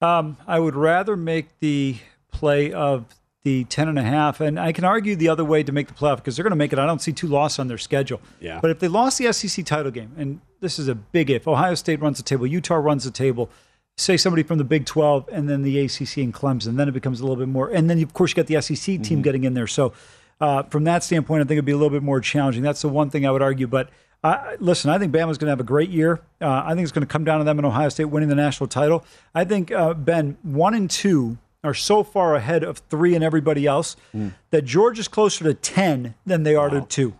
Um, 0.00 0.36
I 0.46 0.60
would 0.60 0.76
rather 0.76 1.16
make 1.16 1.58
the 1.58 1.96
play 2.30 2.72
of 2.72 3.06
the 3.44 3.64
10 3.64 3.88
and 3.88 3.98
a 3.98 4.02
half. 4.02 4.40
And 4.40 4.58
I 4.58 4.72
can 4.72 4.84
argue 4.84 5.16
the 5.16 5.28
other 5.28 5.44
way 5.44 5.62
to 5.62 5.72
make 5.72 5.88
the 5.88 5.94
playoff 5.94 6.16
because 6.16 6.36
they're 6.36 6.42
going 6.42 6.50
to 6.50 6.56
make 6.56 6.72
it. 6.72 6.78
I 6.78 6.86
don't 6.86 7.00
see 7.00 7.12
two 7.12 7.26
losses 7.26 7.58
on 7.58 7.68
their 7.68 7.78
schedule. 7.78 8.20
Yeah. 8.40 8.60
But 8.60 8.70
if 8.70 8.78
they 8.78 8.88
lost 8.88 9.18
the 9.18 9.32
SEC 9.32 9.64
title 9.64 9.90
game, 9.90 10.12
and 10.16 10.40
this 10.60 10.78
is 10.78 10.88
a 10.88 10.94
big 10.94 11.30
if, 11.30 11.48
Ohio 11.48 11.74
State 11.74 12.00
runs 12.00 12.18
the 12.18 12.24
table, 12.24 12.46
Utah 12.46 12.76
runs 12.76 13.04
the 13.04 13.10
table, 13.10 13.50
say 13.98 14.16
somebody 14.16 14.42
from 14.42 14.58
the 14.58 14.64
Big 14.64 14.86
12 14.86 15.28
and 15.32 15.48
then 15.50 15.62
the 15.62 15.78
ACC 15.80 16.18
and 16.18 16.32
Clemson. 16.32 16.76
Then 16.76 16.88
it 16.88 16.92
becomes 16.92 17.18
a 17.20 17.24
little 17.24 17.36
bit 17.36 17.48
more. 17.48 17.68
And 17.68 17.90
then, 17.90 18.00
of 18.02 18.14
course, 18.14 18.30
you 18.30 18.36
got 18.36 18.46
the 18.46 18.60
SEC 18.62 18.76
team 18.84 19.00
Mm-hmm. 19.02 19.22
getting 19.22 19.44
in 19.44 19.54
there. 19.54 19.66
So, 19.66 19.92
uh, 20.40 20.62
from 20.64 20.84
that 20.84 21.02
standpoint, 21.02 21.40
I 21.40 21.44
think 21.44 21.52
it'd 21.56 21.64
be 21.64 21.72
a 21.72 21.76
little 21.76 21.90
bit 21.90 22.02
more 22.04 22.20
challenging. 22.20 22.62
That's 22.62 22.80
the 22.82 22.88
one 22.88 23.10
thing 23.10 23.26
I 23.26 23.30
would 23.32 23.42
argue. 23.42 23.66
But 23.66 23.90
uh, 24.24 24.52
listen, 24.60 24.88
I 24.90 24.98
think 24.98 25.12
Bama's 25.12 25.36
going 25.36 25.46
to 25.48 25.52
have 25.52 25.60
a 25.60 25.64
great 25.64 25.90
year. 25.90 26.20
Uh, 26.40 26.62
I 26.64 26.70
think 26.74 26.82
it's 26.84 26.92
going 26.92 27.06
to 27.06 27.12
come 27.12 27.24
down 27.24 27.38
to 27.38 27.44
them 27.44 27.58
in 27.58 27.64
Ohio 27.64 27.88
State 27.88 28.04
winning 28.06 28.28
the 28.28 28.34
national 28.36 28.68
title. 28.68 29.04
I 29.34 29.44
think, 29.44 29.70
uh, 29.72 29.94
Ben, 29.94 30.36
one 30.42 30.74
and 30.74 30.88
two 30.90 31.38
are 31.64 31.74
so 31.74 32.04
far 32.04 32.36
ahead 32.36 32.62
of 32.62 32.78
three 32.88 33.16
and 33.16 33.24
everybody 33.24 33.66
else 33.66 33.96
Mm. 34.14 34.32
that 34.50 34.64
Georgia's 34.64 35.08
closer 35.08 35.42
to 35.44 35.54
10 35.54 36.14
than 36.24 36.44
they 36.44 36.54
are 36.54 36.68
to 36.70 36.82
two. 36.82 37.14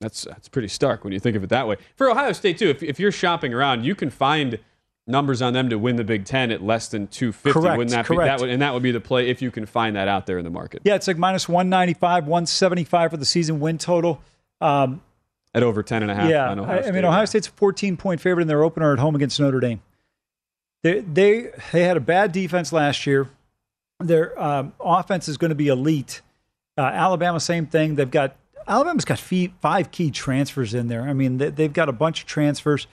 That's 0.00 0.22
that's 0.22 0.48
pretty 0.48 0.68
stark 0.68 1.02
when 1.02 1.12
you 1.12 1.18
think 1.18 1.36
of 1.36 1.42
it 1.42 1.50
that 1.50 1.66
way. 1.66 1.76
For 1.96 2.08
Ohio 2.08 2.30
State 2.32 2.56
too, 2.58 2.68
if, 2.68 2.84
if 2.84 3.00
you're 3.00 3.10
shopping 3.10 3.52
around, 3.52 3.84
you 3.84 3.96
can 3.96 4.10
find 4.10 4.60
numbers 5.08 5.42
on 5.42 5.52
them 5.52 5.68
to 5.70 5.78
win 5.78 5.96
the 5.96 6.04
Big 6.04 6.24
Ten 6.24 6.50
at 6.50 6.62
less 6.62 6.88
than 6.88 7.08
250. 7.08 7.52
Correct, 7.52 7.78
Wouldn't 7.78 7.90
that 7.92 8.08
be 8.08 8.14
correct. 8.14 8.26
that 8.26 8.40
would, 8.40 8.50
and 8.50 8.62
that 8.62 8.74
would 8.74 8.82
be 8.82 8.92
the 8.92 9.00
play 9.00 9.28
if 9.28 9.42
you 9.42 9.50
can 9.50 9.66
find 9.66 9.96
that 9.96 10.06
out 10.06 10.26
there 10.26 10.38
in 10.38 10.44
the 10.44 10.50
market 10.50 10.82
Yeah, 10.84 10.94
it's 10.94 11.08
like 11.08 11.16
minus 11.16 11.48
195, 11.48 12.24
175 12.26 13.10
for 13.10 13.16
the 13.16 13.24
season 13.24 13.60
win 13.60 13.78
total. 13.78 14.20
Um, 14.60 15.02
at 15.54 15.62
over 15.62 15.82
10 15.82 16.02
and 16.02 16.10
a 16.10 16.14
half. 16.14 16.28
yeah, 16.28 16.50
on 16.50 16.58
Ohio 16.60 16.82
I, 16.82 16.88
I 16.88 16.90
mean, 16.90 17.04
Ohio 17.04 17.24
State's 17.24 17.48
a 17.48 17.52
14 17.52 17.96
point 17.96 18.20
favorite 18.20 18.42
in 18.42 18.48
their 18.48 18.62
opener 18.62 18.92
at 18.92 18.98
home 18.98 19.14
against 19.14 19.40
Notre 19.40 19.60
Dame. 19.60 19.80
They 20.82 21.00
they 21.00 21.50
they 21.72 21.82
had 21.82 21.96
a 21.96 22.00
bad 22.00 22.32
defense 22.32 22.72
last 22.72 23.06
year. 23.06 23.28
Their 24.00 24.40
um, 24.40 24.74
offense 24.78 25.26
is 25.26 25.36
going 25.36 25.48
to 25.48 25.56
be 25.56 25.68
elite. 25.68 26.20
Uh, 26.76 26.82
Alabama, 26.82 27.40
same 27.40 27.66
thing. 27.66 27.96
They've 27.96 28.10
got 28.10 28.36
Alabama's 28.68 29.04
got 29.04 29.18
five 29.18 29.90
key 29.90 30.10
transfers 30.10 30.74
in 30.74 30.88
there. 30.88 31.02
I 31.02 31.14
mean, 31.14 31.38
they, 31.38 31.50
they've 31.50 31.72
got 31.72 31.88
a 31.88 31.92
bunch 31.92 32.20
of 32.20 32.26
transfers. 32.26 32.86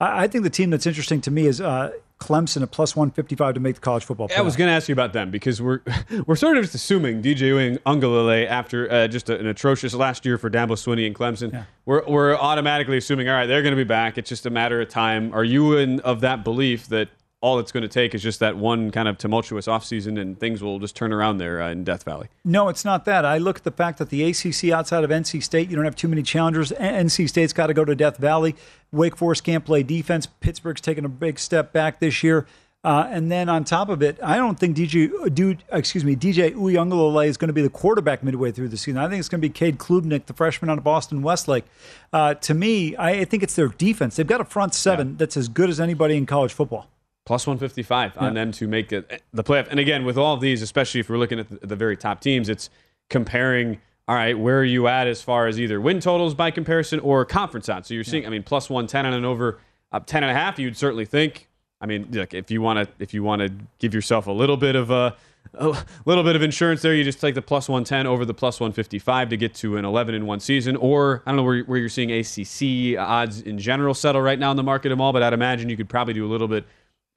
I, 0.00 0.24
I 0.24 0.26
think 0.26 0.44
the 0.44 0.50
team 0.50 0.70
that's 0.70 0.86
interesting 0.86 1.20
to 1.22 1.30
me 1.30 1.46
is 1.46 1.60
uh, 1.60 1.92
Clemson 2.18 2.62
at 2.62 2.70
plus 2.70 2.94
155 2.94 3.54
to 3.54 3.60
make 3.60 3.76
the 3.76 3.80
college 3.80 4.04
football. 4.04 4.28
playoff. 4.28 4.38
I 4.38 4.42
was 4.42 4.56
going 4.56 4.68
to 4.68 4.74
ask 4.74 4.88
you 4.88 4.92
about 4.92 5.12
them 5.12 5.30
because 5.30 5.60
we're 5.60 5.80
we're 6.26 6.36
sort 6.36 6.56
of 6.56 6.64
just 6.64 6.74
assuming 6.74 7.22
DJ 7.22 7.78
Uiagalelei 7.78 8.46
after 8.46 8.90
uh, 8.90 9.08
just 9.08 9.30
a, 9.30 9.38
an 9.38 9.46
atrocious 9.46 9.94
last 9.94 10.24
year 10.24 10.38
for 10.38 10.50
Dabo 10.50 10.72
Swinney 10.72 11.06
and 11.06 11.14
Clemson. 11.14 11.64
We're 11.86 12.04
we're 12.06 12.36
automatically 12.36 12.98
assuming 12.98 13.28
all 13.28 13.34
right 13.34 13.46
they're 13.46 13.62
going 13.62 13.74
to 13.74 13.82
be 13.82 13.84
back. 13.84 14.18
It's 14.18 14.28
just 14.28 14.46
a 14.46 14.50
matter 14.50 14.80
of 14.80 14.88
time. 14.88 15.32
Are 15.34 15.44
you 15.44 15.76
in 15.76 16.00
of 16.00 16.20
that 16.20 16.44
belief 16.44 16.88
that 16.88 17.08
all 17.42 17.58
it's 17.58 17.72
going 17.72 17.82
to 17.82 17.88
take 17.88 18.14
is 18.14 18.22
just 18.22 18.38
that 18.40 18.56
one 18.56 18.90
kind 18.90 19.08
of 19.08 19.16
tumultuous 19.16 19.66
offseason 19.66 20.20
and 20.20 20.38
things 20.38 20.62
will 20.62 20.78
just 20.78 20.94
turn 20.94 21.12
around 21.12 21.38
there 21.38 21.62
uh, 21.62 21.70
in 21.70 21.84
Death 21.84 22.02
Valley? 22.02 22.28
No, 22.44 22.68
it's 22.68 22.84
not 22.84 23.06
that. 23.06 23.24
I 23.24 23.38
look 23.38 23.58
at 23.58 23.64
the 23.64 23.70
fact 23.70 23.98
that 23.98 24.10
the 24.10 24.24
ACC 24.24 24.70
outside 24.70 25.04
of 25.04 25.10
NC 25.10 25.42
State, 25.42 25.70
you 25.70 25.76
don't 25.76 25.86
have 25.86 25.96
too 25.96 26.08
many 26.08 26.22
challengers. 26.22 26.70
NC 26.72 27.28
State's 27.28 27.52
got 27.52 27.68
to 27.68 27.74
go 27.74 27.84
to 27.84 27.94
Death 27.94 28.18
Valley. 28.18 28.56
Wake 28.92 29.16
Forest 29.16 29.44
can't 29.44 29.64
play 29.64 29.82
defense. 29.82 30.26
Pittsburgh's 30.26 30.82
taking 30.82 31.04
a 31.04 31.08
big 31.08 31.38
step 31.38 31.72
back 31.72 31.98
this 31.98 32.22
year. 32.22 32.46
Uh, 32.82 33.06
and 33.10 33.30
then 33.30 33.48
on 33.50 33.62
top 33.62 33.90
of 33.90 34.02
it, 34.02 34.18
I 34.22 34.36
don't 34.36 34.58
think 34.58 34.74
DJ, 34.74 35.34
dude, 35.34 35.62
excuse 35.70 36.02
me, 36.02 36.16
DJ 36.16 36.54
Uiagalelei 36.54 37.26
is 37.26 37.36
going 37.36 37.48
to 37.48 37.54
be 37.54 37.60
the 37.60 37.68
quarterback 37.68 38.22
midway 38.22 38.52
through 38.52 38.68
the 38.68 38.78
season. 38.78 38.96
I 38.98 39.06
think 39.06 39.20
it's 39.20 39.28
going 39.28 39.40
to 39.40 39.46
be 39.46 39.52
Cade 39.52 39.78
Klubnik, 39.78 40.24
the 40.24 40.32
freshman 40.32 40.70
out 40.70 40.78
of 40.78 40.86
Austin 40.86 41.20
Westlake. 41.20 41.64
Uh, 42.10 42.34
to 42.34 42.54
me, 42.54 42.96
I, 42.96 43.10
I 43.20 43.24
think 43.26 43.42
it's 43.42 43.54
their 43.54 43.68
defense. 43.68 44.16
They've 44.16 44.26
got 44.26 44.40
a 44.40 44.46
front 44.46 44.72
seven 44.74 45.18
that's 45.18 45.36
as 45.36 45.48
good 45.48 45.68
as 45.68 45.78
anybody 45.78 46.16
in 46.16 46.24
college 46.24 46.54
football. 46.54 46.88
Plus 47.30 47.46
155 47.46 48.18
on 48.18 48.34
them 48.34 48.50
to 48.50 48.66
make 48.66 48.90
it, 48.90 49.06
eh, 49.08 49.18
the 49.32 49.44
playoff. 49.44 49.68
And 49.70 49.78
again, 49.78 50.04
with 50.04 50.18
all 50.18 50.34
of 50.34 50.40
these, 50.40 50.62
especially 50.62 50.98
if 50.98 51.08
we're 51.08 51.16
looking 51.16 51.38
at 51.38 51.48
the, 51.48 51.64
the 51.64 51.76
very 51.76 51.96
top 51.96 52.20
teams, 52.20 52.48
it's 52.48 52.70
comparing. 53.08 53.80
All 54.08 54.16
right, 54.16 54.36
where 54.36 54.58
are 54.58 54.64
you 54.64 54.88
at 54.88 55.06
as 55.06 55.22
far 55.22 55.46
as 55.46 55.60
either 55.60 55.80
win 55.80 56.00
totals 56.00 56.34
by 56.34 56.50
comparison 56.50 56.98
or 56.98 57.24
conference 57.24 57.68
odds? 57.68 57.86
So 57.86 57.94
you're 57.94 58.02
seeing, 58.02 58.26
I 58.26 58.30
mean, 58.30 58.42
plus 58.42 58.68
110 58.68 59.06
on 59.06 59.12
and 59.12 59.24
over, 59.24 59.60
up 59.92 60.06
10 60.06 60.24
and 60.24 60.32
a 60.32 60.34
half. 60.34 60.58
You'd 60.58 60.76
certainly 60.76 61.04
think. 61.04 61.46
I 61.80 61.86
mean, 61.86 62.08
look, 62.10 62.34
if 62.34 62.50
you 62.50 62.62
want 62.62 62.80
to, 62.80 62.88
if 62.98 63.14
you 63.14 63.22
want 63.22 63.42
to 63.42 63.52
give 63.78 63.94
yourself 63.94 64.26
a 64.26 64.32
little 64.32 64.56
bit 64.56 64.74
of 64.74 64.90
a, 64.90 65.16
a 65.54 65.84
little 66.06 66.24
bit 66.24 66.34
of 66.34 66.42
insurance 66.42 66.82
there, 66.82 66.96
you 66.96 67.04
just 67.04 67.20
take 67.20 67.36
the 67.36 67.42
plus 67.42 67.68
110 67.68 68.08
over 68.08 68.24
the 68.24 68.34
plus 68.34 68.58
155 68.58 69.28
to 69.28 69.36
get 69.36 69.54
to 69.54 69.76
an 69.76 69.84
11 69.84 70.16
in 70.16 70.26
one 70.26 70.40
season. 70.40 70.74
Or 70.74 71.22
I 71.24 71.30
don't 71.30 71.36
know 71.36 71.44
where, 71.44 71.62
where 71.62 71.78
you're 71.78 71.88
seeing 71.88 72.10
ACC 72.10 72.98
odds 72.98 73.40
in 73.42 73.56
general 73.60 73.94
settle 73.94 74.20
right 74.20 74.40
now 74.40 74.50
in 74.50 74.56
the 74.56 74.64
market 74.64 74.88
them 74.88 75.00
all, 75.00 75.12
but 75.12 75.22
I'd 75.22 75.32
imagine 75.32 75.68
you 75.68 75.76
could 75.76 75.88
probably 75.88 76.14
do 76.14 76.26
a 76.26 76.28
little 76.28 76.48
bit. 76.48 76.64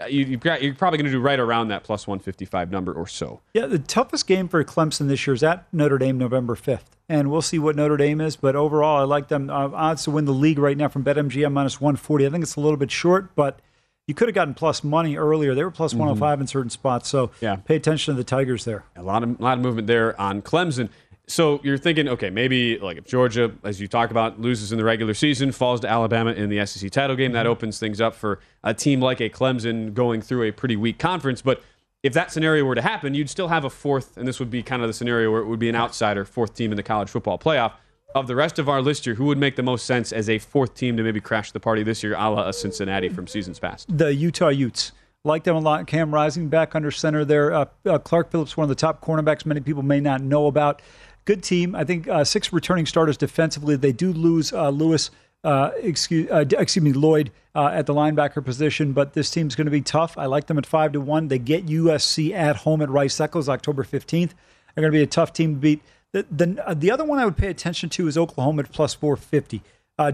Uh, 0.03 0.07
You, 0.07 0.25
you've 0.25 0.39
got, 0.41 0.61
you're 0.61 0.73
probably 0.75 0.97
going 0.97 1.05
to 1.05 1.11
do 1.11 1.19
right 1.19 1.39
around 1.39 1.69
that 1.69 1.83
plus 1.83 2.05
155 2.07 2.71
number 2.71 2.91
or 2.93 3.07
so. 3.07 3.41
Yeah, 3.53 3.65
the 3.67 3.79
toughest 3.79 4.27
game 4.27 4.47
for 4.47 4.63
Clemson 4.63 5.07
this 5.07 5.25
year 5.25 5.33
is 5.33 5.43
at 5.43 5.65
Notre 5.73 5.97
Dame 5.97 6.17
November 6.17 6.55
5th. 6.55 6.81
And 7.09 7.29
we'll 7.29 7.41
see 7.41 7.59
what 7.59 7.75
Notre 7.75 7.97
Dame 7.97 8.21
is. 8.21 8.35
But 8.35 8.55
overall, 8.55 9.01
I 9.01 9.03
like 9.03 9.27
them. 9.27 9.49
Uh, 9.49 9.69
odds 9.73 10.03
to 10.05 10.11
win 10.11 10.25
the 10.25 10.31
league 10.33 10.57
right 10.59 10.77
now 10.77 10.87
from 10.87 11.03
BetMGM 11.03 11.51
minus 11.51 11.81
140. 11.81 12.25
I 12.25 12.29
think 12.29 12.43
it's 12.43 12.55
a 12.55 12.61
little 12.61 12.77
bit 12.77 12.91
short, 12.91 13.35
but 13.35 13.59
you 14.07 14.13
could 14.13 14.27
have 14.27 14.35
gotten 14.35 14.53
plus 14.53 14.83
money 14.83 15.15
earlier. 15.17 15.53
They 15.55 15.63
were 15.63 15.71
plus 15.71 15.93
105 15.93 16.41
in 16.41 16.47
certain 16.47 16.69
spots. 16.69 17.09
So 17.09 17.31
Yeah. 17.41 17.57
pay 17.57 17.75
attention 17.75 18.13
to 18.13 18.17
the 18.17 18.23
Tigers 18.23 18.65
there. 18.65 18.83
A 18.95 19.03
lot 19.03 19.23
of, 19.23 19.39
lot 19.39 19.57
of 19.57 19.63
movement 19.63 19.87
there 19.87 20.19
on 20.19 20.41
Clemson. 20.41 20.89
So 21.27 21.61
you're 21.63 21.77
thinking, 21.77 22.09
okay, 22.09 22.29
maybe 22.29 22.77
like 22.79 22.97
if 22.97 23.05
Georgia, 23.05 23.51
as 23.63 23.79
you 23.79 23.87
talk 23.87 24.11
about, 24.11 24.41
loses 24.41 24.71
in 24.71 24.77
the 24.77 24.83
regular 24.83 25.13
season, 25.13 25.51
falls 25.51 25.79
to 25.81 25.89
Alabama 25.89 26.31
in 26.31 26.49
the 26.49 26.65
SEC 26.65 26.91
title 26.91 27.15
game, 27.15 27.31
that 27.31 27.47
opens 27.47 27.79
things 27.79 28.01
up 28.01 28.13
for 28.13 28.39
a 28.63 28.73
team 28.73 28.99
like 28.99 29.21
a 29.21 29.29
Clemson 29.29 29.93
going 29.93 30.21
through 30.21 30.43
a 30.43 30.51
pretty 30.51 30.75
weak 30.75 30.99
conference. 30.99 31.41
But 31.41 31.63
if 32.03 32.13
that 32.13 32.31
scenario 32.31 32.65
were 32.65 32.75
to 32.75 32.81
happen, 32.81 33.13
you'd 33.13 33.29
still 33.29 33.47
have 33.47 33.63
a 33.63 33.69
fourth, 33.69 34.17
and 34.17 34.27
this 34.27 34.37
would 34.39 34.49
be 34.49 34.61
kind 34.61 34.81
of 34.81 34.89
the 34.89 34.93
scenario 34.93 35.31
where 35.31 35.41
it 35.41 35.47
would 35.47 35.59
be 35.59 35.69
an 35.69 35.75
outsider, 35.75 36.25
fourth 36.25 36.53
team 36.53 36.71
in 36.71 36.75
the 36.75 36.83
college 36.83 37.09
football 37.09 37.39
playoff. 37.39 37.71
Of 38.13 38.27
the 38.27 38.35
rest 38.35 38.59
of 38.59 38.69
our 38.69 38.81
list 38.81 39.05
here, 39.05 39.15
who 39.15 39.25
would 39.25 39.39
make 39.39 39.55
the 39.55 39.63
most 39.63 39.85
sense 39.85 40.11
as 40.11 40.29
a 40.29 40.37
fourth 40.37 40.75
team 40.75 40.97
to 40.97 41.03
maybe 41.03 41.21
crash 41.21 41.51
the 41.51 41.59
party 41.59 41.81
this 41.81 42.03
year, 42.03 42.13
a 42.13 42.29
la 42.29 42.47
a 42.49 42.53
Cincinnati 42.53 43.09
from 43.09 43.25
seasons 43.25 43.57
past? 43.57 43.97
The 43.97 44.13
Utah 44.13 44.49
Utes. 44.49 44.91
Like 45.25 45.45
them 45.45 45.55
a 45.55 45.59
lot. 45.59 45.87
Cam 45.87 46.13
Rising 46.13 46.49
back 46.49 46.75
under 46.75 46.91
center 46.91 47.23
there. 47.23 47.53
Uh, 47.53 47.65
uh, 47.85 47.97
Clark 47.97 48.29
Phillips, 48.29 48.57
one 48.57 48.65
of 48.65 48.69
the 48.69 48.75
top 48.75 49.01
cornerbacks 49.01 49.45
many 49.45 49.61
people 49.61 49.81
may 49.81 50.01
not 50.01 50.21
know 50.21 50.47
about. 50.47 50.81
Good 51.25 51.43
team. 51.43 51.75
I 51.75 51.83
think 51.83 52.07
uh, 52.07 52.23
six 52.23 52.51
returning 52.51 52.85
starters 52.85 53.17
defensively. 53.17 53.75
They 53.75 53.93
do 53.93 54.11
lose 54.11 54.51
uh, 54.51 54.69
Lewis, 54.69 55.09
uh, 55.43 55.71
excuse, 55.77 56.29
uh, 56.29 56.43
excuse 56.57 56.83
me, 56.83 56.91
Lloyd 56.91 57.31
uh, 57.55 57.67
at 57.67 57.85
the 57.85 57.93
linebacker 57.93 58.43
position, 58.43 58.91
but 58.91 59.13
this 59.13 59.29
team's 59.31 59.55
going 59.55 59.65
to 59.65 59.71
be 59.71 59.81
tough. 59.81 60.17
I 60.17 60.25
like 60.25 60.47
them 60.47 60.57
at 60.57 60.65
five 60.65 60.91
to 60.93 61.01
one. 61.01 61.29
They 61.29 61.39
get 61.39 61.65
USC 61.65 62.33
at 62.33 62.57
home 62.57 62.81
at 62.81 62.89
Rice 62.89 63.19
Eccles 63.19 63.47
October 63.47 63.83
fifteenth. 63.83 64.33
They're 64.75 64.81
going 64.81 64.91
to 64.91 64.97
be 64.97 65.03
a 65.03 65.07
tough 65.07 65.31
team 65.31 65.55
to 65.55 65.59
beat. 65.59 65.81
The 66.11 66.25
the, 66.29 66.67
uh, 66.67 66.73
the 66.73 66.91
other 66.91 67.05
one 67.05 67.19
I 67.19 67.25
would 67.25 67.37
pay 67.37 67.47
attention 67.47 67.89
to 67.91 68.07
is 68.07 68.17
Oklahoma 68.17 68.63
at 68.63 68.71
plus 68.71 68.93
four 68.93 69.15
fifty. 69.15 69.61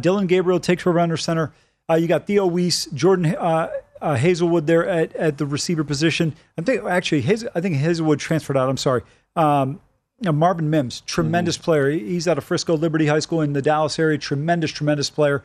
Dillon 0.01 0.27
Gabriel 0.27 0.59
takes 0.59 0.85
over 0.85 0.99
under 0.99 1.17
center. 1.17 1.51
You 1.89 2.07
got 2.07 2.27
Theo 2.27 2.45
Wease, 2.45 2.85
Jordan 2.87 3.33
uh, 3.35 3.69
Haselwood 4.01 4.65
there 4.65 4.87
at, 4.87 5.15
at 5.15 5.37
the 5.37 5.45
receiver 5.45 5.83
position. 5.83 6.35
I 6.57 6.61
think 6.61 6.83
actually, 6.83 7.21
Hazel, 7.21 7.49
I 7.55 7.61
think 7.61 7.77
Haselwood 7.77 8.19
transferred 8.19 8.57
out. 8.57 8.69
I'm 8.69 8.77
sorry. 8.77 9.01
Um, 9.35 9.79
uh, 10.25 10.32
Marvin 10.32 10.69
Mims, 10.69 11.01
tremendous 11.01 11.58
player. 11.58 11.89
He's 11.89 12.27
out 12.27 12.38
of 12.38 12.43
Frisco 12.43 12.75
Liberty 12.75 13.08
High 13.08 13.19
School 13.19 13.41
in 13.41 13.53
the 13.53 13.62
Dallas 13.62 13.97
area. 13.99 14.17
Tremendous, 14.17 14.71
tremendous 14.71 15.10
player. 15.10 15.43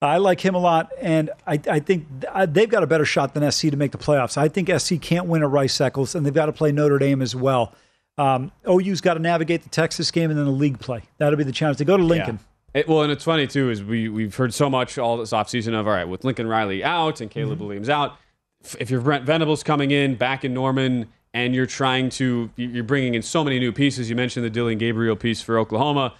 I 0.00 0.16
like 0.16 0.40
him 0.40 0.54
a 0.54 0.58
lot, 0.58 0.90
and 1.00 1.30
I, 1.46 1.60
I 1.70 1.78
think 1.78 2.06
they've 2.48 2.68
got 2.68 2.82
a 2.82 2.88
better 2.88 3.04
shot 3.04 3.34
than 3.34 3.48
SC 3.50 3.70
to 3.70 3.76
make 3.76 3.92
the 3.92 3.98
playoffs. 3.98 4.36
I 4.36 4.48
think 4.48 4.68
SC 4.80 5.00
can't 5.00 5.26
win 5.26 5.42
at 5.42 5.50
Rice 5.50 5.80
Eccles, 5.80 6.16
and 6.16 6.26
they've 6.26 6.34
got 6.34 6.46
to 6.46 6.52
play 6.52 6.72
Notre 6.72 6.98
Dame 6.98 7.22
as 7.22 7.36
well. 7.36 7.72
Um, 8.18 8.50
OU's 8.68 9.00
got 9.00 9.14
to 9.14 9.20
navigate 9.20 9.62
the 9.62 9.68
Texas 9.68 10.10
game 10.10 10.30
and 10.30 10.38
then 10.38 10.46
the 10.46 10.52
league 10.52 10.80
play. 10.80 11.02
That'll 11.18 11.36
be 11.36 11.44
the 11.44 11.52
challenge. 11.52 11.78
They 11.78 11.84
go 11.84 11.96
to 11.96 12.02
Lincoln. 12.02 12.40
It, 12.74 12.88
well, 12.88 13.02
and 13.02 13.12
it's 13.12 13.24
funny 13.24 13.46
too 13.46 13.70
is 13.70 13.82
we 13.82 14.08
we've 14.08 14.34
heard 14.34 14.54
so 14.54 14.68
much 14.70 14.96
all 14.98 15.18
this 15.18 15.32
offseason 15.32 15.78
of 15.78 15.86
all 15.86 15.92
right 15.92 16.08
with 16.08 16.24
Lincoln 16.24 16.46
Riley 16.46 16.82
out 16.82 17.20
and 17.20 17.30
Caleb 17.30 17.60
Williams 17.60 17.88
out. 17.88 18.16
If 18.78 18.90
you're 18.90 19.00
Brent 19.00 19.24
Venables 19.24 19.62
coming 19.62 19.90
in 19.90 20.14
back 20.14 20.44
in 20.44 20.54
Norman 20.54 21.08
and 21.34 21.54
you're 21.54 21.66
trying 21.66 22.08
to 22.10 22.50
you- 22.56 22.68
you're 22.68 22.84
bringing 22.84 23.14
in 23.14 23.22
so 23.22 23.42
many 23.44 23.58
new 23.58 23.72
pieces. 23.72 24.10
You 24.10 24.16
mentioned 24.16 24.44
the 24.44 24.50
Dillon 24.50 24.78
Gabriel 24.78 25.16
piece 25.16 25.40
for 25.42 25.58
Oklahoma. 25.58 26.14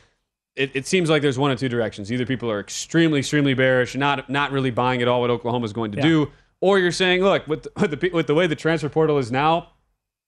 It, 0.56 0.70
it 0.74 0.86
seems 0.86 1.08
like 1.08 1.22
there's 1.22 1.38
one 1.38 1.50
of 1.50 1.58
two 1.58 1.68
directions. 1.68 2.12
Either 2.12 2.26
people 2.26 2.50
are 2.50 2.60
extremely 2.60 3.18
extremely 3.20 3.54
bearish, 3.54 3.94
not 3.94 4.28
not 4.28 4.52
really 4.52 4.70
buying 4.70 5.00
at 5.02 5.08
all 5.08 5.20
what 5.20 5.30
Oklahoma 5.30 5.64
is 5.64 5.72
going 5.72 5.92
to 5.92 5.98
Yeah. 5.98 6.02
do, 6.04 6.30
or 6.60 6.78
you're 6.78 6.92
saying, 6.92 7.22
look, 7.22 7.46
with 7.46 7.62
the, 7.64 7.72
with 7.80 8.00
the 8.00 8.10
with 8.10 8.26
the 8.26 8.34
way 8.34 8.46
the 8.46 8.56
transfer 8.56 8.88
portal 8.90 9.16
is 9.18 9.32
now, 9.32 9.68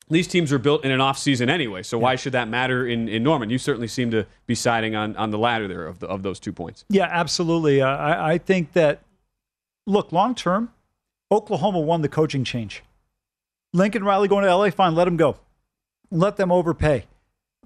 these 0.08 0.26
teams 0.26 0.52
are 0.52 0.58
built 0.58 0.84
in 0.84 0.90
an 0.90 1.00
off 1.00 1.18
season 1.18 1.48
anyway. 1.50 1.82
So 1.82 1.98
why 1.98 2.16
should 2.16 2.32
that 2.32 2.48
matter 2.48 2.86
in, 2.86 3.08
in 3.08 3.22
Norman? 3.22 3.48
You 3.50 3.58
certainly 3.58 3.88
seem 3.88 4.10
to 4.10 4.26
be 4.46 4.54
siding 4.54 4.94
on, 4.94 5.16
on 5.16 5.30
the 5.30 5.38
latter 5.38 5.66
there 5.66 5.86
of 5.86 5.98
the, 6.00 6.06
of 6.08 6.22
those 6.22 6.38
two 6.40 6.52
points. 6.52 6.84
Yeah, 6.90 7.08
absolutely. 7.10 7.80
Uh, 7.80 7.88
I, 7.88 8.32
I 8.32 8.38
think 8.38 8.72
that, 8.74 9.00
look, 9.86 10.12
long 10.12 10.34
term, 10.34 10.70
Oklahoma 11.30 11.80
won 11.80 12.02
the 12.02 12.08
coaching 12.10 12.44
change. 12.44 12.82
Lincoln 13.74 14.04
Riley 14.04 14.28
going 14.28 14.44
to 14.44 14.56
LA, 14.56 14.70
fine, 14.70 14.94
let 14.94 15.08
him 15.08 15.16
go. 15.16 15.36
Let 16.10 16.36
them 16.36 16.52
overpay. 16.52 17.06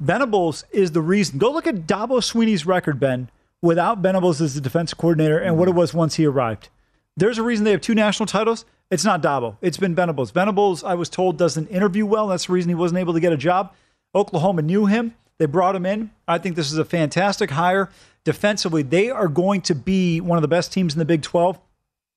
Venables 0.01 0.65
is 0.73 0.93
the 0.93 1.03
reason. 1.03 1.39
Go 1.39 1.53
look 1.53 1.67
at 1.67 1.87
Dabo 1.87 2.23
Swinney's 2.23 2.65
record, 2.65 2.99
Ben, 2.99 3.31
without 3.61 3.99
Venables 3.99 4.41
as 4.41 4.55
the 4.55 4.61
defense 4.63 4.95
coordinator 4.95 5.39
and 5.39 5.59
what 5.59 5.69
it 5.69 5.73
mm-hmm. 5.73 5.81
was 5.81 5.93
once 5.93 6.15
he 6.15 6.25
arrived. 6.25 6.71
There's 7.15 7.37
a 7.37 7.43
reason 7.43 7.65
they 7.65 7.73
have 7.73 7.83
two 7.83 7.95
national 7.95 8.27
titles. 8.27 8.65
It's 8.91 9.05
not 9.05 9.23
Dabo. 9.23 9.59
It's 9.61 9.77
been 9.77 9.95
Venables. 9.95 10.31
Venables, 10.31 10.83
I 10.83 10.95
was 10.95 11.11
told, 11.11 11.37
doesn't 11.37 11.69
interview 11.69 12.07
well. 12.07 12.29
That's 12.29 12.47
the 12.47 12.55
reason 12.55 12.71
he 12.71 12.75
wasn't 12.75 13.01
able 13.01 13.13
to 13.13 13.21
get 13.21 13.35
a 13.35 13.37
job. 13.37 13.75
Oklahoma 14.15 14.63
knew 14.63 14.87
him. 14.87 15.15
They 15.37 15.45
brought 15.45 15.77
him 15.77 15.85
in. 15.85 16.11
I 16.27 16.39
think 16.39 16.57
this 16.57 16.73
is 16.73 16.79
a 16.79 16.87
fantastic 16.87 17.51
hire. 17.51 17.91
Defensively, 18.25 18.83
they 18.83 19.11
are 19.11 19.29
going 19.29 19.61
to 19.63 19.75
be 19.75 20.23
one 20.23 20.39
of 20.39 20.43
the 20.43 20.49
best 20.49 20.73
teams 20.73 20.95
in 20.95 20.99
the 21.01 21.05
Big 21.05 21.21
12. 21.21 21.59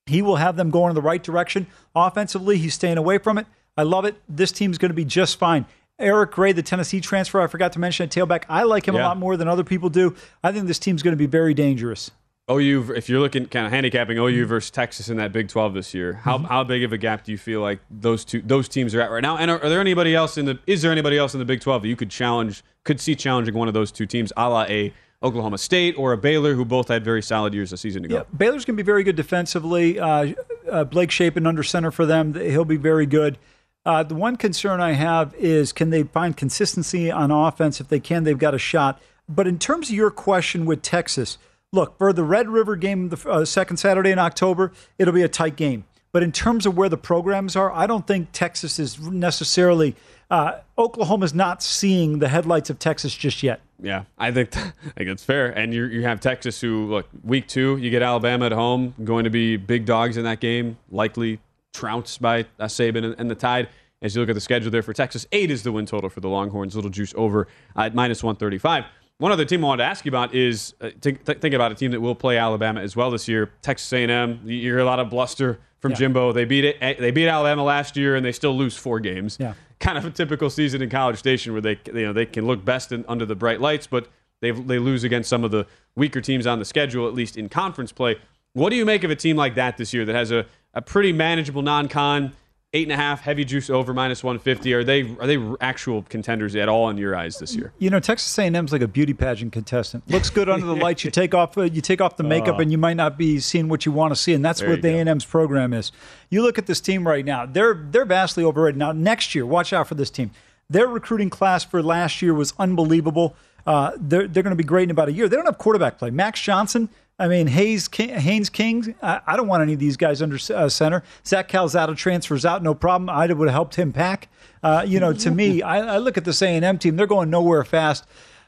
He 0.06 0.22
will 0.22 0.38
have 0.38 0.56
them 0.56 0.72
going 0.72 0.92
in 0.92 0.96
the 0.96 1.02
right 1.02 1.22
direction. 1.22 1.68
Offensively, 1.94 2.58
he's 2.58 2.74
staying 2.74 2.98
away 2.98 3.18
from 3.18 3.38
it. 3.38 3.48
I 3.78 3.84
love 3.84 4.06
it. 4.06 4.16
This 4.28 4.52
team's 4.52 4.78
going 4.78 4.90
to 4.90 4.96
be 4.96 5.06
just 5.06 5.38
fine. 5.38 5.66
Eric 6.00 6.32
Gray, 6.32 6.52
the 6.52 6.64
Tennessee 6.64 7.00
transfer, 7.00 7.40
I 7.42 7.48
forgot 7.48 7.74
to 7.74 7.80
mention 7.80 8.06
at 8.06 8.10
tailback. 8.12 8.44
I 8.50 8.64
like 8.64 8.88
him 8.88 8.96
Yeah. 8.96 9.04
a 9.04 9.08
lot 9.08 9.18
more 9.18 9.38
than 9.38 9.48
other 9.48 9.64
people 9.64 9.90
do. 9.90 10.16
I 10.44 10.52
think 10.52 10.68
this 10.68 10.80
team's 10.80 11.04
going 11.04 11.14
to 11.14 11.18
be 11.18 11.28
very 11.28 11.54
dangerous. 11.54 12.10
OU, 12.50 12.94
if 12.96 13.08
you're 13.08 13.20
looking 13.20 13.46
kind 13.46 13.66
of 13.68 13.72
handicapping 13.72 14.18
OU 14.18 14.46
versus 14.48 14.72
Texas 14.72 15.10
in 15.10 15.18
that 15.18 15.32
Big 15.32 15.48
12 15.48 15.74
this 15.76 15.94
year, 15.94 16.14
how, 16.14 16.38
Mm-hmm. 16.38 16.46
how 16.48 16.64
big 16.64 16.84
of 16.84 16.92
a 16.92 16.98
gap 16.98 17.24
do 17.24 17.32
you 17.32 17.38
feel 17.38 17.62
like 17.62 17.80
those 17.90 18.26
two 18.26 18.42
those 18.42 18.68
teams 18.68 18.94
are 18.96 19.00
at 19.02 19.12
right 19.12 19.22
now? 19.22 19.38
And 19.38 19.50
are, 19.52 19.62
are 19.64 19.70
there 19.70 19.80
anybody 19.80 20.16
else 20.16 20.38
in 20.38 20.46
the 20.46 20.60
is 20.68 20.82
there 20.82 20.92
anybody 20.92 21.18
else 21.18 21.34
in 21.34 21.40
the 21.40 21.46
Big 21.46 21.62
12 21.62 21.84
that 21.84 21.88
you 21.88 21.96
could 21.96 22.10
challenge 22.10 22.64
could 22.84 23.00
see 23.00 23.16
challenging 23.16 23.54
one 23.54 23.68
of 23.68 23.74
those 23.76 23.92
two 23.92 24.06
teams, 24.08 24.34
a 24.36 24.50
la 24.50 24.64
a 24.64 24.92
Oklahoma 25.24 25.60
State 25.60 25.96
or 26.00 26.14
a 26.14 26.18
Baylor, 26.18 26.56
who 26.56 26.66
both 26.66 26.88
had 26.88 27.06
very 27.06 27.22
solid 27.22 27.54
years 27.54 27.72
a 27.72 27.78
season 27.78 28.04
ago? 28.04 28.16
Yeah, 28.16 28.24
Baylor's 28.36 28.66
going 28.66 28.76
to 28.76 28.84
be 28.84 28.86
very 28.86 29.04
good 29.04 29.16
defensively. 29.16 30.00
Uh, 30.00 30.34
uh, 30.70 30.84
Blake 30.84 31.12
Shapen 31.12 31.46
under 31.46 31.62
center 31.62 31.92
for 31.92 32.08
them. 32.08 32.34
He'll 32.34 32.66
be 32.66 32.76
very 32.78 33.06
good. 33.06 33.38
Uh, 33.86 34.04
the 34.04 34.16
one 34.16 34.36
concern 34.36 34.80
I 34.80 34.92
have 34.92 35.34
is 35.36 35.74
can 35.74 35.90
they 35.90 36.04
find 36.04 36.38
consistency 36.38 37.10
on 37.12 37.32
offense? 37.32 37.82
If 37.82 37.88
they 37.88 38.00
can, 38.00 38.24
they've 38.24 38.38
got 38.38 38.54
a 38.54 38.60
shot. 38.60 39.02
But 39.28 39.48
in 39.48 39.58
terms 39.58 39.90
of 39.90 39.96
your 39.96 40.12
question 40.12 40.66
with 40.66 40.82
Texas, 40.82 41.38
look, 41.72 41.98
for 41.98 42.14
the 42.14 42.24
Red 42.24 42.50
River 42.50 42.76
game, 42.76 43.10
the 43.10 43.30
uh, 43.30 43.46
second 43.46 43.78
Saturday 43.78 44.12
in 44.12 44.20
October, 44.20 44.72
it'll 45.00 45.14
be 45.14 45.24
a 45.24 45.30
tight 45.30 45.56
game. 45.56 45.86
But 46.12 46.24
in 46.24 46.32
terms 46.32 46.66
of 46.66 46.76
where 46.76 46.90
the 46.90 46.98
programs 46.98 47.56
are, 47.56 47.72
I 47.72 47.88
don't 47.88 48.06
think 48.06 48.30
Texas 48.34 48.78
is 48.80 49.00
necessarily. 49.00 49.96
Uh, 50.30 50.60
Oklahoma's 50.78 51.34
not 51.34 51.64
seeing 51.64 52.20
the 52.20 52.28
headlights 52.28 52.70
of 52.70 52.80
Texas 52.80 53.16
just 53.16 53.42
yet. 53.42 53.62
Yeah, 53.82 54.04
I 54.18 54.32
think 54.32 54.56
I 54.58 54.72
think 54.98 55.10
that's 55.10 55.24
fair. 55.24 55.48
And 55.48 55.74
you 55.74 55.86
you 55.86 56.04
have 56.04 56.20
Texas, 56.20 56.60
who 56.60 56.88
look 56.88 57.08
week 57.24 57.48
two, 57.48 57.78
you 57.78 57.90
get 57.90 58.02
Alabama 58.02 58.46
at 58.46 58.52
home, 58.52 58.94
going 59.04 59.24
to 59.24 59.30
be 59.30 59.58
big 59.58 59.86
dogs 59.86 60.18
in 60.18 60.26
that 60.26 60.40
game, 60.40 60.78
likely 60.92 61.40
trounced 61.74 62.22
by 62.22 62.42
uh, 62.60 62.66
Saban 62.66 63.04
and, 63.06 63.16
and 63.18 63.30
the 63.30 63.36
Tide. 63.36 63.70
As 64.02 64.16
you 64.16 64.22
look 64.22 64.30
at 64.30 64.34
the 64.36 64.42
schedule 64.42 64.72
there 64.72 64.82
for 64.82 64.94
Texas, 64.94 65.28
eight 65.32 65.52
is 65.52 65.62
the 65.62 65.72
win 65.72 65.86
total 65.86 66.10
for 66.10 66.22
the 66.22 66.28
Longhorns. 66.28 66.76
Little 66.76 66.90
juice 66.90 67.14
over 67.16 67.48
uh, 67.76 67.82
at 67.82 67.96
minus 67.96 68.24
one 68.24 68.36
thirty 68.36 68.58
five. 68.58 68.86
One 69.20 69.32
other 69.32 69.46
team 69.46 69.64
I 69.64 69.68
wanted 69.68 69.84
to 69.84 69.90
ask 69.90 70.04
you 70.04 70.10
about 70.10 70.34
is 70.34 70.74
uh, 70.82 70.90
think, 71.00 71.24
think 71.26 71.54
about 71.54 71.72
a 71.72 71.76
team 71.76 71.92
that 71.92 72.02
will 72.02 72.16
play 72.16 72.38
Alabama 72.40 72.82
as 72.82 72.96
well 72.96 73.12
this 73.12 73.28
year. 73.28 73.52
Texas 73.62 73.94
A&M. 73.94 74.40
You 74.44 74.60
hear 74.60 74.80
a 74.80 74.84
lot 74.86 75.00
of 75.00 75.12
bluster 75.12 75.60
from 75.78 75.92
Yeah. 75.92 75.98
Jimbo. 75.98 76.32
They 76.34 76.46
beat 76.46 76.66
it. 76.66 76.80
They 77.00 77.12
beat 77.12 77.28
Alabama 77.28 77.64
last 77.64 77.96
year, 77.96 78.16
and 78.16 78.26
they 78.26 78.32
still 78.32 78.58
lose 78.58 78.76
four 78.76 79.00
games 79.00 79.38
Yeah. 79.40 79.54
kind 79.80 80.00
of 80.00 80.06
a 80.06 80.10
typical 80.10 80.50
season 80.50 80.82
in 80.82 80.90
College 80.90 81.18
Station 81.20 81.54
where 81.54 81.62
they 81.62 81.80
you 81.86 82.06
know 82.08 82.14
they 82.14 82.26
can 82.26 82.48
look 82.48 82.66
best 82.66 82.92
in, 82.92 83.06
under 83.08 83.28
the 83.28 83.36
bright 83.36 83.62
lights, 83.62 83.86
but 83.86 84.08
they 84.42 84.50
they 84.50 84.80
lose 84.80 85.04
against 85.04 85.30
some 85.30 85.44
of 85.44 85.52
the 85.52 85.68
weaker 85.96 86.22
teams 86.22 86.48
on 86.48 86.58
the 86.58 86.66
schedule, 86.66 87.08
at 87.08 87.14
least 87.14 87.38
in 87.38 87.48
conference 87.50 87.92
play. 87.92 88.16
What 88.54 88.72
do 88.72 88.76
you 88.76 88.86
make 88.86 89.04
of 89.04 89.12
a 89.12 89.16
team 89.16 89.38
like 89.38 89.54
that 89.56 89.78
this 89.78 89.94
year 89.94 90.04
that 90.06 90.16
has 90.16 90.32
a, 90.32 90.46
a 90.74 90.82
pretty 90.82 91.12
manageable 91.14 91.62
non-con 91.62 92.34
eight 92.74 92.84
and 92.84 92.92
a 92.94 92.96
half 92.96 93.20
heavy 93.20 93.44
juice 93.44 93.70
over 93.70 93.94
minus 93.94 94.24
one 94.24 94.40
fifty? 94.40 94.74
Are 94.74 94.84
they 94.84 95.02
are 95.20 95.28
they 95.28 95.38
actual 95.60 96.04
contenders 96.04 96.56
at 96.56 96.70
all 96.70 96.90
in 96.90 96.98
your 96.98 97.16
eyes 97.16 97.38
this 97.38 97.54
year? 97.56 97.74
You 97.80 97.90
know, 97.90 98.00
Texas 98.00 98.38
A&M's 98.40 98.72
like 98.72 98.82
a 98.82 98.88
beauty 98.88 99.14
pageant 99.14 99.52
contestant. 99.52 100.10
Looks 100.10 100.30
good 100.30 100.48
under 100.48 100.66
the 100.66 100.76
lights. 100.76 101.04
You 101.04 101.12
take 101.22 101.34
off, 101.34 101.58
uh, 101.58 101.64
you 101.64 101.82
take 101.82 102.00
off 102.00 102.16
the 102.16 102.24
makeup, 102.24 102.56
Oh. 102.58 102.62
and 102.62 102.72
you 102.72 102.78
might 102.78 102.96
not 102.96 103.18
be 103.18 103.40
seeing 103.40 103.68
what 103.68 103.86
you 103.86 103.92
want 103.92 104.12
to 104.14 104.16
see. 104.16 104.34
And 104.34 104.44
that's 104.46 104.62
what 104.62 104.82
the 104.82 104.92
go. 104.92 104.98
A&M's 104.98 105.26
program 105.26 105.74
is. 105.74 105.92
You 106.30 106.42
look 106.44 106.58
at 106.58 106.66
this 106.68 106.80
team 106.80 107.06
right 107.06 107.26
now; 107.26 107.46
they're 107.46 107.74
they're 107.74 108.06
vastly 108.06 108.44
overrated. 108.46 108.78
Now, 108.78 108.94
next 108.94 109.36
year, 109.36 109.46
watch 109.46 109.74
out 109.74 109.88
for 109.90 109.96
this 109.96 110.10
team. 110.10 110.32
Their 110.70 110.88
recruiting 110.88 111.30
class 111.30 111.66
for 111.66 111.84
last 111.84 112.22
year 112.22 112.34
was 112.34 112.54
unbelievable. 112.58 113.36
Uh, 113.68 113.92
they're 113.98 114.30
they're 114.30 114.44
going 114.44 114.56
to 114.56 114.56
be 114.56 114.64
great 114.64 114.84
in 114.84 114.92
about 114.92 115.10
a 115.10 115.12
year. 115.12 115.28
They 115.28 115.36
don't 115.36 115.46
have 115.46 115.58
quarterback 115.58 115.98
play. 115.98 116.10
Max 116.10 116.40
Johnson. 116.42 116.88
I 117.22 117.28
mean, 117.28 117.46
Hayes, 117.48 117.88
King, 117.88 118.10
Haynes 118.10 118.50
King. 118.50 118.96
I, 119.02 119.22
I 119.28 119.38
don't 119.38 119.48
want 119.48 119.62
any 119.62 119.74
of 119.74 119.80
these 119.80 119.96
guys 119.96 120.22
under 120.22 120.38
uh, 120.56 120.68
center. 120.70 121.04
Zach 121.26 121.48
Calzada 121.48 121.94
transfers 121.96 122.46
out, 122.46 122.64
no 122.64 122.74
problem. 122.74 123.10
I 123.10 123.28
would 123.28 123.48
have 123.48 123.54
helped 123.54 123.76
him 123.76 123.94
pack. 123.94 124.28
Uh, 124.64 124.84
you 124.88 125.00
know, 125.00 125.14
to 125.14 125.30
me, 125.30 125.62
I, 125.62 125.96
I 125.96 125.98
look 126.00 126.18
at 126.18 126.26
this 126.26 126.42
A 126.42 126.48
and 126.48 126.66
M 126.66 126.80
team. 126.80 126.96
They're 126.96 127.06
going 127.08 127.30
nowhere 127.30 127.64
fast. 127.64 128.06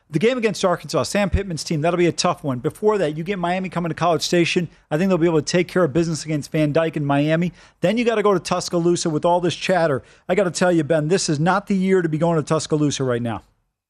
The 0.10 0.20
game 0.20 0.38
against 0.38 0.64
Arkansas, 0.66 1.04
Sam 1.04 1.30
Pittman's 1.30 1.64
team, 1.64 1.82
that'll 1.82 1.98
be 1.98 2.06
a 2.08 2.12
tough 2.12 2.44
one. 2.44 2.60
Before 2.60 2.98
that, 3.00 3.18
you 3.18 3.24
get 3.24 3.40
Miami 3.40 3.70
coming 3.70 3.90
to 3.90 3.96
College 3.96 4.22
Station. 4.22 4.70
I 4.92 4.98
think 4.98 5.10
they'll 5.10 5.18
be 5.18 5.26
able 5.28 5.42
to 5.42 5.46
take 5.46 5.68
care 5.68 5.84
of 5.84 5.94
business 5.94 6.26
against 6.26 6.52
Van 6.52 6.72
Dyke 6.72 6.98
in 6.98 7.06
Miami. 7.06 7.52
Then 7.82 7.98
you 7.98 8.06
got 8.06 8.16
to 8.16 8.24
go 8.24 8.34
to 8.34 8.40
Tuscaloosa 8.40 9.10
with 9.10 9.24
all 9.26 9.40
this 9.40 9.56
chatter. 9.56 10.04
I 10.30 10.36
got 10.36 10.44
to 10.44 10.52
tell 10.52 10.72
you, 10.72 10.84
Ben, 10.84 11.08
this 11.08 11.30
is 11.30 11.40
not 11.40 11.68
the 11.68 11.76
year 11.76 12.02
to 12.02 12.10
be 12.10 12.18
going 12.18 12.38
to 12.38 12.44
Tuscaloosa 12.44 13.04
right 13.04 13.22
now. 13.22 13.44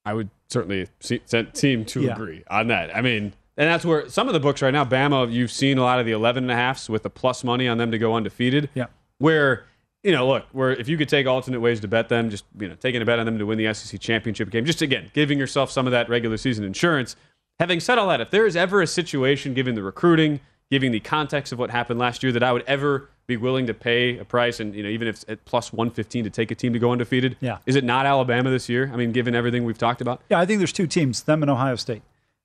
I 0.05 0.13
would 0.13 0.29
certainly 0.49 0.87
see, 0.99 1.21
seem 1.53 1.85
to 1.85 2.01
Yeah. 2.01 2.13
agree 2.13 2.43
on 2.49 2.67
that. 2.67 2.95
I 2.95 3.01
mean, 3.01 3.33
and 3.57 3.67
that's 3.69 3.85
where 3.85 4.07
some 4.09 4.27
of 4.27 4.33
the 4.33 4.39
books 4.39 4.61
right 4.61 4.71
now, 4.73 4.83
Bama, 4.85 5.31
you've 5.31 5.51
seen 5.51 5.77
a 5.77 5.81
lot 5.83 5.99
of 5.99 6.05
the 6.05 6.11
11 6.11 6.43
and 6.45 6.51
a 6.51 6.55
halfs 6.55 6.89
with 6.89 7.03
the 7.03 7.09
plus 7.09 7.43
money 7.43 7.67
on 7.67 7.77
them 7.77 7.91
to 7.91 7.97
go 7.97 8.15
undefeated. 8.15 8.69
Yeah. 8.73 8.85
Where, 9.19 9.65
you 10.03 10.11
know, 10.11 10.27
look, 10.27 10.45
where 10.51 10.71
if 10.71 10.89
you 10.89 10.97
could 10.97 11.07
take 11.09 11.27
alternate 11.27 11.59
ways 11.59 11.79
to 11.81 11.87
bet 11.87 12.09
them, 12.09 12.29
just, 12.29 12.45
you 12.59 12.67
know, 12.67 12.75
taking 12.75 13.01
a 13.01 13.05
bet 13.05 13.19
on 13.19 13.25
them 13.25 13.37
to 13.39 13.45
win 13.45 13.57
the 13.57 13.73
SEC 13.73 13.99
championship 13.99 14.49
game, 14.49 14.65
just 14.65 14.81
again, 14.81 15.11
giving 15.13 15.37
yourself 15.39 15.71
some 15.71 15.85
of 15.85 15.91
that 15.91 16.09
regular 16.09 16.37
season 16.37 16.65
insurance. 16.65 17.15
Having 17.59 17.79
said 17.81 17.97
all 17.97 18.07
that, 18.09 18.19
if 18.21 18.31
there 18.31 18.45
is 18.47 18.55
ever 18.55 18.81
a 18.81 18.87
situation, 18.87 19.53
given 19.53 19.75
the 19.75 19.83
recruiting, 19.83 20.39
given 20.71 20.91
the 20.91 20.99
context 20.99 21.53
of 21.53 21.59
what 21.59 21.69
happened 21.69 21.99
last 21.99 22.23
year, 22.23 22.31
that 22.31 22.41
I 22.43 22.51
would 22.51 22.63
ever 22.65 23.09
be 23.27 23.37
willing 23.37 23.67
to 23.67 23.73
pay 23.73 24.17
a 24.17 24.25
price, 24.25 24.59
and 24.59 24.73
you 24.75 24.81
know, 24.83 24.89
even 24.89 25.07
if 25.07 25.15
it's 25.15 25.25
at 25.29 25.45
plus 25.45 25.71
one 25.71 25.89
fifteen 25.91 26.23
to 26.25 26.29
take 26.29 26.49
a 26.51 26.55
team 26.55 26.73
to 26.73 26.79
go 26.79 26.91
undefeated, 26.91 27.37
Yeah. 27.39 27.59
is 27.65 27.75
it 27.77 27.83
not 27.85 28.05
Alabama 28.05 28.49
this 28.49 28.67
year? 28.67 28.89
I 28.91 28.97
mean, 28.97 29.11
given 29.13 29.33
everything 29.35 29.63
we've 29.63 29.77
talked 29.77 30.01
about, 30.01 30.21
Yeah, 30.29 30.39
I 30.39 30.45
think 30.45 30.57
there's 30.57 30.73
two 30.73 30.87
teams, 30.87 31.23
them 31.23 31.41
and 31.43 31.49
Ohio 31.49 31.75
State. 31.75 32.01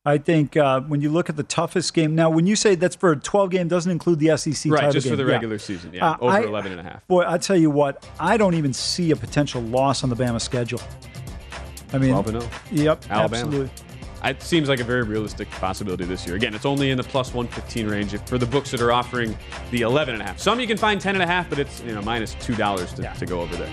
I 0.08 0.16
think 0.18 0.56
uh, 0.56 0.80
when 0.80 1.00
you 1.02 1.10
look 1.10 1.28
at 1.28 1.36
the 1.36 1.42
toughest 1.42 1.92
game 1.92 2.14
now, 2.14 2.30
when 2.30 2.46
you 2.46 2.56
say 2.56 2.74
that's 2.74 2.96
for 2.96 3.12
a 3.12 3.16
12 3.16 3.50
game, 3.50 3.68
doesn't 3.68 3.92
include 3.92 4.18
the 4.20 4.36
SEC 4.38 4.72
right? 4.72 4.78
title 4.80 4.92
Just 4.92 5.06
for 5.06 5.16
game. 5.16 5.18
the 5.18 5.30
Yeah. 5.30 5.34
regular 5.36 5.58
season, 5.58 5.90
yeah, 5.92 6.10
Uh, 6.12 6.16
over 6.20 6.32
I- 6.32 6.42
11 6.44 6.72
and 6.72 6.80
a 6.80 6.84
half. 6.84 7.06
Boy, 7.08 7.24
I 7.28 7.36
tell 7.36 7.56
you 7.56 7.68
what, 7.70 8.06
I 8.18 8.36
don't 8.38 8.54
even 8.54 8.72
see 8.72 9.10
a 9.10 9.16
potential 9.16 9.60
loss 9.60 10.02
on 10.04 10.08
the 10.10 10.16
Bama 10.16 10.40
schedule. 10.40 10.80
I 11.92 11.98
mean, 11.98 12.10
12 12.10 12.28
and 12.28 12.40
0. 12.42 12.50
Yep, 12.72 13.04
Alabama. 13.10 13.24
absolutely. 13.42 13.70
It 14.24 14.42
seems 14.42 14.68
like 14.68 14.80
a 14.80 14.84
very 14.84 15.02
realistic 15.04 15.48
possibility 15.52 16.04
this 16.04 16.26
year. 16.26 16.34
Again, 16.36 16.52
it's 16.54 16.66
only 16.66 16.90
in 16.90 16.96
the 16.96 17.04
plus 17.04 17.32
115 17.34 17.86
range 17.86 18.14
if- 18.14 18.22
for 18.26 18.36
the 18.38 18.46
books 18.46 18.70
that 18.72 18.80
are 18.80 18.90
offering 18.92 19.36
the 19.70 19.82
11 19.82 20.14
and 20.14 20.22
a 20.22 20.26
half. 20.26 20.38
Some 20.40 20.58
you 20.58 20.66
can 20.66 20.76
find 20.76 21.00
10 21.00 21.14
and 21.14 21.22
a 21.22 21.26
half, 21.26 21.48
but 21.50 21.58
it's 21.58 21.82
you 21.86 21.94
know 21.94 22.02
minus 22.02 22.34
two 22.40 22.54
dollars 22.56 22.92
to, 22.94 23.02
to 23.18 23.26
go 23.26 23.40
over 23.40 23.54
there. 23.56 23.68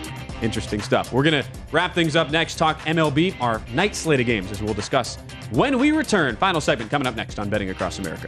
Interesting 0.46 0.80
stuff. 0.80 1.12
We're 1.12 1.24
gonna 1.24 1.44
wrap 1.72 1.96
things 1.96 2.16
up 2.16 2.30
next. 2.30 2.60
Talk 2.60 2.80
MLB, 2.82 3.36
our 3.42 3.64
night 3.74 3.96
slate 3.96 4.20
of 4.20 4.28
games, 4.28 4.52
as 4.52 4.62
we'll 4.62 4.76
discuss 4.76 5.16
when 5.50 5.80
we 5.80 5.92
return. 5.92 6.36
Final 6.36 6.62
segment 6.62 6.92
coming 6.92 7.08
up 7.08 7.16
next 7.16 7.40
on 7.40 7.50
Betting 7.50 7.72
Across 7.72 7.98
America. 7.98 8.28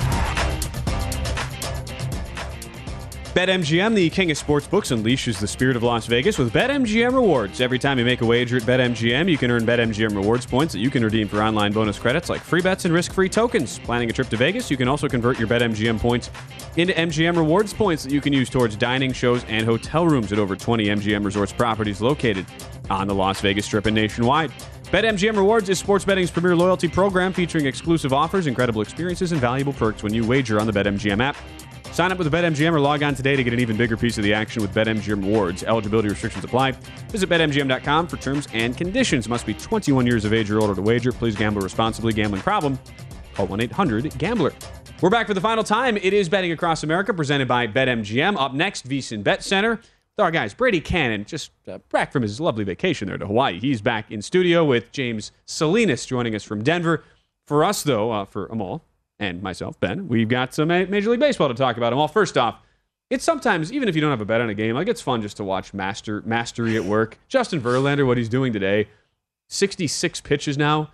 BetMGM, 3.31 3.95
the 3.95 4.09
king 4.09 4.29
of 4.29 4.37
sportsbooks, 4.37 4.93
unleashes 4.93 5.39
the 5.39 5.47
spirit 5.47 5.77
of 5.77 5.83
Las 5.83 6.05
Vegas 6.05 6.37
with 6.37 6.51
BetMGM 6.51 7.13
rewards. 7.13 7.61
Every 7.61 7.79
time 7.79 7.97
you 7.97 8.03
make 8.03 8.19
a 8.19 8.25
wager 8.25 8.57
at 8.57 8.63
BetMGM, 8.63 9.29
you 9.29 9.37
can 9.37 9.49
earn 9.49 9.65
BetMGM 9.65 10.13
rewards 10.13 10.45
points 10.45 10.73
that 10.73 10.79
you 10.79 10.89
can 10.89 11.01
redeem 11.01 11.29
for 11.29 11.41
online 11.41 11.71
bonus 11.71 11.97
credits 11.97 12.27
like 12.27 12.41
free 12.41 12.61
bets 12.61 12.83
and 12.83 12.93
risk 12.93 13.13
free 13.13 13.29
tokens. 13.29 13.79
Planning 13.79 14.09
a 14.09 14.13
trip 14.13 14.27
to 14.27 14.35
Vegas, 14.35 14.69
you 14.69 14.75
can 14.75 14.89
also 14.89 15.07
convert 15.07 15.39
your 15.39 15.47
BetMGM 15.47 15.97
points 15.97 16.29
into 16.75 16.91
MGM 16.91 17.37
rewards 17.37 17.73
points 17.73 18.03
that 18.03 18.11
you 18.11 18.19
can 18.19 18.33
use 18.33 18.49
towards 18.49 18.75
dining, 18.75 19.13
shows, 19.13 19.45
and 19.45 19.65
hotel 19.65 20.05
rooms 20.05 20.33
at 20.33 20.37
over 20.37 20.57
20 20.57 20.87
MGM 20.87 21.23
resorts 21.23 21.53
properties 21.53 22.01
located 22.01 22.45
on 22.89 23.07
the 23.07 23.15
Las 23.15 23.39
Vegas 23.39 23.65
Strip 23.65 23.85
and 23.85 23.95
nationwide. 23.95 24.51
BetMGM 24.91 25.37
Rewards 25.37 25.69
is 25.69 25.79
sports 25.79 26.03
betting's 26.03 26.31
premier 26.31 26.53
loyalty 26.53 26.89
program 26.89 27.31
featuring 27.31 27.65
exclusive 27.65 28.11
offers, 28.11 28.45
incredible 28.45 28.81
experiences, 28.81 29.31
and 29.31 29.39
valuable 29.39 29.71
perks 29.71 30.03
when 30.03 30.13
you 30.13 30.27
wager 30.27 30.59
on 30.59 30.67
the 30.67 30.73
BetMGM 30.73 31.23
app. 31.23 31.37
Sign 32.01 32.11
up 32.11 32.17
with 32.17 32.31
BetMGM 32.31 32.73
or 32.73 32.79
log 32.79 33.03
on 33.03 33.13
today 33.13 33.35
to 33.35 33.43
get 33.43 33.53
an 33.53 33.59
even 33.59 33.77
bigger 33.77 33.95
piece 33.95 34.17
of 34.17 34.23
the 34.23 34.33
action 34.33 34.63
with 34.63 34.73
BetMGM 34.73 35.23
Rewards. 35.23 35.61
Eligibility 35.61 36.09
restrictions 36.09 36.43
apply. 36.43 36.71
Visit 37.11 37.29
BetMGM.com 37.29 38.07
for 38.07 38.17
terms 38.17 38.47
and 38.53 38.75
conditions. 38.75 39.29
Must 39.29 39.45
be 39.45 39.53
21 39.53 40.07
years 40.07 40.25
of 40.25 40.33
age 40.33 40.49
or 40.49 40.59
older 40.59 40.73
to 40.73 40.81
wager. 40.81 41.11
Please 41.11 41.35
gamble 41.35 41.61
responsibly. 41.61 42.11
Gambling 42.11 42.41
problem? 42.41 42.79
Call 43.35 43.45
1 43.45 43.61
800 43.61 44.17
Gambler. 44.17 44.51
We're 44.99 45.11
back 45.11 45.27
for 45.27 45.35
the 45.35 45.41
final 45.41 45.63
time. 45.63 45.95
It 45.95 46.11
is 46.11 46.27
Betting 46.27 46.51
Across 46.51 46.81
America 46.81 47.13
presented 47.13 47.47
by 47.47 47.67
BetMGM. 47.67 48.35
Up 48.35 48.55
next, 48.55 48.89
VSIN 48.89 49.23
Bet 49.23 49.43
Center. 49.43 49.69
With 49.69 50.23
our 50.23 50.31
guys, 50.31 50.55
Brady 50.55 50.81
Kannon, 50.81 51.25
just 51.25 51.51
uh, 51.67 51.77
back 51.91 52.11
from 52.11 52.23
his 52.23 52.39
lovely 52.39 52.63
vacation 52.63 53.09
there 53.09 53.19
to 53.19 53.27
Hawaii. 53.27 53.59
He's 53.59 53.79
back 53.79 54.09
in 54.09 54.23
studio 54.23 54.65
with 54.65 54.91
James 54.91 55.31
Salinas 55.45 56.07
joining 56.07 56.33
us 56.33 56.43
from 56.43 56.63
Denver. 56.63 57.03
For 57.45 57.63
us, 57.63 57.83
though, 57.83 58.11
uh, 58.11 58.25
for 58.25 58.47
Jamal 58.47 58.83
and 59.21 59.41
myself, 59.41 59.79
Ben, 59.79 60.07
we've 60.07 60.27
got 60.27 60.53
some 60.53 60.67
Major 60.67 61.11
League 61.11 61.19
Baseball 61.19 61.47
to 61.47 61.53
talk 61.53 61.77
about. 61.77 61.95
Well, 61.95 62.07
first 62.07 62.37
off, 62.37 62.59
it's 63.11 63.23
sometimes, 63.23 63.71
even 63.71 63.87
if 63.87 63.95
you 63.95 64.01
don't 64.01 64.09
have 64.09 64.19
a 64.19 64.25
bet 64.25 64.41
on 64.41 64.49
a 64.49 64.53
game, 64.53 64.73
like 64.73 64.87
it's 64.87 64.99
fun 65.01 65.21
just 65.21 65.37
to 65.37 65.43
watch 65.43 65.73
master 65.73 66.23
mastery 66.25 66.75
at 66.75 66.83
work. 66.83 67.19
Justin 67.29 67.61
Verlander, 67.61 68.05
what 68.05 68.17
he's 68.17 68.29
doing 68.29 68.51
today, 68.51 68.87
66 69.47 70.21
pitches 70.21 70.57
now 70.57 70.89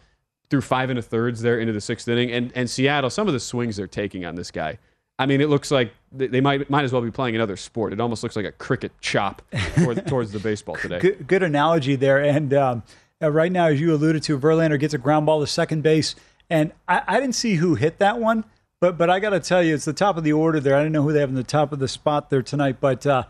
through 0.50 0.62
five 0.62 0.90
and 0.90 1.00
a 1.00 1.02
thirds 1.02 1.42
there 1.42 1.60
into 1.60 1.72
the 1.72 1.82
sixth 1.82 2.08
inning. 2.08 2.32
And, 2.32 2.52
and 2.54 2.70
Seattle, 2.70 3.10
some 3.10 3.28
of 3.28 3.34
the 3.34 3.40
swings 3.40 3.78
they're 3.78 3.88
taking 3.88 4.26
on 4.26 4.36
this 4.36 4.52
guy. 4.52 4.78
I 5.20 5.26
mean, 5.26 5.42
it 5.42 5.50
looks 5.50 5.72
like 5.72 5.94
they 6.12 6.28
they 6.28 6.42
might 6.42 6.70
might 6.70 6.84
as 6.84 6.92
well 6.92 7.02
be 7.02 7.10
playing 7.10 7.36
another 7.36 7.56
sport. 7.56 7.92
It 7.92 8.00
almost 8.00 8.22
looks 8.22 8.36
like 8.36 8.46
a 8.46 8.52
cricket 8.52 8.92
chop 9.02 9.42
toward, 9.76 10.06
towards 10.08 10.32
the 10.32 10.40
baseball 10.40 10.76
today. 10.76 11.00
Good, 11.00 11.28
good 11.28 11.44
analogy 11.44 11.96
there. 11.96 12.22
And 12.22 12.54
um, 12.54 12.84
uh, 13.22 13.32
right 13.32 13.52
now, 13.52 13.68
as 13.68 13.82
you 13.82 13.94
alluded 13.94 14.22
to, 14.24 14.38
Verlander 14.38 14.80
gets 14.80 14.94
a 14.94 15.00
ground 15.00 15.26
ball 15.26 15.40
to 15.40 15.48
second 15.48 15.82
base, 15.82 16.14
and 16.50 16.72
I, 16.88 17.02
I 17.08 17.20
didn't 17.20 17.36
see 17.36 17.56
who 17.56 17.76
hit 17.76 18.00
that 18.00 18.20
one, 18.20 18.44
but 18.82 18.98
but 18.98 19.10
I 19.10 19.20
got 19.20 19.32
to 19.32 19.40
tell 19.40 19.64
you, 19.64 19.74
it's 19.76 19.86
the 19.86 19.94
top 19.94 20.18
of 20.18 20.24
the 20.24 20.34
order 20.34 20.60
there. 20.60 20.76
I 20.76 20.80
didn't 20.80 20.94
know 20.94 21.04
who 21.04 21.14
they 21.14 21.20
have 21.20 21.30
in 21.30 21.36
the 21.36 21.44
top 21.44 21.72
of 21.72 21.80
the 21.80 21.88
spot 21.88 22.30
there 22.30 22.42
tonight, 22.42 22.78
but. 22.80 23.06
Uh, 23.06 23.24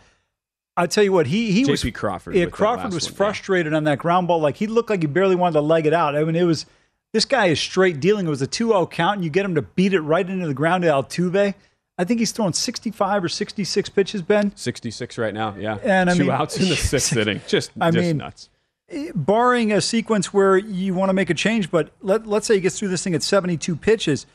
I 0.80 0.86
tell 0.86 1.03
you 1.03 1.11
what, 1.11 1.26
he 1.26 1.51
he 1.51 1.65
was 1.65 1.84
Crawford 1.91 2.36
Yeah, 2.36 2.45
Crawford 2.45 2.93
was 2.93 3.05
one, 3.05 3.11
yeah. 3.13 3.18
frustrated 3.18 3.74
on 3.74 3.86
that 3.86 3.97
ground 3.97 4.28
ball. 4.28 4.39
Like 4.39 4.57
he 4.57 4.68
looked 4.68 4.91
like 4.91 5.01
he 5.01 5.07
barely 5.07 5.36
wanted 5.36 5.53
to 5.53 5.61
leg 5.61 5.88
it 5.88 5.93
out. 5.93 6.15
I 6.15 6.24
mean, 6.24 6.36
it 6.36 6.43
was 6.43 6.68
this 7.13 7.26
guy 7.26 7.47
is 7.47 7.59
straight 7.59 7.99
dealing. 7.99 8.28
It 8.28 8.30
was 8.30 8.43
a 8.43 8.47
2-0 8.47 8.91
count, 8.91 9.15
and 9.15 9.24
you 9.24 9.32
get 9.32 9.43
him 9.43 9.55
to 9.55 9.63
beat 9.63 9.93
it 9.95 10.01
right 10.01 10.30
into 10.30 10.45
the 10.45 10.53
ground 10.53 10.84
to 10.84 10.89
Altuve. 10.89 11.55
I 11.97 12.03
think 12.03 12.20
he's 12.20 12.32
throwing 12.32 12.53
65 12.53 13.24
or 13.24 13.28
66 13.28 13.89
pitches, 13.89 14.22
Ben. 14.22 14.55
66 14.55 15.18
right 15.18 15.34
now, 15.34 15.55
yeah. 15.57 15.80
And 15.82 16.11
I 16.11 16.13
Two 16.13 16.24
mean- 16.26 16.30
outs 16.32 16.59
in 16.59 16.70
the 16.70 16.76
sixth 16.76 17.18
inning. 17.18 17.41
Just, 17.47 17.72
I 17.82 17.89
just 17.89 18.05
mean, 18.05 18.18
nuts. 18.18 18.49
Barring 19.13 19.71
a 19.71 19.81
sequence 19.81 20.33
where 20.33 20.57
you 20.57 20.93
want 20.93 21.09
to 21.09 21.13
make 21.13 21.29
a 21.29 21.33
change, 21.33 21.69
but 21.71 21.91
let, 22.01 22.25
let's 22.25 22.47
say 22.47 22.55
he 22.55 22.61
gets 22.61 22.79
through 22.79 22.88
this 22.89 23.03
thing 23.03 23.13
at 23.15 23.23
72 23.23 23.75
pitches, 23.75 24.25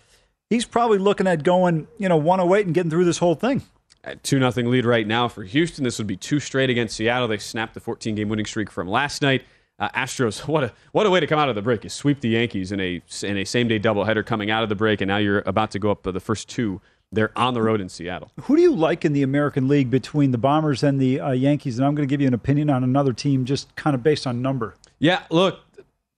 he's 0.50 0.64
probably 0.64 0.98
looking 0.98 1.26
at 1.26 1.42
going, 1.42 1.88
you 1.98 2.08
know, 2.08 2.16
108 2.16 2.66
and 2.66 2.74
getting 2.74 2.90
through 2.90 3.04
this 3.04 3.18
whole 3.18 3.34
thing. 3.34 3.62
At 4.04 4.22
2 4.24 4.38
nothing 4.38 4.68
lead 4.70 4.84
right 4.84 5.06
now 5.06 5.28
for 5.28 5.44
Houston. 5.44 5.84
This 5.84 5.98
would 5.98 6.06
be 6.06 6.16
two 6.16 6.40
straight 6.40 6.70
against 6.70 6.96
Seattle. 6.96 7.28
They 7.28 7.38
snapped 7.38 7.74
the 7.74 7.80
14 7.80 8.14
game 8.14 8.28
winning 8.28 8.46
streak 8.46 8.70
from 8.70 8.88
last 8.88 9.22
night. 9.22 9.44
Uh, 9.78 9.88
Astros, 9.90 10.40
what 10.48 10.64
a 10.64 10.72
what 10.92 11.06
a 11.06 11.10
way 11.10 11.20
to 11.20 11.26
come 11.26 11.38
out 11.38 11.48
of 11.48 11.54
the 11.54 11.62
break! 11.62 11.84
is 11.84 11.92
sweep 11.92 12.20
the 12.20 12.30
Yankees 12.30 12.72
in 12.72 12.80
a 12.80 13.00
in 13.22 13.36
a 13.36 13.44
same 13.44 13.68
day 13.68 13.78
doubleheader 13.78 14.24
coming 14.24 14.50
out 14.50 14.62
of 14.62 14.68
the 14.68 14.74
break, 14.74 15.00
and 15.00 15.08
now 15.08 15.16
you're 15.16 15.42
about 15.46 15.70
to 15.70 15.78
go 15.78 15.90
up 15.90 16.02
the 16.02 16.20
first 16.20 16.48
two. 16.48 16.80
They're 17.12 17.36
on 17.36 17.52
the 17.52 17.62
road 17.62 17.80
in 17.80 17.88
Seattle. 17.90 18.32
Who 18.42 18.56
do 18.56 18.62
you 18.62 18.74
like 18.74 19.04
in 19.04 19.12
the 19.12 19.22
American 19.22 19.68
League 19.68 19.90
between 19.90 20.30
the 20.30 20.38
Bombers 20.38 20.82
and 20.82 20.98
the 20.98 21.20
uh, 21.20 21.30
Yankees? 21.32 21.78
And 21.78 21.86
I'm 21.86 21.94
going 21.94 22.08
to 22.08 22.10
give 22.10 22.22
you 22.22 22.26
an 22.26 22.34
opinion 22.34 22.70
on 22.70 22.82
another 22.82 23.12
team 23.12 23.44
just 23.44 23.74
kind 23.76 23.94
of 23.94 24.02
based 24.02 24.26
on 24.26 24.40
number. 24.40 24.74
Yeah, 24.98 25.22
look, 25.30 25.60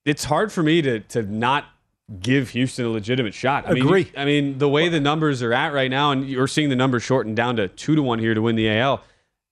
it's 0.05 0.25
hard 0.25 0.53
for 0.53 0.63
me 0.63 0.83
to 0.83 1.01
to 1.01 1.23
not 1.23 1.65
give 2.21 2.51
Houston 2.51 2.85
a 2.85 2.91
legitimate 2.91 3.35
shot. 3.35 3.67
I 3.67 3.73
mean, 3.73 3.85
Agree. 3.85 4.03
you- 4.03 4.11
I 4.17 4.25
mean, 4.25 4.59
the 4.59 4.69
way 4.69 4.89
the 4.89 5.01
numbers 5.01 5.43
are 5.43 5.53
at 5.53 5.73
right 5.73 5.91
now, 5.91 6.13
and 6.13 6.29
you're 6.29 6.47
seeing 6.47 6.69
the 6.69 6.77
numbers 6.77 7.03
shortened 7.03 7.35
down 7.37 7.57
to 7.57 7.67
two 7.69 7.97
to 7.97 8.03
one 8.03 8.19
here 8.19 8.35
to 8.35 8.43
win 8.43 8.55
the 8.57 8.69
AL. 8.71 9.03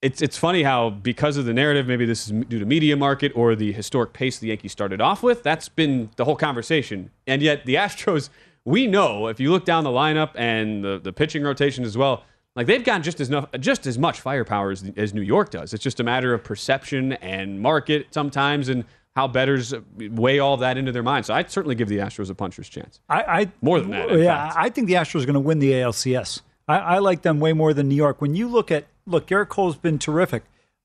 It's 0.00 0.20
it's 0.22 0.36
funny 0.36 0.62
how 0.62 0.90
because 0.90 1.36
of 1.36 1.44
the 1.44 1.54
narrative, 1.54 1.86
maybe 1.86 2.04
this 2.04 2.26
is 2.26 2.32
due 2.46 2.58
to 2.58 2.66
media 2.66 2.96
market 2.96 3.32
or 3.34 3.54
the 3.56 3.72
historic 3.72 4.12
pace 4.12 4.38
the 4.38 4.48
Yankees 4.48 4.70
started 4.72 5.00
off 5.00 5.22
with. 5.22 5.42
That's 5.42 5.68
been 5.68 6.10
the 6.16 6.24
whole 6.24 6.36
conversation, 6.36 7.10
and 7.26 7.42
yet 7.42 7.66
the 7.66 7.74
Astros. 7.74 8.28
We 8.64 8.86
know 8.86 9.26
if 9.26 9.40
you 9.40 9.50
look 9.50 9.64
down 9.64 9.84
the 9.84 9.90
lineup 9.90 10.30
and 10.34 10.84
the, 10.84 11.00
the 11.02 11.12
pitching 11.12 11.42
rotation 11.42 11.84
as 11.84 11.96
well, 11.96 12.24
like 12.54 12.66
they've 12.66 12.84
got 12.84 13.02
just 13.02 13.20
as 13.20 13.28
enough, 13.28 13.46
just 13.58 13.86
as 13.86 13.98
much 13.98 14.20
firepower 14.20 14.70
as, 14.70 14.90
as 14.96 15.14
New 15.14 15.22
York 15.22 15.50
does. 15.50 15.72
It's 15.72 15.82
just 15.82 16.00
a 16.00 16.04
matter 16.04 16.34
of 16.34 16.44
perception 16.44 17.14
and 17.14 17.60
market 17.60 18.08
sometimes, 18.10 18.68
and 18.68 18.84
how 19.16 19.28
bettors 19.28 19.74
weigh 19.98 20.38
all 20.38 20.56
that 20.58 20.78
into 20.78 20.92
their 20.92 21.02
mind. 21.02 21.26
So 21.26 21.34
I'd 21.34 21.50
certainly 21.50 21.74
give 21.74 21.88
the 21.88 21.98
Astros 21.98 22.30
a 22.30 22.34
puncher's 22.34 22.68
chance. 22.68 23.00
I, 23.08 23.22
I 23.22 23.52
More 23.60 23.80
than 23.80 23.90
that, 23.90 24.10
yeah, 24.18 24.48
fact. 24.48 24.56
I 24.58 24.68
think 24.68 24.86
the 24.86 24.94
Astros 24.94 25.22
are 25.22 25.26
going 25.26 25.34
to 25.34 25.40
win 25.40 25.58
the 25.58 25.72
ALCS. 25.72 26.42
I, 26.68 26.78
I 26.78 26.98
like 26.98 27.22
them 27.22 27.40
way 27.40 27.52
more 27.52 27.74
than 27.74 27.88
New 27.88 27.94
York. 27.94 28.20
When 28.20 28.34
you 28.34 28.48
look 28.48 28.70
at 28.70 28.86
look, 29.06 29.26
Gerrit 29.26 29.48
Cole's 29.48 29.76
been 29.76 29.98
terrific, 29.98 30.44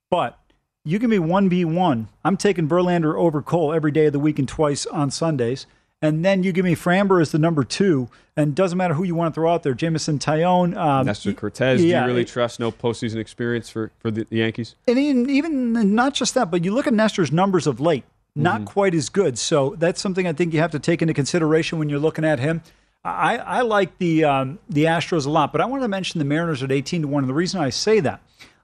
but 0.09 0.39
you 0.83 0.99
give 0.99 1.09
me 1.09 1.19
one 1.19 1.49
v 1.49 1.65
one. 1.65 2.07
I'm 2.23 2.37
taking 2.37 2.67
Verlander 2.67 3.15
over 3.17 3.41
Cole 3.41 3.73
every 3.73 3.91
day 3.91 4.07
of 4.07 4.13
the 4.13 4.19
week 4.19 4.39
and 4.39 4.47
twice 4.47 4.85
on 4.85 5.11
Sundays. 5.11 5.67
And 6.01 6.23
then 6.23 6.43
you 6.43 6.51
give 6.51 6.63
me 6.63 6.75
Framber 6.75 7.21
as 7.21 7.31
the 7.31 7.39
number 7.39 7.63
two, 7.63 8.07
and 8.35 8.53
doesn't 8.53 8.77
matter 8.77 8.93
who 8.93 9.03
you 9.03 9.15
want 9.15 9.33
to 9.33 9.39
throw 9.39 9.51
out 9.51 9.63
there. 9.63 9.73
Jameson 9.73 10.19
Taillon, 10.19 10.77
um, 10.77 11.07
Nestor 11.07 11.33
Cortes, 11.33 11.79
do 11.79 11.87
you 11.87 11.99
really 12.05 12.25
trust 12.25 12.59
no 12.59 12.71
postseason 12.71 13.15
experience 13.15 13.69
for, 13.69 13.91
for 13.97 14.11
the, 14.11 14.27
the 14.29 14.37
Yankees? 14.37 14.75
and 14.87 14.99
even, 14.99 15.29
even 15.29 15.95
not 15.95 16.13
just 16.13 16.35
that, 16.35 16.51
but 16.51 16.63
you 16.63 16.71
look 16.71 16.85
at 16.85 16.93
Nestor's 16.93 17.31
numbers 17.31 17.65
of 17.65 17.79
late, 17.79 18.03
not 18.35 18.65
quite 18.65 18.93
as 18.93 19.09
good. 19.09 19.39
So 19.39 19.75
that's 19.79 19.99
something 19.99 20.27
I 20.27 20.33
think 20.33 20.53
you 20.53 20.59
have 20.59 20.71
to 20.71 20.79
take 20.79 21.01
into 21.01 21.15
consideration 21.15 21.79
when 21.79 21.89
you're 21.89 21.99
looking 21.99 22.23
at 22.23 22.37
him. 22.39 22.61
I, 23.03 23.37
I 23.37 23.61
like 23.61 23.97
the 23.97 24.25
um, 24.25 24.59
the 24.69 24.83
Astros 24.83 25.25
a 25.25 25.29
lot, 25.29 25.51
but 25.51 25.61
I 25.61 25.65
want 25.65 25.81
to 25.81 25.87
mention 25.87 26.19
the 26.19 26.25
Mariners 26.25 26.61
at 26.61 26.71
18 26.71 27.03
to 27.03 27.07
one. 27.07 27.23
And 27.23 27.29
the 27.29 27.33
reason 27.33 27.61
I 27.61 27.69
say 27.69 27.99
that, 28.01 28.21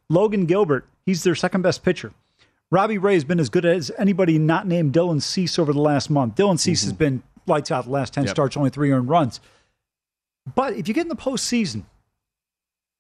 Logan 0.10 0.46
Gilbert, 0.46 0.86
he's 1.06 1.24
their 1.24 1.34
second 1.34 1.62
best 1.62 1.82
pitcher. 1.82 2.12
Robbie 2.74 2.98
Ray 2.98 3.14
has 3.14 3.24
been 3.24 3.40
as 3.40 3.50
good 3.50 3.66
as 3.66 3.92
anybody 4.00 4.40
not 4.40 4.66
named 4.66 4.94
Dylan 4.94 5.22
Cease 5.22 5.60
over 5.60 5.72
the 5.72 5.80
last 5.80 6.10
month. 6.10 6.34
Dylan 6.34 6.58
Cease 6.58 6.82
mm-hmm. 6.82 6.90
has 6.90 6.94
been 6.98 7.24
lights 7.46 7.70
out 7.70 7.86
the 7.86 7.92
last 7.92 8.16
10 8.16 8.24
Yep. 8.24 8.32
starts, 8.32 8.58
only 8.58 8.72
three 8.72 8.92
earned 8.92 9.08
runs. 9.08 9.40
But 10.56 10.74
if 10.74 10.88
you 10.88 10.94
get 10.96 11.02
in 11.02 11.08
the 11.08 11.16
postseason 11.16 11.84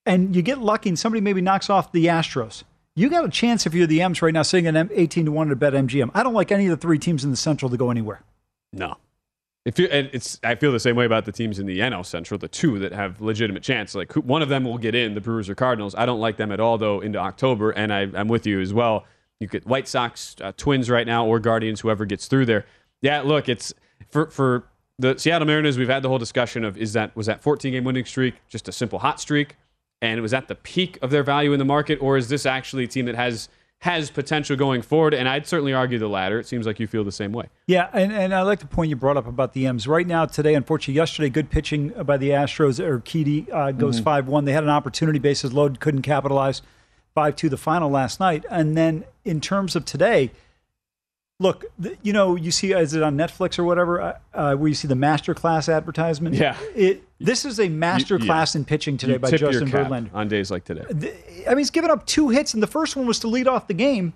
and 0.05 0.35
you 0.35 0.43
get 0.43 0.59
lucky 0.59 0.89
and 0.89 0.99
somebody 0.99 1.21
maybe 1.21 1.41
knocks 1.41 1.71
off 1.71 1.91
the 1.91 2.05
Astros, 2.05 2.61
you 2.95 3.09
got 3.09 3.25
a 3.25 3.29
chance 3.29 3.65
if 3.65 3.73
you're 3.73 3.87
the 3.87 4.03
M's 4.03 4.21
right 4.21 4.31
now 4.31 4.43
sitting 4.43 4.67
at 4.67 4.75
M- 4.75 4.91
18 4.93 5.25
to 5.25 5.31
1 5.31 5.47
to 5.47 5.55
bet 5.55 5.73
MGM. 5.73 6.11
I 6.13 6.21
don't 6.21 6.35
like 6.35 6.51
any 6.51 6.67
of 6.67 6.69
the 6.69 6.77
three 6.77 6.99
teams 6.99 7.23
in 7.23 7.31
the 7.31 7.37
Central 7.37 7.71
to 7.71 7.77
go 7.77 7.89
anywhere. 7.89 8.21
No. 8.73 8.97
If 9.65 9.79
you, 9.79 9.87
and 9.87 10.07
it's, 10.13 10.39
I 10.43 10.53
feel 10.53 10.71
the 10.71 10.79
same 10.79 10.95
way 10.95 11.05
about 11.05 11.25
the 11.25 11.31
teams 11.31 11.57
in 11.57 11.65
the 11.65 11.79
NL 11.79 12.05
Central, 12.05 12.37
the 12.37 12.47
two 12.47 12.77
that 12.77 12.91
have 12.91 13.21
legitimate 13.21 13.63
chance. 13.63 13.95
Like 13.95 14.13
one 14.13 14.43
of 14.43 14.49
them 14.49 14.65
will 14.65 14.77
get 14.77 14.93
in, 14.93 15.15
the 15.15 15.21
Brewers 15.21 15.49
or 15.49 15.55
Cardinals. 15.55 15.95
I 15.95 16.05
don't 16.05 16.19
like 16.19 16.37
them 16.37 16.51
at 16.51 16.59
all 16.59 16.77
though 16.77 16.99
into 16.99 17.17
October, 17.17 17.71
and 17.71 17.91
I, 17.91 18.01
I'm 18.13 18.27
with 18.27 18.45
you 18.45 18.61
as 18.61 18.71
well. 18.71 19.05
You 19.43 19.47
get 19.49 19.67
White 19.67 19.87
Sox, 19.89 20.35
uh, 20.41 20.53
Twins 20.55 20.89
right 20.89 21.05
now, 21.05 21.25
or 21.25 21.37
Guardians, 21.39 21.81
whoever 21.81 22.05
gets 22.05 22.27
through 22.27 22.45
there. 22.45 22.65
Yeah, 23.01 23.21
look, 23.21 23.49
it's 23.49 23.73
for 24.09 24.27
for 24.29 24.63
the 24.97 25.17
Seattle 25.17 25.45
Mariners. 25.45 25.77
We've 25.77 25.89
had 25.89 26.01
the 26.01 26.07
whole 26.09 26.17
discussion 26.17 26.63
of 26.63 26.77
is 26.77 26.93
that 26.93 27.13
was 27.15 27.25
that 27.27 27.43
14 27.43 27.73
game 27.73 27.83
winning 27.83 28.05
streak 28.05 28.35
just 28.47 28.67
a 28.69 28.71
simple 28.71 28.99
hot 28.99 29.19
streak, 29.19 29.57
and 30.01 30.17
it 30.17 30.21
was 30.21 30.33
at 30.33 30.47
the 30.47 30.55
peak 30.55 30.97
of 31.01 31.11
their 31.11 31.23
value 31.23 31.51
in 31.51 31.59
the 31.59 31.65
market, 31.65 31.99
or 32.01 32.15
is 32.15 32.29
this 32.29 32.45
actually 32.45 32.85
a 32.85 32.87
team 32.87 33.05
that 33.05 33.15
has 33.15 33.49
has 33.79 34.09
potential 34.09 34.55
going 34.55 34.81
forward? 34.81 35.13
And 35.13 35.27
I'd 35.27 35.45
certainly 35.45 35.73
argue 35.73 35.99
the 35.99 36.07
latter. 36.07 36.39
It 36.39 36.47
seems 36.47 36.65
like 36.65 36.79
you 36.79 36.87
feel 36.87 37.03
the 37.03 37.11
same 37.11 37.33
way. 37.33 37.47
Yeah, 37.67 37.89
and, 37.91 38.13
and 38.13 38.33
I 38.33 38.43
like 38.43 38.59
the 38.59 38.65
point 38.65 38.89
you 38.89 38.95
brought 38.95 39.17
up 39.17 39.27
about 39.27 39.51
the 39.51 39.67
M's. 39.67 39.85
Right 39.87 40.07
now, 40.07 40.25
today, 40.25 40.55
unfortunately, 40.55 40.93
yesterday, 40.93 41.29
good 41.29 41.49
pitching 41.49 41.89
by 41.89 42.15
the 42.15 42.29
Astros. 42.29 42.79
Urquidy 42.81 43.51
uh, 43.53 43.73
goes 43.73 43.99
Mhm. 43.99 44.03
5 44.05 44.27
1. 44.29 44.45
They 44.45 44.53
had 44.53 44.63
an 44.63 44.69
opportunity, 44.69 45.19
bases 45.19 45.51
loaded, 45.51 45.81
couldn't 45.81 46.03
capitalize. 46.03 46.61
5 47.13 47.35
2 47.35 47.49
the 47.49 47.57
final 47.57 47.89
last 47.89 48.21
night. 48.21 48.45
And 48.49 48.77
then 48.77 49.03
in 49.25 49.41
terms 49.41 49.75
of 49.75 49.85
today, 49.85 50.31
look, 51.39 51.65
you 52.01 52.13
know, 52.13 52.35
you 52.35 52.51
see, 52.51 52.73
is 52.73 52.93
it 52.93 53.03
on 53.03 53.17
Netflix 53.17 53.57
or 53.59 53.63
whatever, 53.63 54.01
uh, 54.01 54.17
uh, 54.33 54.55
where 54.55 54.67
you 54.67 54.75
see 54.75 54.87
the 54.87 54.95
masterclass 54.95 55.71
advertisement? 55.71 56.35
Yeah. 56.35 56.57
It, 56.75 57.03
this 57.19 57.45
is 57.45 57.59
a 57.59 57.67
masterclass 57.67 58.55
yeah. 58.55 58.59
in 58.59 58.65
pitching 58.65 58.97
today 58.97 59.13
You 59.13 59.19
by 59.19 59.31
Justin 59.31 59.69
Verlander. 59.69 60.13
on 60.13 60.27
days 60.27 60.51
like 60.51 60.65
today. 60.65 60.85
I 61.45 61.49
mean, 61.49 61.59
he's 61.59 61.69
given 61.69 61.89
up 61.91 62.05
two 62.05 62.29
hits, 62.29 62.53
and 62.53 62.61
the 62.61 62.67
first 62.67 62.95
one 62.95 63.05
was 63.05 63.19
to 63.19 63.27
lead 63.27 63.47
off 63.47 63.67
the 63.67 63.73
game. 63.73 64.13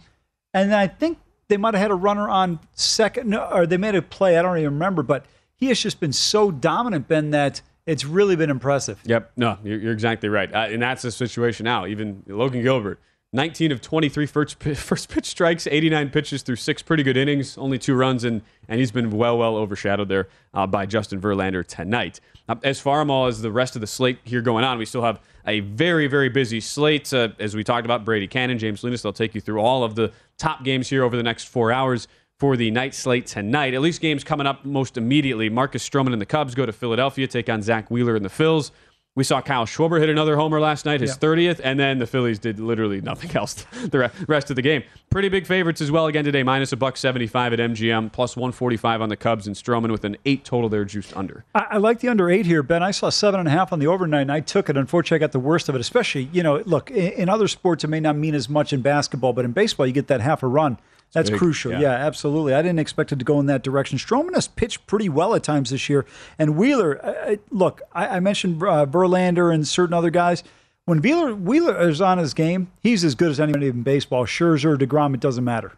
And 0.54 0.74
I 0.74 0.88
think 0.88 1.18
they 1.48 1.58
might 1.58 1.74
have 1.74 1.82
had 1.82 1.92
a 1.92 1.96
runner 1.96 2.28
on 2.30 2.60
second, 2.74 3.34
or 3.34 3.66
they 3.66 3.78
made 3.78 3.96
a 3.96 4.02
play. 4.02 4.38
I 4.38 4.42
don't 4.42 4.58
even 4.58 4.74
remember, 4.74 5.04
but 5.04 5.26
he 5.56 5.68
has 5.68 5.80
just 5.80 6.00
been 6.00 6.14
so 6.14 6.52
dominant, 6.52 7.08
Ben, 7.08 7.32
that 7.32 7.62
it's 7.86 8.04
really 8.06 8.36
been 8.36 8.50
impressive. 8.50 9.00
Yep. 9.06 9.32
No, 9.38 9.58
you're, 9.64 9.80
you're 9.80 9.94
exactly 9.94 10.30
right. 10.30 10.54
Uh, 10.54 10.68
and 10.70 10.82
that's 10.82 11.02
the 11.02 11.12
situation 11.12 11.64
now. 11.64 11.86
Even 11.86 12.24
Logan 12.28 12.62
Gilbert, 12.62 13.00
19 13.34 13.74
of 13.74 13.82
23 13.82 14.26
first, 14.26 14.64
first 14.76 15.10
pitch 15.10 15.26
strikes, 15.26 15.68
89 15.68 16.10
pitches 16.12 16.44
through 16.44 16.56
six 16.56 16.82
pretty 16.82 17.04
good 17.04 17.18
innings, 17.18 17.58
only 17.58 17.78
two 17.78 17.94
runs, 17.94 18.24
and, 18.24 18.42
and 18.70 18.80
he's 18.80 18.92
been 18.92 19.12
well, 19.12 19.38
well 19.38 19.58
overshadowed 19.58 20.08
there 20.08 20.30
uh, 20.54 20.66
by 20.66 20.86
Justin 20.86 21.20
Verlander 21.20 21.66
tonight. 21.66 22.22
Uh, 22.48 22.56
as 22.64 22.80
far 22.80 23.06
as 23.28 23.42
the 23.42 23.52
rest 23.52 23.76
of 23.76 23.82
the 23.82 23.88
slate 23.88 24.20
here 24.24 24.42
going 24.42 24.64
on, 24.64 24.78
we 24.78 24.86
still 24.86 25.04
have 25.04 25.20
a 25.46 25.60
very, 25.60 26.08
very 26.08 26.30
busy 26.30 26.62
slate. 26.62 27.14
Uh, 27.14 27.30
as 27.40 27.54
we 27.54 27.64
talked 27.64 27.86
about, 27.86 28.06
Brady 28.06 28.28
Kannon, 28.28 28.58
James 28.58 28.84
Linus, 28.84 29.02
they'll 29.02 29.12
take 29.12 29.36
you 29.36 29.42
through 29.42 29.60
all 29.60 29.84
of 29.84 29.96
the 29.96 30.12
top 30.38 30.64
games 30.64 30.88
here 30.90 31.04
over 31.04 31.18
the 31.18 31.24
next 31.24 31.46
four 31.46 31.72
hours 31.72 32.08
for 32.40 32.56
the 32.56 32.72
night 32.72 32.94
slate 32.94 33.26
tonight. 33.26 33.74
At 33.74 33.82
least 33.82 34.00
games 34.00 34.24
coming 34.24 34.48
up 34.48 34.64
most 34.64 34.96
immediately. 34.96 35.50
Marcus 35.50 35.88
Stroman 35.88 36.14
and 36.14 36.22
the 36.22 36.26
Cubs 36.26 36.56
go 36.56 36.66
to 36.66 36.72
Philadelphia, 36.72 37.28
take 37.28 37.50
on 37.50 37.62
Zack 37.62 37.90
Wheeler 37.90 38.16
and 38.16 38.24
the 38.24 38.30
Phils. 38.30 38.72
We 39.18 39.24
saw 39.24 39.42
Kyle 39.42 39.66
Schwarber 39.66 40.00
hit 40.00 40.10
another 40.10 40.36
homer 40.36 40.60
last 40.60 40.86
night, 40.86 41.02
his 41.02 41.10
Yeah. 41.10 41.28
30th, 41.28 41.60
and 41.64 41.80
then 41.80 41.98
the 41.98 42.06
Phillies 42.06 42.38
did 42.38 42.60
literally 42.60 43.02
nothing 43.02 43.32
else 43.36 43.66
the 43.90 44.12
rest 44.28 44.52
of 44.52 44.56
the 44.56 44.62
game. 44.62 44.84
Pretty 45.10 45.28
big 45.28 45.48
favorites 45.48 45.82
as 45.82 45.90
well 45.90 46.06
again 46.06 46.24
today, 46.24 46.44
minus 46.44 46.72
a 46.72 46.78
buck 46.78 46.96
75 46.98 47.54
at 47.54 47.58
MGM, 47.60 48.12
plus 48.12 48.36
145 48.38 49.02
on 49.02 49.10
the 49.10 49.16
Cubs 49.18 49.48
and 49.48 49.56
Stroman 49.56 49.92
with 49.92 50.06
an 50.06 50.18
eight 50.26 50.46
total 50.46 50.70
there 50.70 50.86
juiced 50.86 51.18
under. 51.18 51.44
I, 51.56 51.66
I 51.72 51.78
like 51.78 52.02
the 52.02 52.10
under 52.10 52.30
eight 52.30 52.46
here, 52.46 52.62
Ben. 52.62 52.84
I 52.84 52.92
saw 52.92 53.10
seven 53.10 53.40
and 53.40 53.50
a 53.50 53.52
half 53.52 53.74
on 53.74 53.80
the 53.80 53.88
overnight, 53.88 54.22
and 54.22 54.32
I 54.32 54.40
took 54.40 54.70
it. 54.70 54.78
Unfortunately, 54.78 55.16
I 55.16 55.26
got 55.26 55.32
the 55.32 55.40
worst 55.40 55.68
of 55.68 55.74
it. 55.74 55.82
Especially, 55.82 56.30
you 56.32 56.44
know, 56.44 56.58
look 56.68 56.92
in, 56.92 57.14
in 57.14 57.28
other 57.28 57.48
sports, 57.48 57.84
it 57.84 57.88
may 57.88 58.00
not 58.00 58.16
mean 58.16 58.36
as 58.36 58.48
much 58.48 58.72
in 58.72 58.84
basketball, 58.84 59.34
but 59.34 59.46
in 59.46 59.52
baseball, 59.52 59.88
you 59.88 59.94
get 59.94 60.06
that 60.10 60.22
half 60.22 60.44
a 60.44 60.48
run. 60.48 60.78
That's 61.14 61.30
big, 61.30 61.40
crucial. 61.40 61.72
yeah. 61.72 61.80
Yeah. 61.80 61.92
absolutely. 61.92 62.54
I 62.54 62.62
didn't 62.62 62.80
expect 62.80 63.12
it 63.12 63.20
to 63.20 63.26
go 63.26 63.40
in 63.40 63.46
that 63.48 63.64
direction. 63.64 63.98
Stroman 63.98 64.34
has 64.36 64.48
pitched 64.48 64.86
pretty 64.88 65.10
well 65.10 65.34
at 65.36 65.44
times 65.44 65.70
this 65.70 65.90
year, 65.90 66.06
and 66.38 66.58
Wheeler. 66.58 67.04
Uh, 67.04 67.10
uh, 67.10 67.36
look, 67.50 67.82
I, 67.94 68.08
I 68.08 68.20
mentioned 68.20 68.62
uh, 68.62 68.86
Verlander 68.86 69.54
and 69.54 69.68
certain 69.68 69.94
other 69.94 70.10
guys. 70.10 70.44
When 70.86 71.02
Wheeler 71.02 71.36
Wheeler 71.36 71.90
is 71.90 72.02
on 72.02 72.18
his 72.18 72.34
game, 72.34 72.72
he's 72.82 73.04
as 73.04 73.16
good 73.16 73.32
as 73.32 73.40
anybody 73.40 73.68
in 73.68 73.84
baseball. 73.84 74.26
Scherzer, 74.26 74.78
Degrom, 74.78 75.14
it 75.14 75.20
doesn't 75.20 75.44
matter. 75.44 75.74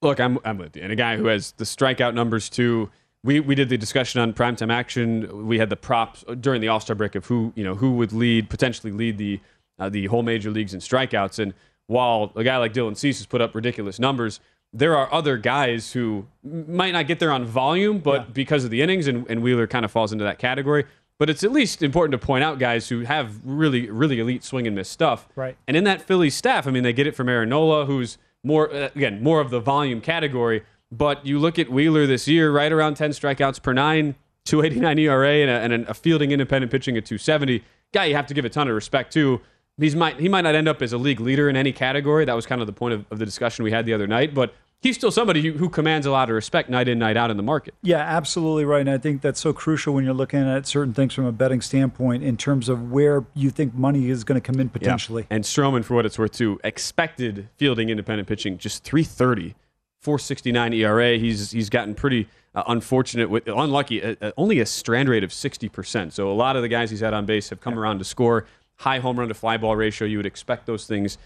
Look, 0.00 0.18
I'm, 0.18 0.38
I'm 0.44 0.58
with 0.58 0.76
you. 0.76 0.82
And 0.82 0.90
a 0.90 0.96
guy 0.96 1.16
who 1.16 1.26
has 1.26 1.52
the 1.52 1.64
strikeout 1.64 2.14
numbers 2.14 2.48
too. 2.48 2.90
We, 3.24 3.38
we 3.38 3.54
did 3.54 3.68
the 3.68 3.78
discussion 3.78 4.20
on 4.20 4.32
primetime 4.32 4.72
action. 4.72 5.46
We 5.46 5.60
had 5.60 5.70
the 5.70 5.76
props 5.76 6.24
during 6.40 6.60
the 6.60 6.66
All 6.66 6.80
Star 6.80 6.96
break 6.96 7.14
of 7.14 7.26
who 7.26 7.52
you 7.54 7.62
know 7.62 7.76
who 7.76 7.92
would 7.92 8.12
lead 8.12 8.50
potentially 8.50 8.92
lead 8.92 9.16
the 9.16 9.40
uh, 9.78 9.88
the 9.88 10.06
whole 10.06 10.24
major 10.24 10.50
leagues 10.50 10.74
in 10.74 10.80
strikeouts. 10.80 11.38
And 11.38 11.54
while 11.86 12.32
a 12.34 12.42
guy 12.42 12.56
like 12.56 12.72
Dylan 12.72 12.96
Cease 12.96 13.18
has 13.18 13.26
put 13.26 13.40
up 13.40 13.54
ridiculous 13.54 14.00
numbers, 14.00 14.40
there 14.72 14.96
are 14.96 15.12
other 15.12 15.36
guys 15.36 15.92
who 15.92 16.26
might 16.42 16.92
not 16.92 17.06
get 17.06 17.18
there 17.18 17.30
on 17.30 17.44
volume, 17.44 17.98
but 17.98 18.32
because 18.32 18.64
of 18.64 18.70
the 18.70 18.80
innings, 18.80 19.06
and, 19.06 19.26
and 19.28 19.42
Wheeler 19.42 19.66
kind 19.66 19.84
of 19.84 19.90
falls 19.90 20.12
into 20.12 20.24
that 20.24 20.38
category. 20.38 20.86
But 21.18 21.30
it's 21.30 21.44
at 21.44 21.52
least 21.52 21.82
important 21.82 22.18
to 22.20 22.26
point 22.26 22.42
out 22.42 22.58
guys 22.58 22.88
who 22.88 23.00
have 23.00 23.38
really, 23.44 23.88
really 23.90 24.18
elite 24.18 24.42
swing 24.42 24.66
and 24.66 24.74
miss 24.74 24.88
stuff. 24.88 25.28
Right. 25.36 25.56
And 25.68 25.76
in 25.76 25.84
that 25.84 26.02
Phillies 26.02 26.34
staff, 26.34 26.66
I 26.66 26.70
mean, 26.70 26.82
they 26.82 26.92
get 26.92 27.06
it 27.06 27.14
from 27.14 27.28
Aaron 27.28 27.50
Nola, 27.50 27.84
who's 27.84 28.18
more, 28.42 28.72
uh, 28.72 28.88
again, 28.94 29.22
more 29.22 29.40
of 29.40 29.50
the 29.50 29.60
volume 29.60 30.00
category. 30.00 30.64
But 30.90 31.24
you 31.24 31.38
look 31.38 31.58
at 31.58 31.70
Wheeler 31.70 32.06
this 32.06 32.26
year, 32.26 32.50
right 32.50 32.72
around 32.72 32.94
10 32.94 33.10
strikeouts 33.10 33.62
per 33.62 33.72
nine, 33.72 34.14
289 34.46 34.98
ERA, 34.98 35.34
and 35.34 35.72
a, 35.72 35.76
and 35.76 35.88
a 35.88 35.94
fielding 35.94 36.32
independent 36.32 36.72
pitching 36.72 36.96
at 36.96 37.04
270. 37.04 37.62
Guy 37.92 38.06
you 38.06 38.16
have 38.16 38.26
to 38.26 38.34
give 38.34 38.44
a 38.44 38.50
ton 38.50 38.68
of 38.68 38.74
respect 38.74 39.12
to. 39.12 39.40
He's 39.78 39.94
might 39.94 40.18
he 40.18 40.28
might 40.28 40.42
not 40.42 40.54
end 40.54 40.68
up 40.68 40.82
as 40.82 40.92
a 40.92 40.98
league 40.98 41.20
leader 41.20 41.48
in 41.48 41.56
any 41.56 41.72
category. 41.72 42.24
That 42.24 42.36
was 42.36 42.46
kind 42.46 42.60
of 42.60 42.66
the 42.66 42.72
point 42.72 42.94
of, 42.94 43.04
of 43.10 43.18
the 43.18 43.24
discussion 43.24 43.64
we 43.64 43.70
had 43.70 43.86
the 43.86 43.94
other 43.94 44.06
night. 44.06 44.34
But 44.34 44.54
he's 44.82 44.96
still 44.96 45.10
somebody 45.10 45.40
who, 45.40 45.52
who 45.52 45.68
commands 45.68 46.06
a 46.06 46.10
lot 46.10 46.28
of 46.28 46.34
respect 46.34 46.68
night 46.68 46.88
in, 46.88 46.98
night 46.98 47.16
out 47.16 47.30
in 47.30 47.36
the 47.36 47.42
market. 47.42 47.74
Yeah, 47.82 47.98
absolutely 47.98 48.64
right. 48.64 48.80
And 48.80 48.90
I 48.90 48.98
think 48.98 49.22
that's 49.22 49.40
so 49.40 49.52
crucial 49.52 49.94
when 49.94 50.04
you're 50.04 50.12
looking 50.12 50.40
at 50.40 50.66
certain 50.66 50.92
things 50.92 51.14
from 51.14 51.24
a 51.24 51.32
betting 51.32 51.62
standpoint 51.62 52.22
in 52.22 52.36
terms 52.36 52.68
of 52.68 52.90
where 52.90 53.24
you 53.34 53.50
think 53.50 53.74
money 53.74 54.10
is 54.10 54.24
going 54.24 54.40
to 54.40 54.44
come 54.44 54.60
in 54.60 54.68
potentially. 54.68 55.22
Yeah. 55.22 55.36
And 55.36 55.44
Stroman, 55.44 55.84
for 55.84 55.94
what 55.94 56.04
it's 56.04 56.18
worth, 56.18 56.32
too, 56.32 56.60
expected 56.64 57.48
fielding 57.56 57.88
independent 57.88 58.28
pitching 58.28 58.58
just 58.58 58.84
330, 58.84 59.54
469 60.00 60.72
ERA. 60.74 61.16
He's 61.16 61.52
he's 61.52 61.70
gotten 61.70 61.94
pretty 61.94 62.28
uh, 62.54 62.64
unfortunate 62.66 63.30
with 63.30 63.46
unlucky, 63.46 64.02
uh, 64.02 64.16
uh, 64.20 64.32
only 64.36 64.60
a 64.60 64.66
strand 64.66 65.08
rate 65.08 65.24
of 65.24 65.30
60%. 65.30 66.12
So 66.12 66.30
a 66.30 66.34
lot 66.34 66.56
of 66.56 66.62
the 66.62 66.68
guys 66.68 66.90
he's 66.90 67.00
had 67.00 67.14
on 67.14 67.24
base 67.24 67.48
have 67.50 67.60
come 67.60 67.78
around 67.78 67.98
to 67.98 68.04
score. 68.04 68.46
High 68.76 68.98
home 68.98 69.18
run 69.18 69.28
to 69.28 69.34
fly 69.34 69.56
ball 69.58 69.76
ratio. 69.76 70.08
You 70.08 70.16
would 70.16 70.26
expect 70.26 70.66
those 70.66 70.86
things 70.86 71.18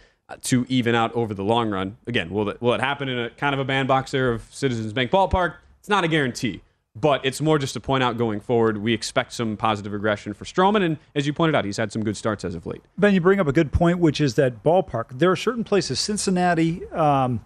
to 0.43 0.67
even 0.69 0.95
out 0.95 1.13
over 1.15 1.35
the 1.35 1.45
long 1.45 1.71
run. 1.71 1.97
Again, 2.07 2.31
will 2.31 2.49
it, 2.49 2.61
will 2.61 2.75
it 2.75 2.81
happen 2.81 3.09
in 3.09 3.19
a 3.19 3.31
kind 3.31 3.55
of 3.55 3.61
a 3.61 3.65
bandbox 3.65 4.11
there 4.11 4.33
of 4.33 4.43
Citizens 4.51 4.93
Bank 4.93 5.11
Ballpark? 5.11 5.55
It's 5.79 5.89
not 5.89 6.05
a 6.05 6.09
guarantee. 6.09 6.63
But 6.99 7.27
it's 7.27 7.43
more 7.43 7.59
just 7.59 7.75
to 7.75 7.81
point 7.81 8.03
out 8.03 8.17
going 8.17 8.41
forward, 8.41 8.79
we 8.79 8.95
expect 8.95 9.35
some 9.35 9.59
positive 9.59 9.93
regression 9.93 10.33
for 10.33 10.47
Stroman. 10.47 10.83
And 10.83 10.97
as 11.15 11.27
you 11.27 11.35
pointed 11.35 11.55
out, 11.55 11.67
he's 11.67 11.77
had 11.77 11.93
some 11.93 12.03
good 12.03 12.17
starts 12.17 12.43
as 12.43 12.55
of 12.55 12.65
late. 12.65 12.81
Ben, 12.97 13.13
you 13.13 13.21
bring 13.21 13.39
up 13.39 13.47
a 13.47 13.53
good 13.53 13.71
point, 13.71 13.99
which 13.99 14.19
is 14.19 14.35
that 14.37 14.63
ballpark. 14.65 15.19
There 15.19 15.31
are 15.31 15.37
certain 15.37 15.63
places, 15.63 16.01
Cincinnati, 16.01 16.87
um, 16.93 17.45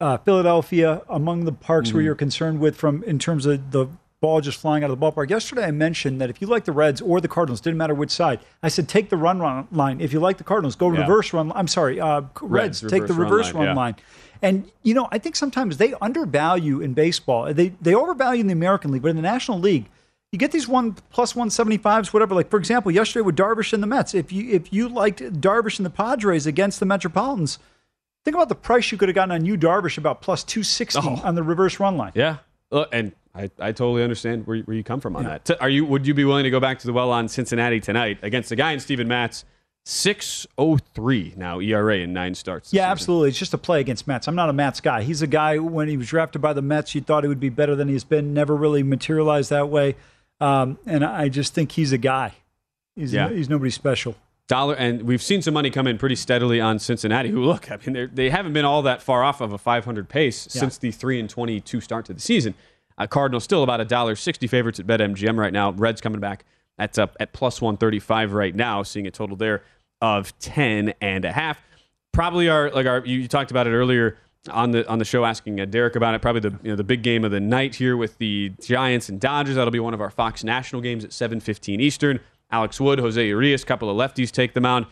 uh, 0.00 0.16
Philadelphia, 0.18 1.02
among 1.08 1.44
the 1.44 1.52
parks 1.52 1.92
where 1.92 2.02
Mhm. 2.02 2.06
you're 2.06 2.14
concerned 2.14 2.60
with 2.60 2.76
from 2.76 3.02
in 3.02 3.18
terms 3.18 3.46
of 3.46 3.72
the 3.72 3.88
ball 4.22 4.40
just 4.40 4.58
flying 4.58 4.82
out 4.82 4.90
of 4.90 4.98
the 4.98 5.04
ballpark. 5.04 5.28
Yesterday, 5.28 5.64
I 5.64 5.70
mentioned 5.72 6.18
that 6.22 6.30
if 6.30 6.40
you 6.40 6.46
like 6.46 6.64
the 6.64 6.72
Reds 6.72 7.02
or 7.02 7.20
the 7.20 7.28
Cardinals, 7.28 7.60
didn't 7.60 7.76
matter 7.76 7.94
which 7.94 8.10
side. 8.10 8.40
I 8.62 8.68
said 8.68 8.88
take 8.88 9.10
the 9.10 9.18
run, 9.18 9.38
run 9.40 9.68
line. 9.70 10.00
If 10.00 10.14
you 10.14 10.20
like 10.20 10.38
the 10.38 10.44
Cardinals, 10.44 10.76
go 10.76 10.90
Yeah. 10.90 11.00
reverse 11.00 11.34
run. 11.34 11.52
I'm 11.54 11.68
sorry, 11.68 12.00
uh, 12.00 12.22
Reds, 12.40 12.80
take 12.80 13.06
the 13.06 13.12
reverse 13.12 13.48
run 13.52 13.66
line, 13.66 13.66
run, 13.66 13.76
yeah. 13.76 13.82
line. 13.82 13.96
And 14.40 14.70
you 14.82 14.94
know, 14.94 15.08
I 15.12 15.18
think 15.18 15.36
sometimes 15.36 15.76
they 15.76 15.92
undervalue 16.00 16.80
in 16.80 16.94
baseball. 16.94 17.52
They 17.52 17.68
they 17.82 17.94
overvalue 17.94 18.40
in 18.40 18.46
the 18.46 18.54
American 18.54 18.90
League, 18.92 19.02
but 19.02 19.08
in 19.10 19.16
the 19.16 19.22
National 19.22 19.58
League, 19.58 19.86
you 20.32 20.38
get 20.38 20.50
these 20.52 20.66
one 20.66 20.96
plus 21.10 21.36
one 21.36 21.50
seventy 21.50 21.76
fives, 21.76 22.12
whatever. 22.12 22.34
Like 22.34 22.48
for 22.48 22.56
example, 22.58 22.90
yesterday 22.90 23.22
with 23.22 23.36
Darvish 23.36 23.72
and 23.72 23.82
the 23.82 23.86
Mets. 23.86 24.14
If 24.14 24.32
you 24.32 24.50
if 24.50 24.72
you 24.72 24.88
liked 24.88 25.20
Darvish 25.40 25.78
and 25.78 25.84
the 25.86 25.90
Padres 25.90 26.46
against 26.46 26.80
the 26.80 26.86
Metropolitans, 26.86 27.58
think 28.24 28.34
about 28.36 28.48
the 28.48 28.54
price 28.54 28.90
you 28.92 28.98
could 28.98 29.08
have 29.08 29.14
gotten 29.16 29.32
on 29.32 29.44
you 29.44 29.56
Darvish 29.58 29.98
about 29.98 30.22
plus 30.22 30.42
two 30.42 30.62
sixty 30.62 31.00
Oh. 31.02 31.20
on 31.24 31.34
the 31.34 31.42
reverse 31.42 31.78
run 31.80 31.96
line. 31.96 32.12
Yeah, 32.14 32.36
uh, 32.72 32.84
and 32.92 33.12
I, 33.34 33.44
I 33.58 33.72
totally 33.72 34.02
understand 34.02 34.46
where, 34.46 34.58
where 34.60 34.76
you 34.76 34.84
come 34.84 35.00
from 35.00 35.16
on 35.16 35.24
that. 35.24 35.50
Are 35.60 35.68
you 35.68 35.84
would 35.86 36.06
you 36.06 36.12
be 36.14 36.24
willing 36.24 36.44
to 36.44 36.50
go 36.50 36.60
back 36.60 36.78
to 36.80 36.86
the 36.86 36.92
well 36.92 37.10
on 37.10 37.28
Cincinnati 37.28 37.80
tonight 37.80 38.18
against 38.22 38.52
a 38.52 38.56
guy 38.56 38.72
in 38.72 38.80
Steven 38.80 39.08
Matz, 39.08 39.44
six 39.84 40.46
oh 40.58 40.76
three 40.76 41.32
now 41.36 41.58
ERA 41.60 41.96
in 41.98 42.12
nine 42.12 42.34
starts. 42.34 42.72
Yeah, 42.72 42.82
season. 42.82 42.90
absolutely. 42.90 43.28
It's 43.30 43.38
just 43.38 43.54
a 43.54 43.58
play 43.58 43.80
against 43.80 44.06
Mets. 44.06 44.28
I'm 44.28 44.34
not 44.34 44.48
a 44.48 44.52
Mets 44.52 44.80
guy. 44.80 45.02
He's 45.02 45.22
a 45.22 45.26
guy 45.26 45.58
when 45.58 45.88
he 45.88 45.96
was 45.96 46.08
drafted 46.08 46.42
by 46.42 46.52
the 46.52 46.62
Mets, 46.62 46.94
you 46.94 47.00
thought 47.00 47.24
he 47.24 47.28
would 47.28 47.40
be 47.40 47.48
better 47.48 47.74
than 47.74 47.88
he's 47.88 48.04
been. 48.04 48.32
Never 48.34 48.54
really 48.54 48.82
materialized 48.82 49.50
that 49.50 49.68
way. 49.68 49.96
Um, 50.40 50.78
and 50.86 51.04
I 51.04 51.28
just 51.28 51.54
think 51.54 51.72
he's 51.72 51.92
a 51.92 51.98
guy. 51.98 52.34
He's 52.96 53.12
Yeah. 53.12 53.28
he's 53.30 53.48
nobody 53.48 53.70
special. 53.70 54.16
Dollar, 54.48 54.74
and 54.74 55.02
we've 55.02 55.22
seen 55.22 55.40
some 55.40 55.54
money 55.54 55.70
come 55.70 55.86
in 55.86 55.96
pretty 55.98 56.16
steadily 56.16 56.60
on 56.60 56.78
Cincinnati. 56.78 57.30
Who 57.30 57.42
look, 57.42 57.70
I 57.70 57.78
mean, 57.86 58.10
they 58.12 58.28
haven't 58.28 58.52
been 58.52 58.64
all 58.66 58.82
that 58.82 59.00
far 59.00 59.22
off 59.24 59.40
of 59.40 59.52
a 59.52 59.58
500 59.58 60.08
pace 60.08 60.48
Yeah. 60.52 60.60
since 60.60 60.76
the 60.78 60.90
three 60.90 61.18
and 61.18 61.30
22 61.30 61.80
start 61.80 62.04
to 62.06 62.12
the 62.12 62.20
season. 62.20 62.54
Uh, 63.02 63.06
Cardinals 63.08 63.42
still 63.44 63.62
about 63.64 63.80
a 63.80 63.84
dollar 63.84 64.14
sixty 64.14 64.46
favorites 64.46 64.78
at 64.78 64.86
BetMGM 64.86 65.36
right 65.36 65.52
now. 65.52 65.72
Reds 65.72 66.00
coming 66.00 66.20
back. 66.20 66.44
That's 66.78 66.98
up 66.98 67.16
at 67.20 67.32
plus 67.32 67.60
135 67.60 68.32
right 68.32 68.54
now, 68.54 68.82
seeing 68.82 69.06
a 69.06 69.10
total 69.10 69.36
there 69.36 69.62
of 70.00 70.36
10 70.38 70.94
and 71.00 71.24
a 71.24 71.30
half. 71.32 71.62
Probably 72.12 72.48
our 72.48 72.70
like 72.70 72.86
our 72.86 73.04
you, 73.04 73.20
you 73.20 73.28
talked 73.28 73.50
about 73.50 73.66
it 73.66 73.70
earlier 73.70 74.16
on 74.50 74.70
the 74.70 74.88
on 74.88 74.98
the 74.98 75.04
show 75.04 75.24
asking 75.24 75.60
uh, 75.60 75.64
Derek 75.64 75.96
about 75.96 76.14
it. 76.14 76.22
Probably 76.22 76.40
the 76.40 76.58
you 76.62 76.70
know 76.70 76.76
the 76.76 76.84
big 76.84 77.02
game 77.02 77.24
of 77.24 77.30
the 77.30 77.40
night 77.40 77.74
here 77.74 77.96
with 77.96 78.18
the 78.18 78.52
Giants 78.60 79.08
and 79.08 79.20
Dodgers. 79.20 79.56
That'll 79.56 79.70
be 79.70 79.80
one 79.80 79.94
of 79.94 80.00
our 80.00 80.10
Fox 80.10 80.44
National 80.44 80.80
games 80.80 81.04
at 81.04 81.10
7:15 81.10 81.80
Eastern. 81.80 82.20
Alex 82.50 82.78
Wood, 82.80 82.98
Jose 82.98 83.26
Urias, 83.26 83.64
couple 83.64 83.88
of 83.90 83.96
lefties 83.96 84.30
take 84.30 84.52
the 84.54 84.60
mound. 84.60 84.86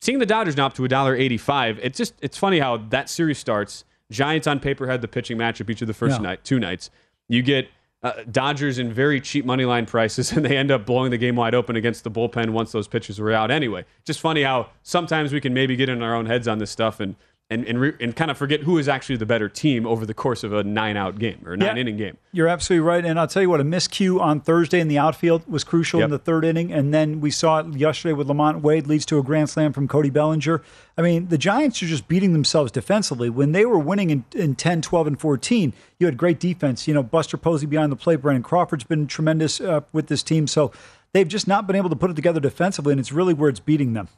Seeing 0.00 0.18
the 0.18 0.26
Dodgers 0.26 0.56
now 0.56 0.66
up 0.66 0.74
to 0.74 0.82
$1.85, 0.82 1.78
it's 1.82 1.96
just 1.96 2.14
it's 2.20 2.36
funny 2.36 2.58
how 2.58 2.78
that 2.88 3.08
series 3.08 3.38
starts. 3.38 3.84
Giants 4.10 4.46
on 4.48 4.58
paper 4.58 4.88
had 4.88 5.00
the 5.02 5.08
pitching 5.08 5.38
matchup 5.38 5.70
each 5.70 5.82
of 5.82 5.86
the 5.88 5.94
first 5.94 6.16
Yeah. 6.16 6.22
night, 6.22 6.44
two 6.44 6.58
nights. 6.58 6.90
You 7.30 7.42
get 7.42 7.68
uh, 8.02 8.24
Dodgers 8.30 8.80
in 8.80 8.92
very 8.92 9.20
cheap 9.20 9.44
money 9.44 9.64
line 9.64 9.86
prices, 9.86 10.32
and 10.36 10.44
they 10.44 10.56
end 10.56 10.70
up 10.70 10.84
blowing 10.84 11.10
the 11.10 11.18
game 11.18 11.36
wide 11.36 11.54
open 11.54 11.76
against 11.76 12.02
the 12.04 12.10
bullpen 12.10 12.50
once 12.50 12.72
those 12.72 12.88
pitchers 12.88 13.20
were 13.20 13.32
out 13.32 13.50
anyway. 13.50 13.84
Just 14.04 14.20
funny 14.20 14.42
how 14.42 14.70
sometimes 14.82 15.32
we 15.32 15.40
can 15.40 15.54
maybe 15.54 15.76
get 15.76 15.88
in 15.88 16.02
our 16.02 16.14
own 16.14 16.26
heads 16.26 16.48
on 16.48 16.58
this 16.58 16.70
stuff 16.70 16.98
and 16.98 17.14
and 17.50 17.64
and, 17.66 17.80
re- 17.80 17.94
and 18.00 18.14
kind 18.14 18.30
of 18.30 18.38
forget 18.38 18.60
who 18.60 18.78
is 18.78 18.88
actually 18.88 19.16
the 19.16 19.26
better 19.26 19.48
team 19.48 19.86
over 19.86 20.06
the 20.06 20.14
course 20.14 20.44
of 20.44 20.52
a 20.52 20.62
nine 20.62 20.96
out 20.96 21.18
game 21.18 21.42
or 21.44 21.56
nine 21.56 21.74
Yeah. 21.76 21.80
inning 21.80 21.96
game. 21.96 22.16
You're 22.32 22.46
absolutely 22.48 22.86
right. 22.86 23.04
And 23.04 23.18
I'll 23.18 23.26
tell 23.26 23.42
you 23.42 23.50
what, 23.50 23.60
a 23.60 23.64
miscue 23.64 24.20
on 24.20 24.40
Thursday 24.40 24.78
in 24.80 24.86
the 24.88 24.98
outfield 24.98 25.42
was 25.48 25.64
crucial 25.64 26.00
in 26.00 26.10
the 26.10 26.18
third 26.18 26.44
inning. 26.44 26.72
And 26.72 26.94
then 26.94 27.20
we 27.20 27.30
saw 27.32 27.58
it 27.58 27.74
yesterday 27.74 28.12
with 28.12 28.28
LaMonte 28.28 28.62
Wade 28.62 28.86
leads 28.86 29.04
to 29.06 29.18
a 29.18 29.22
grand 29.22 29.50
slam 29.50 29.72
from 29.72 29.88
Cody 29.88 30.10
Bellinger. 30.10 30.62
I 30.96 31.02
mean, 31.02 31.26
the 31.28 31.38
Giants 31.38 31.82
are 31.82 31.86
just 31.86 32.06
beating 32.06 32.32
themselves 32.32 32.70
defensively. 32.70 33.28
When 33.30 33.52
they 33.52 33.66
were 33.66 33.78
winning 33.78 34.10
in, 34.10 34.24
in 34.34 34.54
10, 34.54 34.82
12, 34.82 35.06
and 35.08 35.20
14, 35.20 35.72
you 35.98 36.06
had 36.06 36.16
great 36.16 36.38
defense. 36.38 36.86
You 36.86 36.94
know, 36.94 37.02
Buster 37.02 37.36
Posey 37.36 37.66
behind 37.66 37.90
the 37.90 37.96
plate. 37.96 38.20
Brandon 38.22 38.42
Crawford's 38.42 38.84
been 38.84 39.06
tremendous 39.08 39.60
uh, 39.60 39.80
with 39.92 40.06
this 40.06 40.22
team. 40.22 40.46
So 40.46 40.70
they've 41.12 41.26
just 41.26 41.48
not 41.48 41.66
been 41.66 41.74
able 41.76 41.90
to 41.90 41.96
put 41.96 42.10
it 42.10 42.14
together 42.14 42.38
defensively. 42.38 42.92
And 42.92 43.00
it's 43.00 43.10
really 43.12 43.34
where 43.34 43.48
it's 43.50 43.60
beating 43.60 43.94
them. 43.94 44.08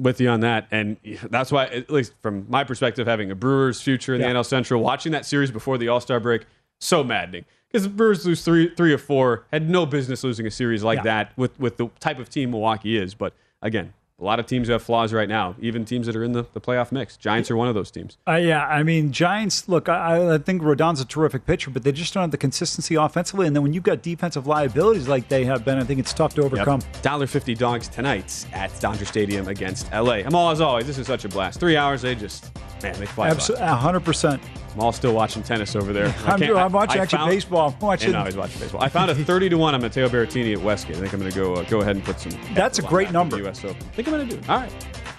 With 0.00 0.20
you 0.20 0.28
on 0.28 0.40
that. 0.40 0.66
And 0.70 0.96
that's 1.30 1.52
why, 1.52 1.66
at 1.66 1.90
least 1.90 2.14
from 2.22 2.46
my 2.48 2.64
perspective, 2.64 3.06
having 3.06 3.30
a 3.30 3.34
Brewers 3.34 3.80
future 3.80 4.14
in 4.14 4.20
Yeah. 4.20 4.28
the 4.28 4.34
NL 4.34 4.44
Central, 4.44 4.82
watching 4.82 5.12
that 5.12 5.26
series 5.26 5.50
before 5.50 5.78
the 5.78 5.88
All 5.88 6.00
Star 6.00 6.18
break, 6.20 6.46
so 6.80 7.04
maddening. 7.04 7.44
Because 7.68 7.84
the 7.84 7.90
Brewers 7.90 8.26
lose 8.26 8.42
three, 8.44 8.74
three 8.74 8.92
or 8.92 8.98
four, 8.98 9.44
had 9.52 9.68
no 9.70 9.86
business 9.86 10.24
losing 10.24 10.46
a 10.46 10.50
series 10.50 10.82
like 10.82 10.98
Yeah. 10.98 11.02
that 11.04 11.32
with, 11.36 11.58
with 11.60 11.76
the 11.76 11.88
type 12.00 12.18
of 12.18 12.28
team 12.28 12.50
Milwaukee 12.50 12.96
is. 12.96 13.14
But 13.14 13.34
again, 13.62 13.92
a 14.20 14.24
lot 14.24 14.38
of 14.38 14.46
teams 14.46 14.68
have 14.68 14.82
flaws 14.82 15.12
right 15.12 15.28
now, 15.28 15.56
even 15.60 15.84
teams 15.84 16.06
that 16.06 16.14
are 16.14 16.22
in 16.22 16.32
the, 16.32 16.44
the 16.52 16.60
playoff 16.60 16.92
mix. 16.92 17.16
Giants 17.16 17.50
are 17.50 17.56
one 17.56 17.68
of 17.68 17.74
those 17.74 17.90
teams. 17.90 18.18
Uh, 18.28 18.34
yeah, 18.34 18.66
I 18.66 18.82
mean, 18.82 19.12
Giants. 19.12 19.68
Look, 19.68 19.88
I, 19.88 20.34
I 20.34 20.38
think 20.38 20.62
Rodon's 20.62 21.00
a 21.00 21.04
terrific 21.04 21.46
pitcher, 21.46 21.70
but 21.70 21.84
they 21.84 21.92
just 21.92 22.12
don't 22.12 22.22
have 22.22 22.30
the 22.30 22.36
consistency 22.36 22.96
offensively. 22.96 23.46
And 23.46 23.56
then 23.56 23.62
when 23.62 23.72
you've 23.72 23.82
got 23.82 24.02
defensive 24.02 24.46
liabilities 24.46 25.08
like 25.08 25.28
they 25.28 25.44
have 25.44 25.64
been, 25.64 25.78
I 25.78 25.84
think 25.84 26.00
it's 26.00 26.12
tough 26.12 26.34
to 26.34 26.42
overcome. 26.42 26.82
Dollar 27.02 27.26
fifty 27.26 27.54
dogs 27.54 27.88
tonight 27.88 28.46
at 28.52 28.78
Dodger 28.80 29.06
Stadium 29.06 29.48
against 29.48 29.90
LA. 29.92 30.20
I'm 30.24 30.34
all 30.34 30.50
as 30.50 30.60
always. 30.60 30.86
This 30.86 30.98
is 30.98 31.06
such 31.06 31.24
a 31.24 31.28
blast. 31.28 31.58
Three 31.58 31.76
hours. 31.76 32.02
They 32.02 32.14
just 32.14 32.50
man, 32.82 32.98
they 32.98 33.06
fly. 33.06 33.28
Absolutely, 33.28 33.66
hundred 33.66 34.00
percent. 34.00 34.42
Jamal 34.72 34.92
still 34.92 35.12
watching 35.14 35.42
tennis 35.42 35.74
over 35.76 35.92
there. 35.92 36.06
I 36.26 36.32
I'm, 36.32 36.38
can't- 36.38 36.56
I'm 36.56 36.72
watching 36.72 37.00
I 37.00 37.02
actually 37.02 37.18
found- 37.18 37.30
baseball. 37.30 37.74
I'm 37.80 37.86
watching. 37.86 38.12
Now 38.12 38.24
he's 38.24 38.36
watching 38.36 38.60
baseball. 38.60 38.82
I 38.82 38.88
found 38.88 39.10
a 39.10 39.14
30 39.14 39.48
to 39.50 39.56
1 39.56 39.74
on 39.74 39.80
Matteo 39.82 40.08
Berrettini 40.08 40.52
at 40.52 40.60
Westgate. 40.62 40.96
I 40.96 41.00
think 41.00 41.12
I'm 41.12 41.20
going 41.20 41.32
to 41.32 41.38
go 41.38 41.54
uh, 41.54 41.62
go 41.64 41.80
ahead 41.80 41.96
and 41.96 42.04
put 42.04 42.20
some. 42.20 42.32
That's 42.54 42.78
a 42.78 42.82
great 42.82 43.10
number. 43.12 43.38
US 43.48 43.64
Open. 43.64 43.76
I 43.76 43.90
think 43.94 44.08
I'm 44.08 44.14
going 44.14 44.28
to 44.28 44.34
do 44.36 44.40
it. 44.40 44.48
All 44.48 44.58
right. 44.60 44.72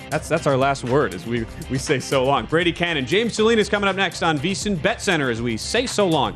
That's 0.09 0.27
that's 0.27 0.45
our 0.45 0.57
last 0.57 0.83
word 0.83 1.13
as 1.13 1.25
we 1.25 1.45
we 1.69 1.77
say 1.77 1.99
so 1.99 2.25
long. 2.25 2.45
Brady 2.45 2.73
Kannon, 2.73 3.05
James 3.05 3.33
Salinas 3.33 3.69
coming 3.69 3.87
up 3.87 3.95
next 3.95 4.23
on 4.23 4.37
VSiN 4.39 4.81
Bet 4.81 5.01
Center 5.01 5.29
as 5.29 5.41
we 5.41 5.55
say 5.55 5.85
so 5.87 6.05
long. 6.07 6.35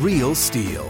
Real 0.00 0.34
STIHL. 0.34 0.88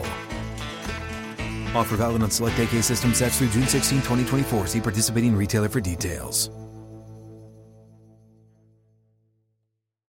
Offer 1.74 1.96
valid 1.96 2.22
on 2.22 2.30
select 2.30 2.58
AK 2.60 2.82
system 2.82 3.12
sets 3.12 3.38
through 3.38 3.48
June 3.48 3.66
16, 3.66 3.98
2024. 3.98 4.68
See 4.68 4.80
participating 4.80 5.34
retailer 5.34 5.68
for 5.68 5.80
details. 5.80 6.48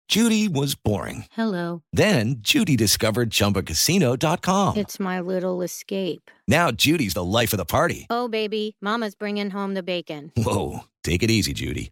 Judy 0.07 0.47
was 0.47 0.73
boring. 0.73 1.25
Hello. 1.33 1.83
Then 1.91 2.37
Judy 2.39 2.77
discovered 2.77 3.29
ChumbaCasino.com. 3.29 4.77
It's 4.77 4.99
my 5.01 5.19
little 5.19 5.61
escape. 5.61 6.31
Now 6.47 6.71
Judy's 6.71 7.13
the 7.13 7.23
life 7.25 7.51
of 7.53 7.57
the 7.57 7.65
party. 7.65 8.07
Oh, 8.09 8.29
baby, 8.29 8.77
Mama's 8.81 9.15
bringing 9.15 9.49
home 9.49 9.73
the 9.73 9.83
bacon. 9.83 10.31
Whoa, 10.37 10.85
take 11.03 11.23
it 11.23 11.29
easy, 11.29 11.53
Judy. 11.53 11.91